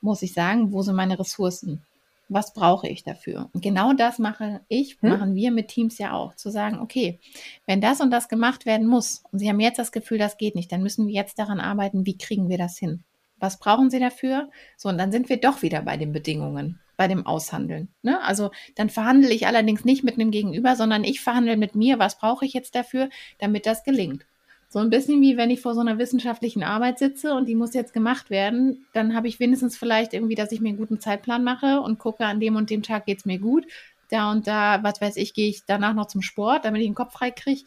muss 0.00 0.22
ich 0.22 0.32
sagen, 0.32 0.72
wo 0.72 0.82
sind 0.82 0.96
meine 0.96 1.18
Ressourcen? 1.18 1.82
Was 2.28 2.54
brauche 2.54 2.86
ich 2.86 3.02
dafür? 3.02 3.50
Und 3.52 3.62
genau 3.62 3.92
das 3.92 4.20
mache 4.20 4.60
ich, 4.68 4.96
hm? 5.00 5.10
machen 5.10 5.34
wir 5.34 5.50
mit 5.50 5.68
Teams 5.68 5.98
ja 5.98 6.12
auch. 6.12 6.36
Zu 6.36 6.50
sagen, 6.50 6.78
okay, 6.78 7.18
wenn 7.66 7.80
das 7.80 8.00
und 8.00 8.12
das 8.12 8.28
gemacht 8.28 8.66
werden 8.66 8.86
muss 8.86 9.24
und 9.32 9.40
Sie 9.40 9.48
haben 9.48 9.58
jetzt 9.58 9.80
das 9.80 9.90
Gefühl, 9.90 10.18
das 10.18 10.38
geht 10.38 10.54
nicht, 10.54 10.70
dann 10.70 10.82
müssen 10.82 11.08
wir 11.08 11.14
jetzt 11.14 11.38
daran 11.40 11.58
arbeiten, 11.58 12.06
wie 12.06 12.16
kriegen 12.16 12.48
wir 12.48 12.58
das 12.58 12.78
hin? 12.78 13.02
Was 13.38 13.58
brauchen 13.58 13.90
Sie 13.90 13.98
dafür? 13.98 14.48
So, 14.76 14.88
und 14.88 14.96
dann 14.96 15.10
sind 15.10 15.28
wir 15.28 15.40
doch 15.40 15.62
wieder 15.62 15.82
bei 15.82 15.96
den 15.96 16.12
Bedingungen 16.12 16.78
bei 17.00 17.08
dem 17.08 17.24
Aushandeln. 17.24 17.88
Ne? 18.02 18.22
Also 18.22 18.50
dann 18.74 18.90
verhandle 18.90 19.30
ich 19.30 19.46
allerdings 19.46 19.86
nicht 19.86 20.04
mit 20.04 20.16
einem 20.16 20.30
Gegenüber, 20.30 20.76
sondern 20.76 21.02
ich 21.02 21.22
verhandle 21.22 21.56
mit 21.56 21.74
mir, 21.74 21.98
was 21.98 22.18
brauche 22.18 22.44
ich 22.44 22.52
jetzt 22.52 22.74
dafür, 22.74 23.08
damit 23.38 23.64
das 23.64 23.84
gelingt. 23.84 24.26
So 24.68 24.80
ein 24.80 24.90
bisschen 24.90 25.22
wie 25.22 25.38
wenn 25.38 25.48
ich 25.48 25.62
vor 25.62 25.74
so 25.74 25.80
einer 25.80 25.96
wissenschaftlichen 25.96 26.62
Arbeit 26.62 26.98
sitze 26.98 27.32
und 27.32 27.48
die 27.48 27.54
muss 27.54 27.72
jetzt 27.72 27.94
gemacht 27.94 28.28
werden, 28.28 28.84
dann 28.92 29.14
habe 29.14 29.28
ich 29.28 29.40
wenigstens 29.40 29.78
vielleicht 29.78 30.12
irgendwie, 30.12 30.34
dass 30.34 30.52
ich 30.52 30.60
mir 30.60 30.68
einen 30.68 30.76
guten 30.76 31.00
Zeitplan 31.00 31.42
mache 31.42 31.80
und 31.80 31.98
gucke, 31.98 32.26
an 32.26 32.38
dem 32.38 32.56
und 32.56 32.68
dem 32.68 32.82
Tag 32.82 33.06
geht 33.06 33.20
es 33.20 33.24
mir 33.24 33.38
gut. 33.38 33.66
Da 34.10 34.30
und 34.30 34.46
da, 34.46 34.82
was 34.82 35.00
weiß 35.00 35.16
ich, 35.16 35.32
gehe 35.32 35.48
ich 35.48 35.64
danach 35.64 35.94
noch 35.94 36.08
zum 36.08 36.20
Sport, 36.20 36.66
damit 36.66 36.82
ich 36.82 36.86
den 36.86 36.94
Kopf 36.94 37.14
frei 37.14 37.30
kriege 37.30 37.62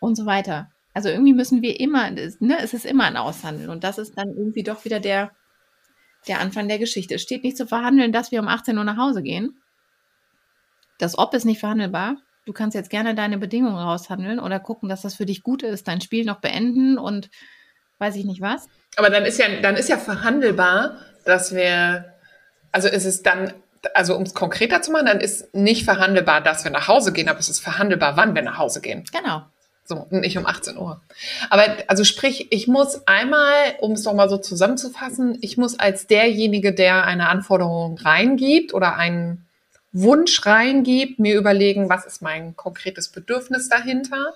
und 0.00 0.16
so 0.16 0.24
weiter. 0.24 0.70
Also 0.94 1.10
irgendwie 1.10 1.34
müssen 1.34 1.60
wir 1.60 1.78
immer, 1.78 2.10
ne, 2.10 2.56
es 2.62 2.72
ist 2.72 2.86
immer 2.86 3.04
ein 3.04 3.18
Aushandeln 3.18 3.68
und 3.68 3.84
das 3.84 3.98
ist 3.98 4.16
dann 4.16 4.30
irgendwie 4.30 4.62
doch 4.62 4.86
wieder 4.86 5.00
der, 5.00 5.32
der 6.28 6.40
Anfang 6.40 6.68
der 6.68 6.78
Geschichte. 6.78 7.14
Es 7.14 7.22
steht 7.22 7.44
nicht 7.44 7.56
zu 7.56 7.66
verhandeln, 7.66 8.12
dass 8.12 8.30
wir 8.30 8.40
um 8.40 8.48
18 8.48 8.78
Uhr 8.78 8.84
nach 8.84 8.96
Hause 8.96 9.22
gehen. 9.22 9.60
Das 10.98 11.18
Ob 11.18 11.34
ist 11.34 11.44
nicht 11.44 11.60
verhandelbar. 11.60 12.16
Du 12.44 12.52
kannst 12.52 12.74
jetzt 12.74 12.90
gerne 12.90 13.14
deine 13.14 13.38
Bedingungen 13.38 13.76
raushandeln 13.76 14.40
oder 14.40 14.58
gucken, 14.58 14.88
dass 14.88 15.02
das 15.02 15.14
für 15.14 15.26
dich 15.26 15.42
gut 15.42 15.62
ist, 15.62 15.86
dein 15.86 16.00
Spiel 16.00 16.24
noch 16.24 16.40
beenden 16.40 16.98
und 16.98 17.30
weiß 17.98 18.16
ich 18.16 18.24
nicht 18.24 18.40
was. 18.40 18.68
Aber 18.96 19.10
dann 19.10 19.24
ist 19.24 19.38
ja, 19.38 19.46
dann 19.60 19.76
ist 19.76 19.88
ja 19.88 19.96
verhandelbar, 19.96 20.98
dass 21.24 21.54
wir, 21.54 22.12
also 22.72 22.88
ist 22.88 23.04
es 23.04 23.22
dann, 23.22 23.52
also 23.94 24.16
um 24.16 24.24
es 24.24 24.34
konkreter 24.34 24.82
zu 24.82 24.90
machen, 24.90 25.06
dann 25.06 25.20
ist 25.20 25.54
nicht 25.54 25.84
verhandelbar, 25.84 26.40
dass 26.40 26.64
wir 26.64 26.72
nach 26.72 26.88
Hause 26.88 27.12
gehen, 27.12 27.28
aber 27.28 27.38
es 27.38 27.48
ist 27.48 27.60
verhandelbar, 27.60 28.16
wann 28.16 28.34
wir 28.34 28.42
nach 28.42 28.58
Hause 28.58 28.80
gehen. 28.80 29.04
Genau. 29.12 29.44
So, 29.84 30.06
nicht 30.10 30.38
um 30.38 30.46
18 30.46 30.76
Uhr. 30.78 31.00
Aber 31.50 31.64
also 31.88 32.04
sprich, 32.04 32.52
ich 32.52 32.68
muss 32.68 33.06
einmal, 33.08 33.74
um 33.80 33.92
es 33.92 34.04
doch 34.04 34.14
mal 34.14 34.28
so 34.28 34.38
zusammenzufassen, 34.38 35.38
ich 35.40 35.56
muss 35.56 35.78
als 35.78 36.06
derjenige, 36.06 36.72
der 36.72 37.04
eine 37.04 37.28
Anforderung 37.28 37.98
reingibt 37.98 38.74
oder 38.74 38.96
einen 38.96 39.46
Wunsch 39.92 40.46
reingibt, 40.46 41.18
mir 41.18 41.36
überlegen, 41.36 41.88
was 41.88 42.06
ist 42.06 42.22
mein 42.22 42.56
konkretes 42.56 43.08
Bedürfnis 43.08 43.68
dahinter? 43.68 44.34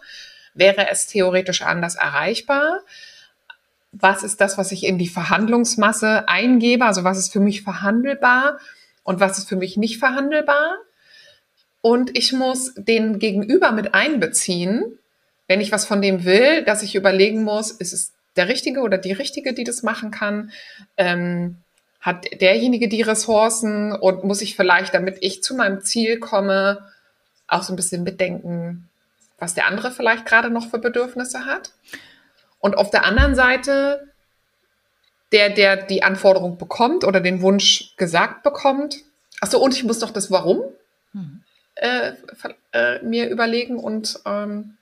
Wäre 0.53 0.91
es 0.91 1.07
theoretisch 1.07 1.63
anders 1.63 1.95
erreichbar? 1.95 2.81
Was 3.93 4.25
ist 4.25 4.41
das, 4.41 4.59
was 4.59 4.73
ich 4.73 4.85
in 4.85 4.99
die 4.99 5.09
Verhandlungsmasse 5.09 6.29
eingebe? 6.29 6.85
Also 6.85 7.05
was 7.05 7.19
ist 7.19 7.33
für 7.33 7.41
mich 7.41 7.63
verhandelbar 7.63 8.59
und 9.05 9.21
was 9.21 9.39
ist 9.39 9.49
für 9.49 9.57
mich 9.57 9.77
nicht 9.77 9.99
verhandelbar? 9.99 10.77
Und 11.81 12.19
ich 12.19 12.33
muss 12.33 12.75
den 12.75 13.21
Gegenüber 13.21 13.71
mit 13.71 13.95
einbeziehen, 13.95 14.99
wenn 15.49 15.61
ich 15.61 15.73
was 15.73 15.87
von 15.87 16.03
dem 16.03 16.25
will, 16.25 16.65
dass 16.65 16.83
ich 16.83 16.95
überlegen 16.95 17.45
muss, 17.45 17.71
ist 17.71 17.93
es 17.93 18.13
der 18.37 18.49
Richtige 18.49 18.81
oder 18.81 18.99
die 18.99 19.13
Richtige, 19.13 19.55
die 19.55 19.65
das 19.65 19.83
machen 19.83 20.11
kann? 20.11 20.51
Ähm, 20.97 21.59
hat 22.01 22.27
derjenige 22.41 22.89
die 22.89 23.03
Ressourcen 23.03 23.93
und 23.93 24.23
muss 24.23 24.41
ich 24.41 24.55
vielleicht, 24.55 24.95
damit 24.95 25.19
ich 25.23 25.43
zu 25.43 25.55
meinem 25.55 25.81
Ziel 25.83 26.21
komme, 26.21 26.87
auch 27.49 27.63
so 27.63 27.73
ein 27.73 27.77
bisschen 27.77 28.05
mitdenken, 28.05 28.89
was 29.39 29.55
der 29.55 29.67
andere 29.67 29.91
vielleicht 29.91 30.25
gerade 30.27 30.51
noch 30.51 30.71
für 30.71 30.79
Bedürfnisse 30.79 31.45
hat? 31.45 31.73
Und 32.61 32.79
auf 32.79 32.91
der 32.91 33.05
anderen 33.05 33.35
Seite, 33.35 34.09
der, 35.33 35.51
der 35.51 35.77
die 35.77 36.03
Anforderung 36.03 36.59
bekommt 36.59 37.05
oder 37.05 37.21
den 37.21 37.43
Wunsch 37.43 37.97
gesagt 37.97 38.43
bekommt, 38.43 38.99
achso, 39.41 39.59
und 39.59 39.75
ich 39.75 39.85
muss 39.85 40.01
noch 40.01 40.11
das 40.11 40.31
Warum 40.31 40.63
mhm. 41.13 41.43
äh, 41.75 42.13
äh, 42.73 43.03
mir 43.03 43.29
überlegen 43.29 43.79
und 43.79 44.21
ähm, 44.25 44.76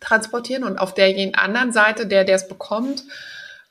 transportieren 0.00 0.64
und 0.64 0.78
auf 0.78 0.94
der 0.94 1.14
anderen 1.38 1.72
Seite, 1.72 2.06
der, 2.06 2.24
der 2.24 2.36
es 2.36 2.48
bekommt, 2.48 3.04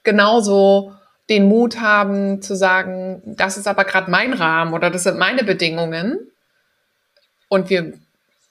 genauso 0.04 0.94
den 1.30 1.48
Mut 1.48 1.80
haben 1.80 2.42
zu 2.42 2.56
sagen, 2.56 3.22
das 3.26 3.58
ist 3.58 3.68
aber 3.68 3.86
gerade 3.86 4.10
mein 4.10 4.34
Rahmen 4.34 4.74
oder 4.74 4.90
das 4.90 5.04
sind 5.04 5.18
meine 5.18 5.44
Bedingungen 5.44 6.20
und 7.50 7.70
wir 7.70 7.94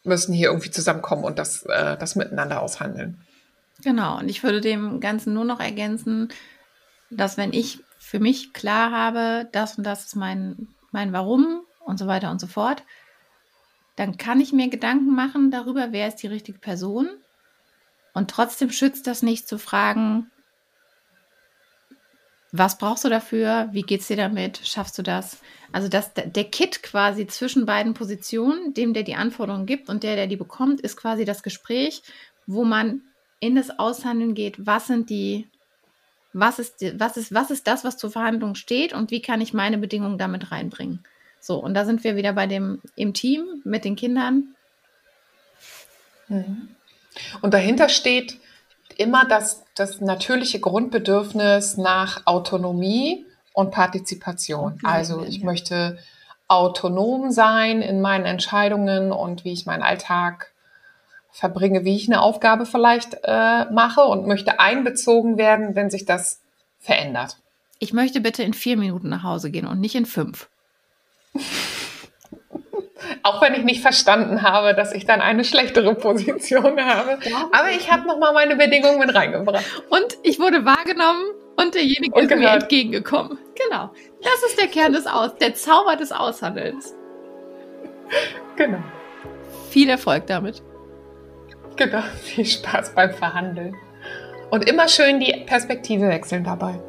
müssen 0.05 0.33
hier 0.33 0.49
irgendwie 0.49 0.71
zusammenkommen 0.71 1.25
und 1.25 1.38
das, 1.38 1.64
äh, 1.64 1.97
das 1.97 2.14
miteinander 2.14 2.62
aushandeln. 2.62 3.21
Genau, 3.83 4.19
und 4.19 4.29
ich 4.29 4.43
würde 4.43 4.61
dem 4.61 5.01
Ganzen 5.01 5.35
nur 5.35 5.45
noch 5.45 5.61
ergänzen, 5.61 6.29
dass 7.11 7.37
wenn 7.37 7.53
ich 7.53 7.81
für 7.99 8.21
mich 8.21 8.53
klar 8.53 8.91
habe, 8.91 9.49
das 9.53 9.77
und 9.77 9.85
das 9.85 10.07
ist 10.07 10.17
mein, 10.17 10.69
mein 10.93 11.12
Warum 11.12 11.62
und 11.85 11.99
so 11.99 12.07
weiter 12.07 12.31
und 12.31 12.41
so 12.41 12.47
fort, 12.47 12.83
dann 13.97 14.17
kann 14.17 14.41
ich 14.41 14.53
mir 14.53 14.69
Gedanken 14.69 15.14
machen 15.14 15.51
darüber, 15.51 15.88
wer 15.91 16.09
ist 16.09 16.17
die 16.17 16.29
richtige 16.29 16.59
Person 16.59 17.09
und 18.14 18.31
trotzdem 18.31 18.71
schützt 18.71 19.07
das 19.07 19.23
nicht 19.23 19.49
zu 19.49 19.59
fragen, 19.59 20.31
was 22.51 22.79
brauchst 22.79 23.05
du 23.05 23.11
dafür? 23.11 23.68
Wie 23.73 23.83
geht's 23.83 24.07
dir 24.07 24.16
damit? 24.16 24.61
Schaffst 24.64 24.97
du 24.97 25.03
das? 25.03 25.38
Also, 25.71 25.88
dass 25.88 26.14
der 26.14 26.44
Kit 26.44 26.83
quasi 26.83 27.27
zwischen 27.27 27.66
beiden 27.66 27.92
Positionen, 27.92 28.73
dem, 28.73 28.94
der 28.94 29.03
die 29.03 29.16
Anforderungen 29.16 29.66
gibt 29.66 29.90
und 29.90 30.03
der, 30.03 30.16
der 30.16 30.27
die 30.27 30.37
bekommt, 30.37 30.81
ist 30.81 30.97
quasi 30.97 31.27
das 31.27 31.42
Gespräch, 31.42 32.03
wo 32.47 32.64
man 32.64 33.03
in 33.40 33.55
das 33.55 33.79
Aushandeln 33.79 34.35
geht. 34.35 34.66
Was 34.66 34.87
sind 34.87 35.11
die, 35.11 35.47
was 36.33 36.59
ist, 36.59 36.77
was 36.99 37.18
ist, 37.18 37.35
was 37.35 37.51
ist 37.51 37.66
das, 37.66 37.85
was 37.85 37.99
zur 37.99 38.11
Verhandlung 38.11 38.55
steht 38.55 38.94
und 38.94 39.11
wie 39.11 39.21
kann 39.21 39.42
ich 39.42 39.53
meine 39.53 39.77
Bedingungen 39.77 40.16
damit 40.16 40.51
reinbringen? 40.51 41.05
So, 41.40 41.62
und 41.62 41.75
da 41.75 41.85
sind 41.85 42.03
wir 42.03 42.16
wieder 42.16 42.33
bei 42.33 42.47
dem, 42.47 42.81
im 42.97 43.12
Team 43.12 43.61
mit 43.64 43.85
den 43.85 43.94
Kindern. 43.94 44.55
Mhm. 46.29 46.68
Und 47.43 47.55
dahinter 47.55 47.89
steht 47.89 48.39
immer 48.97 49.25
das, 49.25 49.65
das 49.75 50.01
natürliche 50.01 50.61
Grundbedürfnis 50.61 51.77
nach 51.77 52.23
Autonomie 52.27 53.25
und 53.53 53.71
Partizipation. 53.71 54.79
Also 54.83 55.25
ich 55.25 55.43
möchte 55.43 55.99
autonom 56.49 57.31
sein 57.31 57.83
in 57.83 58.01
meinen 58.01 58.25
Entscheidungen 58.25 59.12
und 59.12 59.45
wie 59.45 59.53
ich 59.53 59.66
meinen 59.66 59.83
Alltag 59.83 60.53
verbringe, 61.31 61.85
wie 61.85 61.95
ich 61.95 62.09
eine 62.09 62.23
Aufgabe 62.23 62.66
vielleicht 62.66 63.19
äh, 63.23 63.66
mache 63.66 64.01
und 64.01 64.27
möchte 64.27 64.59
einbezogen 64.59 65.39
werden, 65.39 65.77
wenn 65.77 65.91
sich 65.91 66.05
das 66.05 66.41
verändert. 66.81 67.37
Ich 67.79 67.93
möchte 67.93 68.21
bitte 68.21 68.43
in 68.43 68.55
vier 68.55 68.77
Minuten 68.77 69.09
nach 69.09 69.23
Hause 69.23 69.51
gehen 69.51 69.66
und 69.66 69.79
nicht 69.81 69.95
in 69.95 70.07
fünf. 70.07 70.49
Auch 73.22 73.40
wenn 73.40 73.55
ich 73.55 73.64
nicht 73.64 73.80
verstanden 73.80 74.42
habe, 74.42 74.74
dass 74.74 74.92
ich 74.92 75.07
dann 75.07 75.20
eine 75.20 75.44
schlechtere 75.44 75.94
Position 75.94 76.80
habe. 76.80 77.18
Ja. 77.22 77.49
Aber 77.53 77.70
ich 77.70 77.90
habe 77.90 78.07
nochmal 78.07 78.32
meine 78.32 78.57
Bedingungen 78.57 78.99
mit 78.99 79.14
reingebracht. 79.14 79.64
Und 79.88 80.18
ich 80.22 80.38
wurde 80.40 80.64
wahrgenommen 80.64 81.24
und 81.57 81.74
derjenige 81.74 82.14
und 82.14 82.22
ist 82.22 82.28
gehört. 82.28 82.44
mir 82.44 82.62
entgegengekommen. 82.62 83.38
Genau. 83.55 83.90
Das 84.22 84.51
ist 84.51 84.61
der 84.61 84.68
Kern 84.68 84.92
des 84.92 85.07
Aus, 85.07 85.36
der 85.36 85.55
Zauber 85.55 85.96
des 85.96 86.12
Aushandelns. 86.12 86.94
Genau. 88.57 88.78
Viel 89.70 89.90
Erfolg 89.90 90.26
damit. 90.26 90.62
Genau. 91.76 92.03
Viel 92.22 92.46
Spaß 92.46 92.94
beim 92.94 93.12
Verhandeln. 93.12 93.74
Und 94.51 94.68
immer 94.68 94.88
schön 94.88 95.20
die 95.20 95.44
Perspektive 95.46 96.09
wechseln 96.09 96.42
dabei. 96.42 96.80